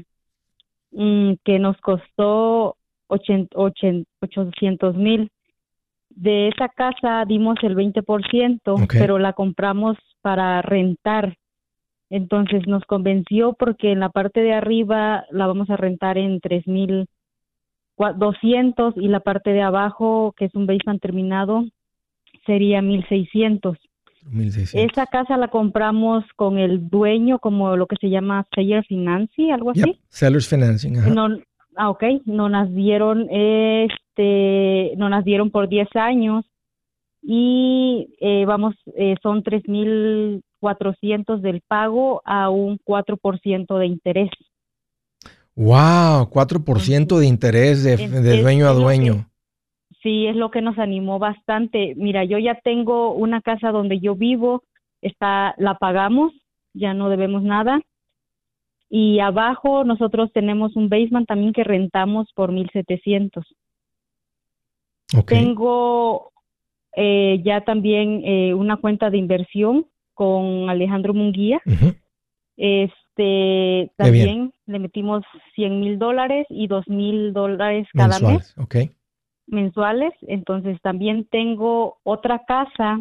mm, 0.92 1.32
que 1.44 1.58
nos 1.58 1.76
costó 1.78 2.76
ochen- 3.08 3.48
ochen- 3.54 4.04
800 4.20 4.96
mil. 4.96 5.30
De 6.10 6.48
esa 6.48 6.68
casa 6.68 7.24
dimos 7.26 7.56
el 7.62 7.74
20%, 7.74 8.74
Ok. 8.74 8.94
pero 8.98 9.18
la 9.18 9.32
compramos 9.32 9.98
para 10.22 10.62
rentar. 10.62 11.36
Entonces 12.08 12.66
nos 12.68 12.84
convenció 12.84 13.54
porque 13.54 13.90
en 13.92 14.00
la 14.00 14.08
parte 14.10 14.40
de 14.40 14.54
arriba 14.54 15.24
la 15.30 15.46
vamos 15.48 15.68
a 15.70 15.76
rentar 15.76 16.16
en 16.16 16.40
tres 16.40 16.66
mil 16.68 16.90
cua- 17.00 17.08
200 17.98 18.94
y 18.96 19.08
la 19.08 19.20
parte 19.20 19.50
de 19.50 19.62
abajo, 19.62 20.34
que 20.36 20.46
es 20.46 20.54
un 20.54 20.66
basement 20.66 21.00
terminado, 21.00 21.64
sería 22.44 22.82
1600. 22.82 23.76
1600. 24.30 24.92
Esa 24.92 25.06
casa 25.06 25.36
la 25.36 25.48
compramos 25.48 26.24
con 26.34 26.58
el 26.58 26.88
dueño, 26.88 27.38
como 27.38 27.76
lo 27.76 27.86
que 27.86 27.96
se 28.00 28.10
llama 28.10 28.46
seller 28.54 28.84
financing, 28.84 29.52
algo 29.52 29.70
así. 29.70 29.82
Yep, 29.82 29.96
Sellers 30.08 30.48
Financing. 30.48 30.98
ajá. 30.98 31.10
No, 31.10 31.28
ah, 31.76 31.90
ok, 31.90 32.04
nos 32.24 32.50
las 32.50 32.72
dieron, 32.74 33.28
este, 33.30 34.94
nos 34.96 35.10
las 35.10 35.24
dieron 35.24 35.50
por 35.50 35.68
10 35.68 35.88
años 35.94 36.44
y 37.22 38.14
eh, 38.20 38.44
vamos, 38.46 38.74
eh, 38.96 39.16
son 39.22 39.42
3.400 39.42 41.40
del 41.40 41.60
pago 41.66 42.22
a 42.24 42.50
un 42.50 42.78
4% 42.78 43.78
de 43.78 43.86
interés. 43.86 44.30
Wow, 45.56 46.28
4% 46.30 47.18
de 47.18 47.26
interés 47.26 47.82
de, 47.82 47.94
Es- 47.94 48.22
de 48.22 48.34
es- 48.36 48.42
dueño 48.42 48.66
a 48.66 48.70
es 48.70 48.76
que- 48.76 48.82
dueño. 48.82 49.26
Sí, 50.02 50.26
es 50.26 50.36
lo 50.36 50.50
que 50.52 50.60
nos 50.60 50.78
animó 50.78 51.18
bastante. 51.18 51.94
Mira, 51.96 52.22
yo 52.24 52.38
ya 52.38 52.54
tengo 52.62 53.12
una 53.12 53.40
casa 53.40 53.72
donde 53.72 53.98
yo 53.98 54.14
vivo, 54.14 54.62
está, 55.02 55.54
la 55.58 55.78
pagamos, 55.78 56.32
ya 56.74 56.94
no 56.94 57.08
debemos 57.08 57.42
nada. 57.42 57.80
Y 58.88 59.18
abajo 59.18 59.82
nosotros 59.82 60.30
tenemos 60.32 60.76
un 60.76 60.88
basement 60.88 61.26
también 61.26 61.52
que 61.52 61.64
rentamos 61.64 62.28
por 62.34 62.52
1.700. 62.52 63.44
Ok. 65.16 65.28
Tengo 65.30 66.30
eh, 66.94 67.40
ya 67.44 67.62
también 67.62 68.22
eh, 68.24 68.54
una 68.54 68.76
cuenta 68.76 69.10
de 69.10 69.18
inversión 69.18 69.86
con 70.14 70.70
Alejandro 70.70 71.14
Munguía. 71.14 71.60
Qué 72.56 72.90
bien. 73.22 73.90
también 73.96 74.52
le 74.66 74.78
metimos 74.78 75.24
100 75.54 75.80
mil 75.80 75.98
dólares 75.98 76.46
y 76.50 76.66
2 76.66 76.86
mil 76.88 77.32
dólares 77.32 77.86
cada 77.94 78.18
mes 78.20 78.20
Mensuales. 78.20 78.54
Ok. 78.58 78.76
mensuales. 79.46 80.12
Entonces 80.22 80.80
también 80.82 81.26
tengo 81.30 81.98
otra 82.02 82.42
casa 82.46 82.98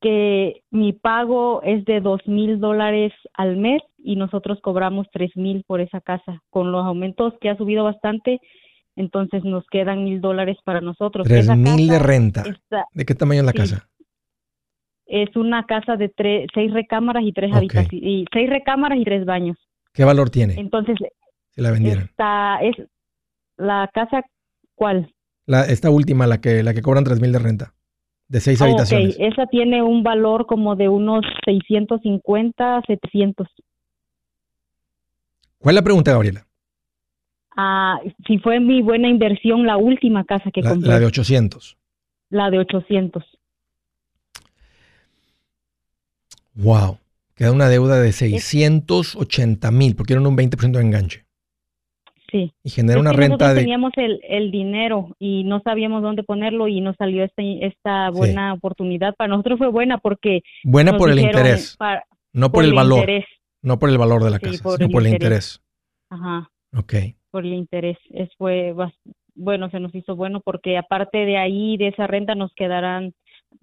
que 0.00 0.62
mi 0.70 0.92
pago 0.92 1.60
es 1.64 1.84
de 1.84 2.00
dos 2.00 2.20
mil 2.26 2.60
dólares 2.60 3.12
al 3.34 3.56
mes 3.56 3.82
y 3.98 4.14
nosotros 4.16 4.60
cobramos 4.62 5.08
tres 5.12 5.36
mil 5.36 5.64
por 5.64 5.80
esa 5.80 6.00
casa. 6.00 6.42
Con 6.50 6.70
los 6.70 6.84
aumentos 6.86 7.34
que 7.40 7.50
ha 7.50 7.56
subido 7.56 7.82
bastante, 7.84 8.40
entonces 8.94 9.42
nos 9.44 9.66
quedan 9.66 10.04
mil 10.04 10.20
dólares 10.20 10.56
para 10.64 10.80
nosotros. 10.80 11.26
Tres 11.26 11.48
mil 11.56 11.88
de 11.88 11.98
renta. 11.98 12.42
está- 12.42 12.86
¿De 12.92 13.04
qué 13.04 13.14
tamaño 13.14 13.40
es 13.40 13.46
la 13.46 13.52
sí. 13.52 13.58
casa? 13.58 13.88
Es 15.08 15.34
una 15.36 15.64
casa 15.66 15.96
de 15.96 16.08
tres, 16.08 16.46
seis 16.54 16.72
recámaras 16.72 17.24
y 17.24 17.32
tres 17.32 17.52
habitaciones, 17.54 17.92
y 17.92 18.24
seis 18.32 18.48
recámaras 18.48 18.98
y 18.98 19.04
tres 19.04 19.24
baños. 19.24 19.56
¿Qué 19.92 20.04
valor 20.04 20.30
tiene 20.30 20.54
Entonces, 20.60 20.96
si 21.50 21.60
la 21.60 21.70
vendieran? 21.72 22.04
esta 22.04 22.58
es 22.62 22.76
la 23.56 23.90
casa, 23.92 24.22
¿cuál? 24.74 25.12
La, 25.46 25.64
esta 25.64 25.90
última, 25.90 26.26
la 26.26 26.40
que, 26.40 26.62
la 26.62 26.74
que 26.74 26.82
cobran 26.82 27.04
3 27.04 27.20
mil 27.20 27.32
de 27.32 27.38
renta. 27.38 27.74
De 28.28 28.40
seis 28.40 28.60
Oh, 28.60 28.64
ok, 28.66 28.68
habitaciones. 28.68 29.16
esa 29.18 29.46
tiene 29.46 29.82
un 29.82 30.02
valor 30.02 30.44
como 30.46 30.76
de 30.76 30.88
unos 30.90 31.24
650, 31.46 32.82
700. 32.86 33.48
¿Cuál 35.58 35.74
es 35.74 35.80
la 35.80 35.84
pregunta, 35.84 36.12
Gabriela? 36.12 36.46
Ah, 37.56 37.98
si 38.26 38.38
fue 38.38 38.60
mi 38.60 38.82
buena 38.82 39.08
inversión 39.08 39.66
la 39.66 39.76
última 39.78 40.24
casa 40.24 40.50
que 40.52 40.60
La, 40.62 40.70
compré, 40.70 40.88
la 40.90 41.00
de 41.00 41.06
800. 41.06 41.76
la 42.30 42.50
de 42.50 42.58
800. 42.58 43.24
Wow. 46.58 46.98
Queda 47.34 47.52
una 47.52 47.68
deuda 47.68 48.00
de 48.00 48.10
680 48.12 49.70
mil, 49.70 49.94
porque 49.94 50.12
eran 50.14 50.26
un 50.26 50.36
20% 50.36 50.72
de 50.72 50.80
enganche. 50.80 51.24
Sí. 52.30 52.52
Y 52.62 52.70
genera 52.70 52.96
Es 52.98 53.00
una 53.00 53.12
renta 53.12 53.54
de... 53.54 53.60
teníamos 53.60 53.92
el, 53.96 54.20
el 54.28 54.50
dinero 54.50 55.16
y 55.18 55.44
no 55.44 55.60
sabíamos 55.60 56.02
dónde 56.02 56.24
ponerlo 56.24 56.68
y 56.68 56.80
nos 56.82 56.94
salió 56.96 57.24
este, 57.24 57.64
esta 57.66 58.10
buena 58.10 58.52
oportunidad. 58.52 59.14
Para 59.16 59.28
nosotros 59.28 59.58
fue 59.58 59.68
buena 59.68 59.98
porque 59.98 60.42
Buena 60.64 60.98
por 60.98 61.10
el 61.10 61.20
interés, 61.20 61.78
no 62.34 62.52
por, 62.52 62.64
el 62.64 62.74
valor. 62.74 62.98
interés. 63.00 63.24
No 63.62 63.78
por 63.78 63.88
el 63.88 63.96
valor 63.98 64.22
de 64.24 64.30
la 64.30 64.38
Sí, 64.38 64.44
casa, 64.44 64.62
por 64.62 64.76
sino 64.76 64.86
el 64.86 64.92
por 64.92 65.06
el 65.06 65.12
interés. 65.12 65.62
Ajá. 66.10 66.50
Ok. 66.76 66.94
por 67.30 67.46
el 67.46 67.54
interés. 67.54 67.96
Es 68.10 68.28
fue 68.36 68.74
bueno, 69.34 69.70
se 69.70 69.78
nos 69.80 69.94
hizo 69.94 70.16
bueno 70.16 70.40
porque 70.44 70.76
aparte 70.76 71.18
de 71.24 71.38
ahí, 71.38 71.76
de 71.78 71.88
esa 71.88 72.06
renta, 72.08 72.34
nos 72.34 72.52
quedarán, 72.54 73.14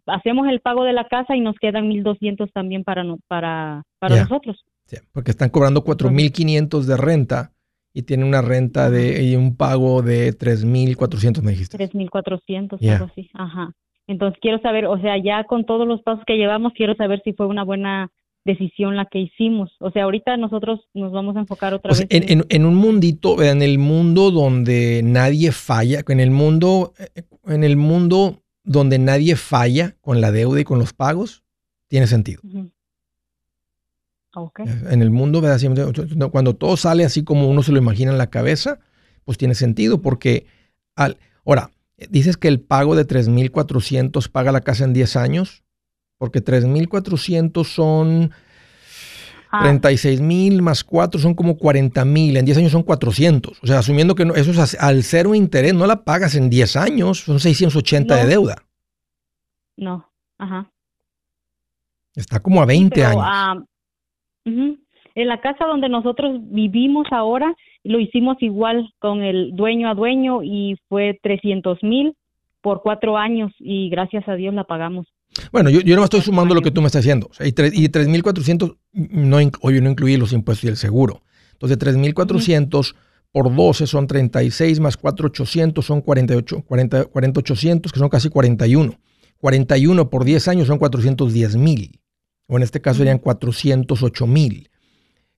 hacemos 0.08 0.48
el 0.48 0.60
pago 0.62 0.84
de 0.84 0.94
la 0.94 1.08
casa 1.08 1.36
y 1.36 1.42
nos 1.42 1.56
quedan 1.60 1.88
1.200 1.90 2.52
también 2.54 2.84
para, 2.84 3.04
no- 3.04 3.20
para, 3.28 3.84
para 4.00 4.22
nosotros. 4.22 4.64
Sí, 4.86 4.98
porque 5.12 5.32
están 5.32 5.50
cobrando 5.50 5.84
4.500 5.84 6.86
de 6.86 6.98
renta 6.98 7.52
y 7.94 8.04
tienen 8.04 8.28
una 8.28 8.42
renta 8.42 8.90
de 8.90 9.24
y 9.24 9.36
un 9.36 9.56
pago 9.56 10.02
de 10.02 10.34
3.400, 10.38 11.42
me 11.42 11.52
dijiste. 11.52 11.78
3.400, 11.78 12.78
Ya. 12.80 12.94
algo 12.96 13.06
así. 13.12 13.30
Ajá. 13.34 13.72
Entonces 14.08 14.38
quiero 14.42 14.60
saber, 14.60 14.86
o 14.86 15.00
sea, 15.02 15.16
ya 15.18 15.44
con 15.46 15.66
todos 15.66 15.88
los 15.88 16.02
pasos 16.04 16.24
que 16.28 16.36
llevamos, 16.38 16.74
quiero 16.76 16.94
saber 16.96 17.22
si 17.24 17.34
fue 17.34 17.48
una 17.48 17.64
buena 17.64 18.12
decisión 18.46 18.96
la 18.96 19.06
que 19.06 19.18
hicimos. 19.20 19.72
O 19.80 19.90
sea, 19.90 20.04
ahorita 20.04 20.38
nosotros 20.38 20.82
nos 20.94 21.12
vamos 21.12 21.36
a 21.36 21.40
enfocar 21.40 21.74
otra 21.74 21.92
O 21.92 21.96
sea, 21.96 22.06
vez 22.08 22.22
en, 22.30 22.40
en- 22.42 22.46
en 22.50 22.66
un 22.66 22.76
mundito, 22.76 23.42
en 23.42 23.64
el 23.64 23.80
mundo 23.80 24.30
donde 24.30 25.02
nadie 25.04 25.52
falla, 25.52 26.02
en 26.08 26.20
el 26.20 26.30
mundo, 26.30 26.94
eh, 27.00 27.24
en 27.48 27.64
el 27.64 27.76
mundo 27.78 28.44
donde 28.66 29.00
nadie 29.00 29.36
falla 29.36 29.96
con 30.02 30.20
la 30.20 30.32
deuda 30.32 30.60
y 30.60 30.64
con 30.64 30.80
los 30.80 30.94
pagos, 30.94 31.44
tiene 31.88 32.08
sentido. 32.08 32.42
Ujú. 32.44 32.72
Ok. 34.36 34.60
En 34.60 35.02
el 35.02 35.12
mundo, 35.12 35.42
cuando 36.32 36.56
todo 36.56 36.76
sale 36.76 37.06
así 37.06 37.24
como 37.24 37.50
uno 37.50 37.64
se 37.64 37.72
lo 37.72 37.78
imagina 37.78 38.12
en 38.12 38.18
la 38.18 38.30
cabeza, 38.30 38.80
pues 39.24 39.38
tiene 39.38 39.56
sentido 39.56 40.02
porque, 40.02 40.46
al, 40.96 41.18
ahora, 41.46 41.72
dices 42.10 42.36
que 42.36 42.50
el 42.50 42.60
pago 42.60 42.96
de 42.98 43.08
3.400 43.08 44.30
paga 44.30 44.52
la 44.52 44.62
casa 44.62 44.84
en 44.84 44.92
10 44.94 45.16
años, 45.16 45.64
porque 46.18 46.44
3.400 46.44 47.66
son 47.66 48.32
Ah, 49.58 49.62
36.000 49.64 50.62
más 50.62 50.84
4 50.84 51.20
son 51.20 51.34
como 51.34 51.58
40.000, 51.58 52.38
en 52.38 52.46
10 52.46 52.58
años 52.58 52.72
son 52.72 52.84
400. 52.84 53.60
O 53.64 53.68
sea, 53.68 53.80
asumiendo 53.80 54.16
que 54.16 54.26
no- 54.26 54.36
eso 54.36 54.52
es 54.52 54.76
al 54.80 55.04
cero 55.04 55.34
interés, 55.36 55.74
no 55.74 55.86
la 55.88 56.04
pagas 56.04 56.36
en 56.36 56.50
10 56.50 56.76
años, 56.76 57.20
son 57.20 57.40
680 57.40 58.16
de 58.16 58.24
No. 58.24 58.30
deuda. 58.30 58.56
no. 59.78 60.06
Ajá. 60.38 60.70
Está 62.16 62.40
como 62.42 62.62
a 62.62 62.66
20 62.66 62.96
Pero, 62.96 63.08
años. 63.10 63.24
ah, 63.26 63.56
ujú. 64.46 64.78
En 65.16 65.28
la 65.30 65.40
casa 65.40 65.66
donde 65.66 65.88
nosotros 65.90 66.40
vivimos 66.42 67.08
ahora, 67.12 67.54
lo 67.84 68.00
hicimos 68.00 68.36
igual 68.42 68.90
con 69.00 69.22
el 69.24 69.56
dueño 69.56 69.90
a 69.90 69.94
dueño 69.94 70.44
y 70.44 70.76
fue 70.90 71.18
300 71.24 71.82
mil 71.84 72.16
por 72.62 72.82
cuatro 72.82 73.18
años 73.18 73.54
y 73.60 73.90
gracias 73.90 74.28
a 74.28 74.36
Dios 74.36 74.54
la 74.54 74.64
pagamos. 74.66 75.08
Bueno, 75.52 75.70
yo, 75.70 75.82
yo 75.82 75.96
no 75.96 76.04
estoy 76.04 76.22
sumando 76.22 76.56
lo 76.56 76.62
que 76.62 76.72
tú 76.72 76.82
me 76.82 76.88
estás 76.88 77.04
diciendo. 77.04 77.28
O 77.30 77.34
sea, 77.34 77.46
y, 77.48 77.52
tres- 77.52 77.74
y 77.76 77.88
3.400, 77.90 78.78
no, 78.94 79.38
obvio, 79.62 79.82
no 79.82 79.90
incluye 79.90 80.18
los 80.18 80.34
impuestos 80.34 80.64
y 80.66 80.68
el 80.68 80.78
seguro. 80.78 81.24
Entonces, 81.54 81.78
3.400 81.78 82.96
por 83.32 83.54
12 83.54 83.88
son 83.88 84.08
36, 84.08 84.80
más 84.80 84.98
4.800 85.00 85.82
son 85.84 86.02
48, 86.02 86.62
40, 86.62 87.10
40.800, 87.12 87.92
que 87.92 88.00
son 88.00 88.10
casi 88.10 88.30
41. 88.30 88.98
41 89.38 90.10
por 90.10 90.24
10 90.24 90.48
años 90.48 90.68
son 90.68 90.80
410.000. 90.80 92.00
O 92.48 92.58
en 92.58 92.64
este 92.64 92.80
caso 92.82 93.00
serían 93.00 93.20
408.000. 93.20 94.70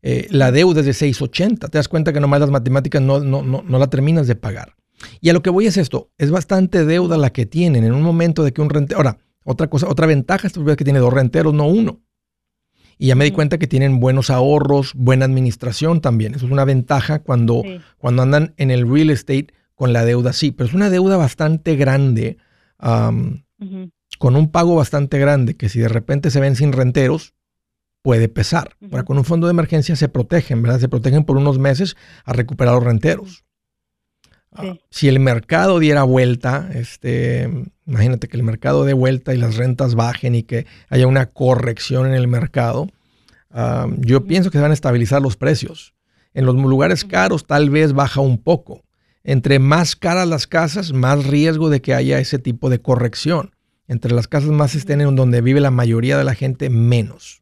Eh, 0.03 0.27
la 0.29 0.51
deuda 0.51 0.81
es 0.81 0.85
de 0.85 0.93
680. 0.93 1.69
Te 1.69 1.77
das 1.77 1.87
cuenta 1.87 2.13
que 2.13 2.19
nomás 2.19 2.39
las 2.39 2.51
matemáticas 2.51 3.01
no, 3.01 3.19
no, 3.19 3.41
no, 3.41 3.63
no 3.67 3.79
la 3.79 3.87
terminas 3.87 4.27
de 4.27 4.35
pagar. 4.35 4.75
Y 5.21 5.29
a 5.29 5.33
lo 5.33 5.41
que 5.41 5.49
voy 5.49 5.65
es 5.67 5.77
esto, 5.77 6.11
es 6.17 6.31
bastante 6.31 6.85
deuda 6.85 7.17
la 7.17 7.31
que 7.31 7.45
tienen 7.45 7.83
en 7.83 7.93
un 7.93 8.01
momento 8.01 8.43
de 8.43 8.51
que 8.51 8.61
un 8.61 8.69
rentero... 8.69 8.97
Ahora, 8.99 9.17
otra 9.47 9.67
cosa, 9.69 9.87
otra 9.89 10.05
ventaja 10.07 10.47
es 10.47 10.53
que 10.53 10.83
tiene 10.83 10.99
dos 10.99 11.13
renteros, 11.13 11.53
no 11.53 11.65
uno. 11.67 12.01
Y 12.97 13.07
ya 13.07 13.15
me 13.15 13.25
di 13.25 13.29
Ujú. 13.31 13.35
cuenta 13.35 13.57
que 13.59 13.67
tienen 13.67 13.99
buenos 13.99 14.29
ahorros, 14.29 14.93
buena 14.95 15.25
administración 15.25 16.01
también. 16.01 16.33
Eso 16.35 16.47
es 16.47 16.51
una 16.51 16.65
ventaja 16.65 17.19
cuando, 17.19 17.61
Sí. 17.63 17.79
cuando 17.97 18.23
andan 18.23 18.53
en 18.57 18.71
el 18.71 18.91
real 18.91 19.09
estate 19.11 19.47
con 19.75 19.93
la 19.93 20.03
deuda, 20.03 20.33
sí. 20.33 20.51
Pero 20.51 20.67
es 20.67 20.73
una 20.73 20.89
deuda 20.89 21.15
bastante 21.15 21.75
grande, 21.75 22.37
con 24.19 24.35
un 24.35 24.51
pago 24.51 24.75
bastante 24.75 25.19
grande, 25.19 25.55
que 25.55 25.69
si 25.69 25.79
de 25.79 25.89
repente 25.89 26.31
se 26.31 26.39
ven 26.39 26.55
sin 26.55 26.71
renteros, 26.73 27.33
puede 28.01 28.29
pesar. 28.29 28.75
Ahora, 28.81 28.97
Ujú. 28.99 29.05
con 29.05 29.17
un 29.19 29.25
fondo 29.25 29.47
de 29.47 29.51
emergencia 29.51 29.95
se 29.95 30.09
protegen, 30.09 30.61
¿verdad? 30.61 30.79
Se 30.79 30.89
protegen 30.89 31.23
por 31.23 31.37
unos 31.37 31.59
meses 31.59 31.95
a 32.25 32.33
recuperar 32.33 32.73
los 32.75 32.83
renteros. 32.83 33.43
Ah, 34.53 34.75
si 34.89 35.07
el 35.07 35.19
mercado 35.19 35.79
diera 35.79 36.03
vuelta, 36.03 36.69
este, 36.73 37.49
imagínate 37.85 38.27
que 38.27 38.37
el 38.37 38.43
mercado 38.43 38.85
dé 38.85 38.93
vuelta 38.93 39.33
y 39.33 39.37
las 39.37 39.57
rentas 39.57 39.95
bajen 39.95 40.35
y 40.35 40.43
que 40.43 40.65
haya 40.89 41.07
una 41.07 41.27
corrección 41.27 42.07
en 42.07 42.13
el 42.13 42.27
mercado, 42.27 42.87
yo 43.97 44.25
pienso 44.25 44.51
que 44.51 44.57
se 44.57 44.61
van 44.61 44.71
a 44.71 44.75
estabilizar 44.75 45.21
los 45.21 45.35
precios. 45.35 45.95
En 46.33 46.45
los 46.45 46.55
lugares 46.55 47.03
caros 47.03 47.47
tal 47.47 47.69
vez 47.71 47.93
baja 47.93 48.21
un 48.21 48.37
poco. 48.37 48.83
Entre 49.23 49.57
más 49.59 49.95
caras 49.95 50.27
las 50.27 50.45
casas, 50.45 50.93
más 50.93 51.25
riesgo 51.25 51.69
de 51.69 51.81
que 51.81 51.93
haya 51.93 52.19
ese 52.19 52.37
tipo 52.37 52.69
de 52.69 52.79
corrección. 52.79 53.55
Entre 53.87 54.13
las 54.13 54.27
casas 54.27 54.49
más 54.49 54.75
estén 54.75 55.01
en 55.01 55.15
donde 55.15 55.41
vive 55.41 55.59
la 55.59 55.71
mayoría 55.71 56.17
de 56.17 56.23
la 56.23 56.35
gente, 56.35 56.69
menos. 56.69 57.41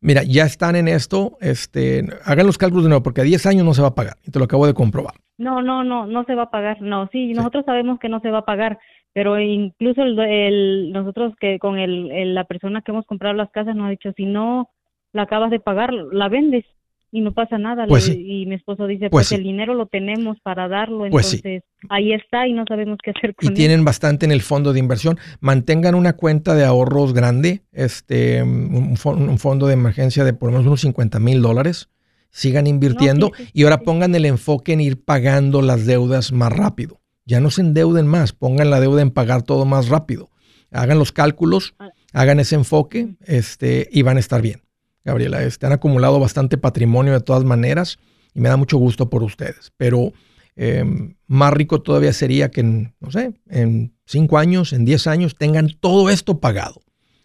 Mira, 0.00 0.22
ya 0.24 0.44
están 0.44 0.76
en 0.76 0.88
esto. 0.88 1.36
Este, 1.40 2.04
hagan 2.24 2.46
los 2.46 2.58
cálculos 2.58 2.84
de 2.84 2.90
nuevo, 2.90 3.02
porque 3.02 3.20
a 3.20 3.24
10 3.24 3.46
años 3.46 3.64
no 3.64 3.74
se 3.74 3.82
va 3.82 3.88
a 3.88 3.94
pagar. 3.94 4.16
Y 4.26 4.30
te 4.30 4.38
lo 4.38 4.44
acabo 4.46 4.66
de 4.66 4.74
comprobar. 4.74 5.14
No, 5.38 5.62
no, 5.62 5.84
no, 5.84 6.06
no 6.06 6.24
se 6.24 6.34
va 6.34 6.44
a 6.44 6.50
pagar. 6.50 6.80
No, 6.82 7.08
sí, 7.12 7.32
nosotros 7.32 7.64
sabemos 7.64 7.98
que 7.98 8.08
no 8.08 8.20
se 8.20 8.30
va 8.30 8.38
a 8.38 8.44
pagar, 8.44 8.78
Pero 9.14 9.38
incluso 9.40 10.02
el, 10.02 10.18
el- 10.18 10.92
nosotros 10.92 11.34
que 11.40 11.58
con 11.58 11.78
el, 11.78 12.10
el- 12.12 12.34
la 12.34 12.44
persona 12.44 12.82
que 12.82 12.92
hemos 12.92 13.06
comprado 13.06 13.34
las 13.34 13.50
casas 13.50 13.74
nos 13.74 13.86
ha 13.86 13.90
dicho, 13.90 14.12
si 14.16 14.26
no 14.26 14.68
la 15.12 15.22
acabas 15.22 15.50
de 15.50 15.58
pagar, 15.60 15.92
la 15.92 16.28
vendes 16.28 16.64
y 17.10 17.20
no 17.20 17.32
pasa 17.32 17.58
nada. 17.58 17.86
Pues 17.86 18.08
Le- 18.08 18.14
sí. 18.14 18.24
Y 18.42 18.46
mi 18.46 18.54
esposo 18.56 18.86
dice, 18.86 19.08
Pues 19.10 19.10
pues, 19.10 19.26
sí. 19.28 19.34
el 19.36 19.42
dinero 19.42 19.74
lo 19.74 19.86
tenemos 19.86 20.38
para 20.42 20.68
darlo, 20.68 21.04
Pues 21.10 21.26
sí. 21.26 21.36
entonces 21.36 21.62
ahí 21.88 22.12
está 22.12 22.46
y 22.46 22.52
no 22.52 22.64
sabemos 22.68 22.98
qué 23.02 23.10
hacer 23.10 23.34
con 23.34 23.46
y 23.46 23.48
él. 23.48 23.54
tienen 23.54 23.84
bastante 23.84 24.26
en 24.26 24.32
el 24.32 24.42
fondo 24.42 24.72
de 24.72 24.78
inversión. 24.80 25.18
Mantengan 25.40 25.94
una 25.94 26.12
cuenta 26.14 26.54
de 26.54 26.64
ahorros 26.64 27.14
grande, 27.14 27.62
este, 27.72 28.42
un, 28.42 28.96
un 29.04 29.38
fondo 29.38 29.66
de 29.66 29.74
emergencia 29.74 30.24
de 30.24 30.32
por 30.34 30.48
lo 30.48 30.52
menos 30.52 30.66
unos 30.66 30.80
50 30.82 31.18
mil 31.20 31.40
dólares. 31.42 31.88
Sigan 32.30 32.66
invirtiendo 32.66 33.32
y 33.54 33.64
ahora 33.64 33.78
pongan 33.80 34.14
el 34.14 34.26
enfoque 34.26 34.74
en 34.74 34.82
ir 34.82 35.02
pagando 35.02 35.62
las 35.62 35.86
deudas 35.86 36.30
más 36.30 36.52
rápido. 36.52 37.00
Ya 37.24 37.40
no 37.40 37.50
se 37.50 37.62
endeuden 37.62 38.06
más, 38.06 38.32
pongan 38.32 38.68
la 38.70 38.80
deuda 38.80 39.00
en 39.02 39.10
pagar 39.10 39.42
todo 39.42 39.64
más 39.64 39.88
rápido. 39.88 40.28
Hagan 40.70 40.98
los 40.98 41.10
cálculos, 41.12 41.74
Ah. 41.78 41.88
hagan 42.12 42.38
ese 42.38 42.54
enfoque 42.54 43.14
este, 43.26 43.88
y 43.90 44.02
van 44.02 44.18
a 44.18 44.20
estar 44.20 44.42
bien. 44.42 44.60
Gabriela, 45.08 45.42
este, 45.42 45.66
han 45.66 45.72
acumulado 45.72 46.20
bastante 46.20 46.56
patrimonio 46.58 47.12
de 47.12 47.20
todas 47.20 47.44
maneras 47.44 47.98
y 48.34 48.40
me 48.40 48.48
da 48.48 48.56
mucho 48.56 48.78
gusto 48.78 49.10
por 49.10 49.22
ustedes. 49.22 49.72
Pero 49.76 50.12
eh, 50.56 50.84
más 51.26 51.52
rico 51.52 51.82
todavía 51.82 52.12
sería 52.12 52.50
que 52.50 52.60
en, 52.60 52.94
no 53.00 53.10
sé, 53.10 53.32
en 53.48 53.94
cinco 54.06 54.38
años, 54.38 54.72
en 54.72 54.84
diez 54.84 55.06
años, 55.06 55.34
tengan 55.36 55.68
todo 55.80 56.10
esto 56.10 56.38
pagado. 56.40 56.80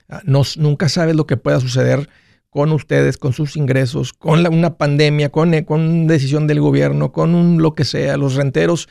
Ah, 0.10 0.22
no- 0.26 0.44
nunca 0.58 0.90
sabes 0.90 1.16
lo 1.16 1.26
que 1.28 1.38
pueda 1.38 1.60
suceder 1.60 2.10
con 2.50 2.72
ustedes, 2.72 3.18
con 3.18 3.34
sus 3.34 3.56
ingresos, 3.58 4.14
con 4.14 4.46
una 4.46 4.78
pandemia, 4.78 5.30
con, 5.30 5.54
eh, 5.56 5.66
con 5.66 6.06
decisión 6.08 6.46
del 6.46 6.62
gobierno, 6.62 7.12
con 7.12 7.34
un, 7.34 7.62
lo 7.62 7.74
que 7.74 7.84
sea, 7.84 8.16
los 8.18 8.36
renteros, 8.36 8.88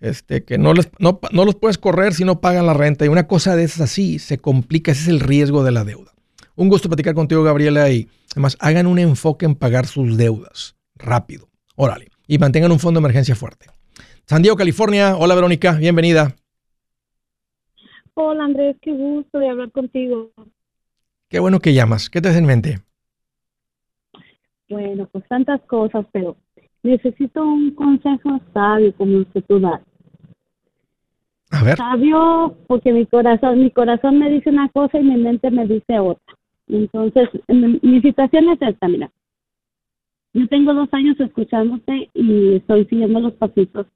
este, 0.00 0.42
que 0.44 0.58
no, 0.58 0.74
les, 0.74 0.88
no, 0.98 1.20
no 1.30 1.44
los 1.44 1.54
puedes 1.54 1.78
correr 1.78 2.14
si 2.14 2.24
no 2.24 2.40
pagan 2.40 2.66
la 2.66 2.74
renta. 2.74 3.04
Y 3.04 3.08
una 3.08 3.28
cosa 3.28 3.54
de 3.54 3.62
esas 3.64 3.82
así 3.82 4.18
se 4.18 4.38
complica, 4.38 4.90
ese 4.90 5.02
es 5.02 5.08
el 5.08 5.20
riesgo 5.20 5.62
de 5.62 5.70
la 5.70 5.84
deuda. 5.84 6.12
Un 6.56 6.68
gusto 6.68 6.88
platicar 6.88 7.14
contigo, 7.14 7.42
Gabriela, 7.42 7.90
y 7.90 8.08
además 8.32 8.56
hagan 8.60 8.86
un 8.86 8.98
enfoque 8.98 9.44
en 9.44 9.54
pagar 9.54 9.86
sus 9.86 10.16
deudas 10.16 10.74
rápido. 10.96 11.48
Órale. 11.76 12.08
Y 12.26 12.38
mantengan 12.38 12.72
un 12.72 12.80
fondo 12.80 12.98
de 12.98 13.04
emergencia 13.04 13.36
fuerte. 13.36 13.66
San 14.24 14.42
Diego, 14.42 14.56
California. 14.56 15.16
Hola, 15.16 15.34
Verónica. 15.34 15.72
Bienvenida. 15.72 16.34
Hola 18.14 18.44
Andrés, 18.44 18.76
qué 18.80 18.92
gusto 18.92 19.38
de 19.38 19.50
hablar 19.50 19.70
contigo. 19.72 20.30
Qué 21.28 21.38
bueno 21.38 21.60
que 21.60 21.74
llamas. 21.74 22.08
¿Qué 22.08 22.22
te 22.22 22.28
hace 22.28 22.38
en 22.38 22.46
mente? 22.46 22.80
Bueno, 24.70 25.06
pues 25.12 25.22
tantas 25.28 25.60
cosas, 25.62 26.06
pero 26.12 26.34
necesito 26.82 27.42
un 27.42 27.74
consejo 27.74 28.40
sabio 28.54 28.94
como 28.96 29.30
que 29.32 29.42
tú 29.42 29.60
das. 29.60 29.82
A 31.50 31.62
ver. 31.62 31.76
Sabio 31.76 32.56
porque 32.66 32.90
mi 32.90 33.04
corazón, 33.04 33.60
mi 33.60 33.70
corazón 33.70 34.18
me 34.18 34.30
dice 34.30 34.48
una 34.48 34.70
cosa 34.70 34.98
y 34.98 35.04
mi 35.04 35.16
mente 35.16 35.50
me 35.50 35.66
dice 35.66 35.98
otra. 35.98 36.35
Entonces, 36.68 37.28
mi, 37.48 37.78
mi 37.82 38.00
situación 38.00 38.48
es 38.50 38.62
esta, 38.62 38.88
mira. 38.88 39.10
Yo 40.32 40.46
tengo 40.48 40.74
dos 40.74 40.88
años 40.92 41.18
escuchándote 41.18 42.10
y 42.12 42.54
estoy 42.56 42.84
siguiendo 42.86 43.20
los 43.20 43.32
pasitos. 43.34 43.86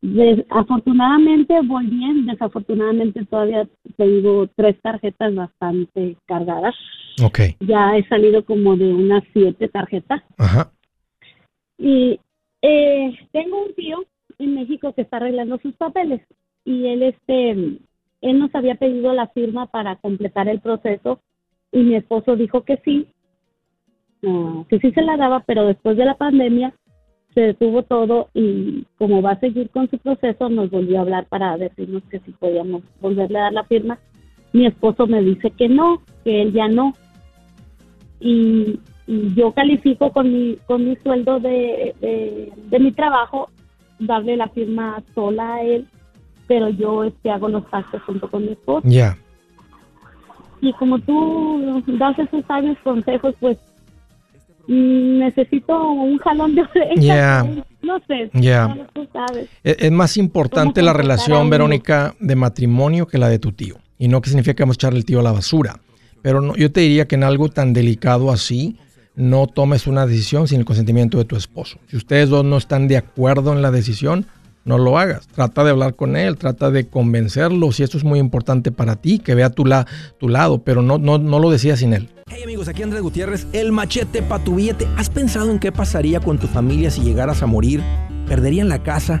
Des- 0.00 0.44
afortunadamente 0.50 1.60
voy 1.62 1.86
bien, 1.86 2.26
desafortunadamente 2.26 3.24
todavía 3.26 3.68
tengo 3.96 4.46
tres 4.54 4.80
tarjetas 4.80 5.34
bastante 5.34 6.16
cargadas. 6.26 6.74
Ok. 7.22 7.40
Ya 7.60 7.96
he 7.96 8.06
salido 8.08 8.44
como 8.44 8.76
de 8.76 8.92
unas 8.92 9.22
siete 9.32 9.68
tarjetas. 9.68 10.22
Ajá. 10.38 10.70
Y 11.78 12.20
eh, 12.62 13.18
tengo 13.32 13.64
un 13.66 13.74
tío 13.74 14.04
en 14.38 14.54
México 14.54 14.94
que 14.94 15.02
está 15.02 15.18
arreglando 15.18 15.58
sus 15.58 15.74
papeles 15.74 16.22
y 16.64 16.86
él 16.86 17.02
este 17.02 17.50
él 18.22 18.38
nos 18.38 18.54
había 18.54 18.74
pedido 18.76 19.12
la 19.12 19.28
firma 19.28 19.66
para 19.66 19.96
completar 19.96 20.48
el 20.48 20.60
proceso 20.60 21.20
y 21.76 21.82
mi 21.82 21.94
esposo 21.94 22.36
dijo 22.36 22.62
que 22.62 22.78
sí, 22.78 23.06
ah, 24.26 24.64
que 24.70 24.78
sí 24.78 24.92
se 24.92 25.02
la 25.02 25.18
daba, 25.18 25.40
pero 25.40 25.66
después 25.66 25.96
de 25.98 26.06
la 26.06 26.14
pandemia 26.14 26.72
se 27.34 27.40
detuvo 27.42 27.82
todo 27.82 28.30
y 28.32 28.86
como 28.96 29.20
va 29.20 29.32
a 29.32 29.40
seguir 29.40 29.68
con 29.68 29.90
su 29.90 29.98
proceso 29.98 30.48
nos 30.48 30.70
volvió 30.70 30.98
a 30.98 31.02
hablar 31.02 31.26
para 31.26 31.58
decirnos 31.58 32.02
que 32.10 32.20
si 32.20 32.32
podíamos 32.32 32.82
volverle 33.02 33.38
a 33.38 33.42
dar 33.42 33.52
la 33.52 33.64
firma. 33.64 33.98
Mi 34.54 34.64
esposo 34.64 35.06
me 35.06 35.20
dice 35.20 35.50
que 35.50 35.68
no, 35.68 36.00
que 36.24 36.40
él 36.40 36.54
ya 36.54 36.66
no. 36.66 36.94
Y, 38.20 38.80
y 39.06 39.34
yo 39.34 39.52
califico 39.52 40.12
con 40.12 40.32
mi, 40.32 40.56
con 40.66 40.82
mi 40.88 40.96
sueldo 40.96 41.40
de, 41.40 41.94
de, 42.00 42.52
de 42.70 42.78
mi 42.78 42.92
trabajo 42.92 43.50
darle 43.98 44.38
la 44.38 44.48
firma 44.48 45.02
sola 45.14 45.56
a 45.56 45.62
él, 45.62 45.86
pero 46.46 46.70
yo 46.70 47.04
este, 47.04 47.28
hago 47.28 47.50
los 47.50 47.68
taxes 47.68 48.00
junto 48.00 48.30
con 48.30 48.46
mi 48.46 48.52
esposo. 48.52 48.88
Ya. 48.88 49.18
Y 50.68 50.72
como 50.74 50.98
tú 50.98 51.82
das 51.98 52.18
esos 52.18 52.44
sabios 52.46 52.76
consejos, 52.82 53.34
pues 53.38 53.56
mm, 54.66 55.18
necesito 55.18 55.90
un 55.92 56.18
jalón 56.18 56.54
de 56.56 56.62
orejas. 56.62 57.46
No 57.82 57.98
sé, 58.08 58.30
Ya. 58.34 58.68
solo 58.68 58.86
tú 58.92 59.08
sabes. 59.12 59.48
Es, 59.62 59.76
es 59.78 59.92
más 59.92 60.16
importante 60.16 60.82
la 60.82 60.92
relación? 60.92 61.48
Verónica, 61.50 62.14
de 62.18 62.34
matrimonio 62.34 63.06
que 63.06 63.18
la 63.18 63.28
de 63.28 63.38
tu 63.38 63.52
tío. 63.52 63.76
Y 63.98 64.08
no 64.08 64.20
que 64.20 64.28
significa 64.28 64.54
que 64.54 64.62
vamos 64.64 64.74
a 64.76 64.78
echarle 64.78 64.98
el 64.98 65.04
tío 65.04 65.20
a 65.20 65.22
la 65.22 65.32
basura. 65.32 65.78
Pero 66.22 66.40
no, 66.40 66.56
yo 66.56 66.72
te 66.72 66.80
diría 66.80 67.06
que 67.06 67.14
en 67.14 67.22
algo 67.22 67.48
tan 67.48 67.72
delicado 67.72 68.32
así, 68.32 68.76
no 69.14 69.46
tomes 69.46 69.86
una 69.86 70.04
decisión 70.06 70.48
sin 70.48 70.58
el 70.58 70.64
consentimiento 70.64 71.16
de 71.18 71.24
tu 71.24 71.36
esposo. 71.36 71.78
Si 71.86 71.96
ustedes 71.96 72.28
dos 72.28 72.44
no 72.44 72.56
están 72.56 72.88
de 72.88 72.96
acuerdo 72.96 73.52
en 73.52 73.62
la 73.62 73.70
decisión, 73.70 74.26
no 74.66 74.76
lo 74.76 74.98
hagas. 74.98 75.26
Trata 75.28 75.64
de 75.64 75.70
hablar 75.70 75.94
con 75.94 76.16
él, 76.16 76.36
trata 76.36 76.70
de 76.70 76.86
convencerlo. 76.88 77.72
Si 77.72 77.82
esto 77.82 77.96
es 77.96 78.04
muy 78.04 78.18
importante 78.18 78.70
para 78.72 78.96
ti, 78.96 79.18
que 79.18 79.34
vea 79.34 79.48
tu, 79.48 79.64
la, 79.64 79.86
tu 80.18 80.28
lado, 80.28 80.62
pero 80.62 80.82
no, 80.82 80.98
no, 80.98 81.16
no 81.16 81.38
lo 81.38 81.50
decidas 81.50 81.78
sin 81.78 81.94
él. 81.94 82.10
Hey 82.28 82.42
amigos, 82.42 82.68
aquí 82.68 82.82
Andrés 82.82 83.02
Gutiérrez, 83.02 83.46
el 83.52 83.72
machete 83.72 84.20
para 84.20 84.44
tu 84.44 84.56
billete. 84.56 84.86
¿Has 84.98 85.08
pensado 85.08 85.50
en 85.50 85.60
qué 85.60 85.72
pasaría 85.72 86.20
con 86.20 86.38
tu 86.38 86.48
familia 86.48 86.90
si 86.90 87.00
llegaras 87.00 87.42
a 87.42 87.46
morir? 87.46 87.80
¿Perderían 88.26 88.68
la 88.68 88.82
casa? 88.82 89.20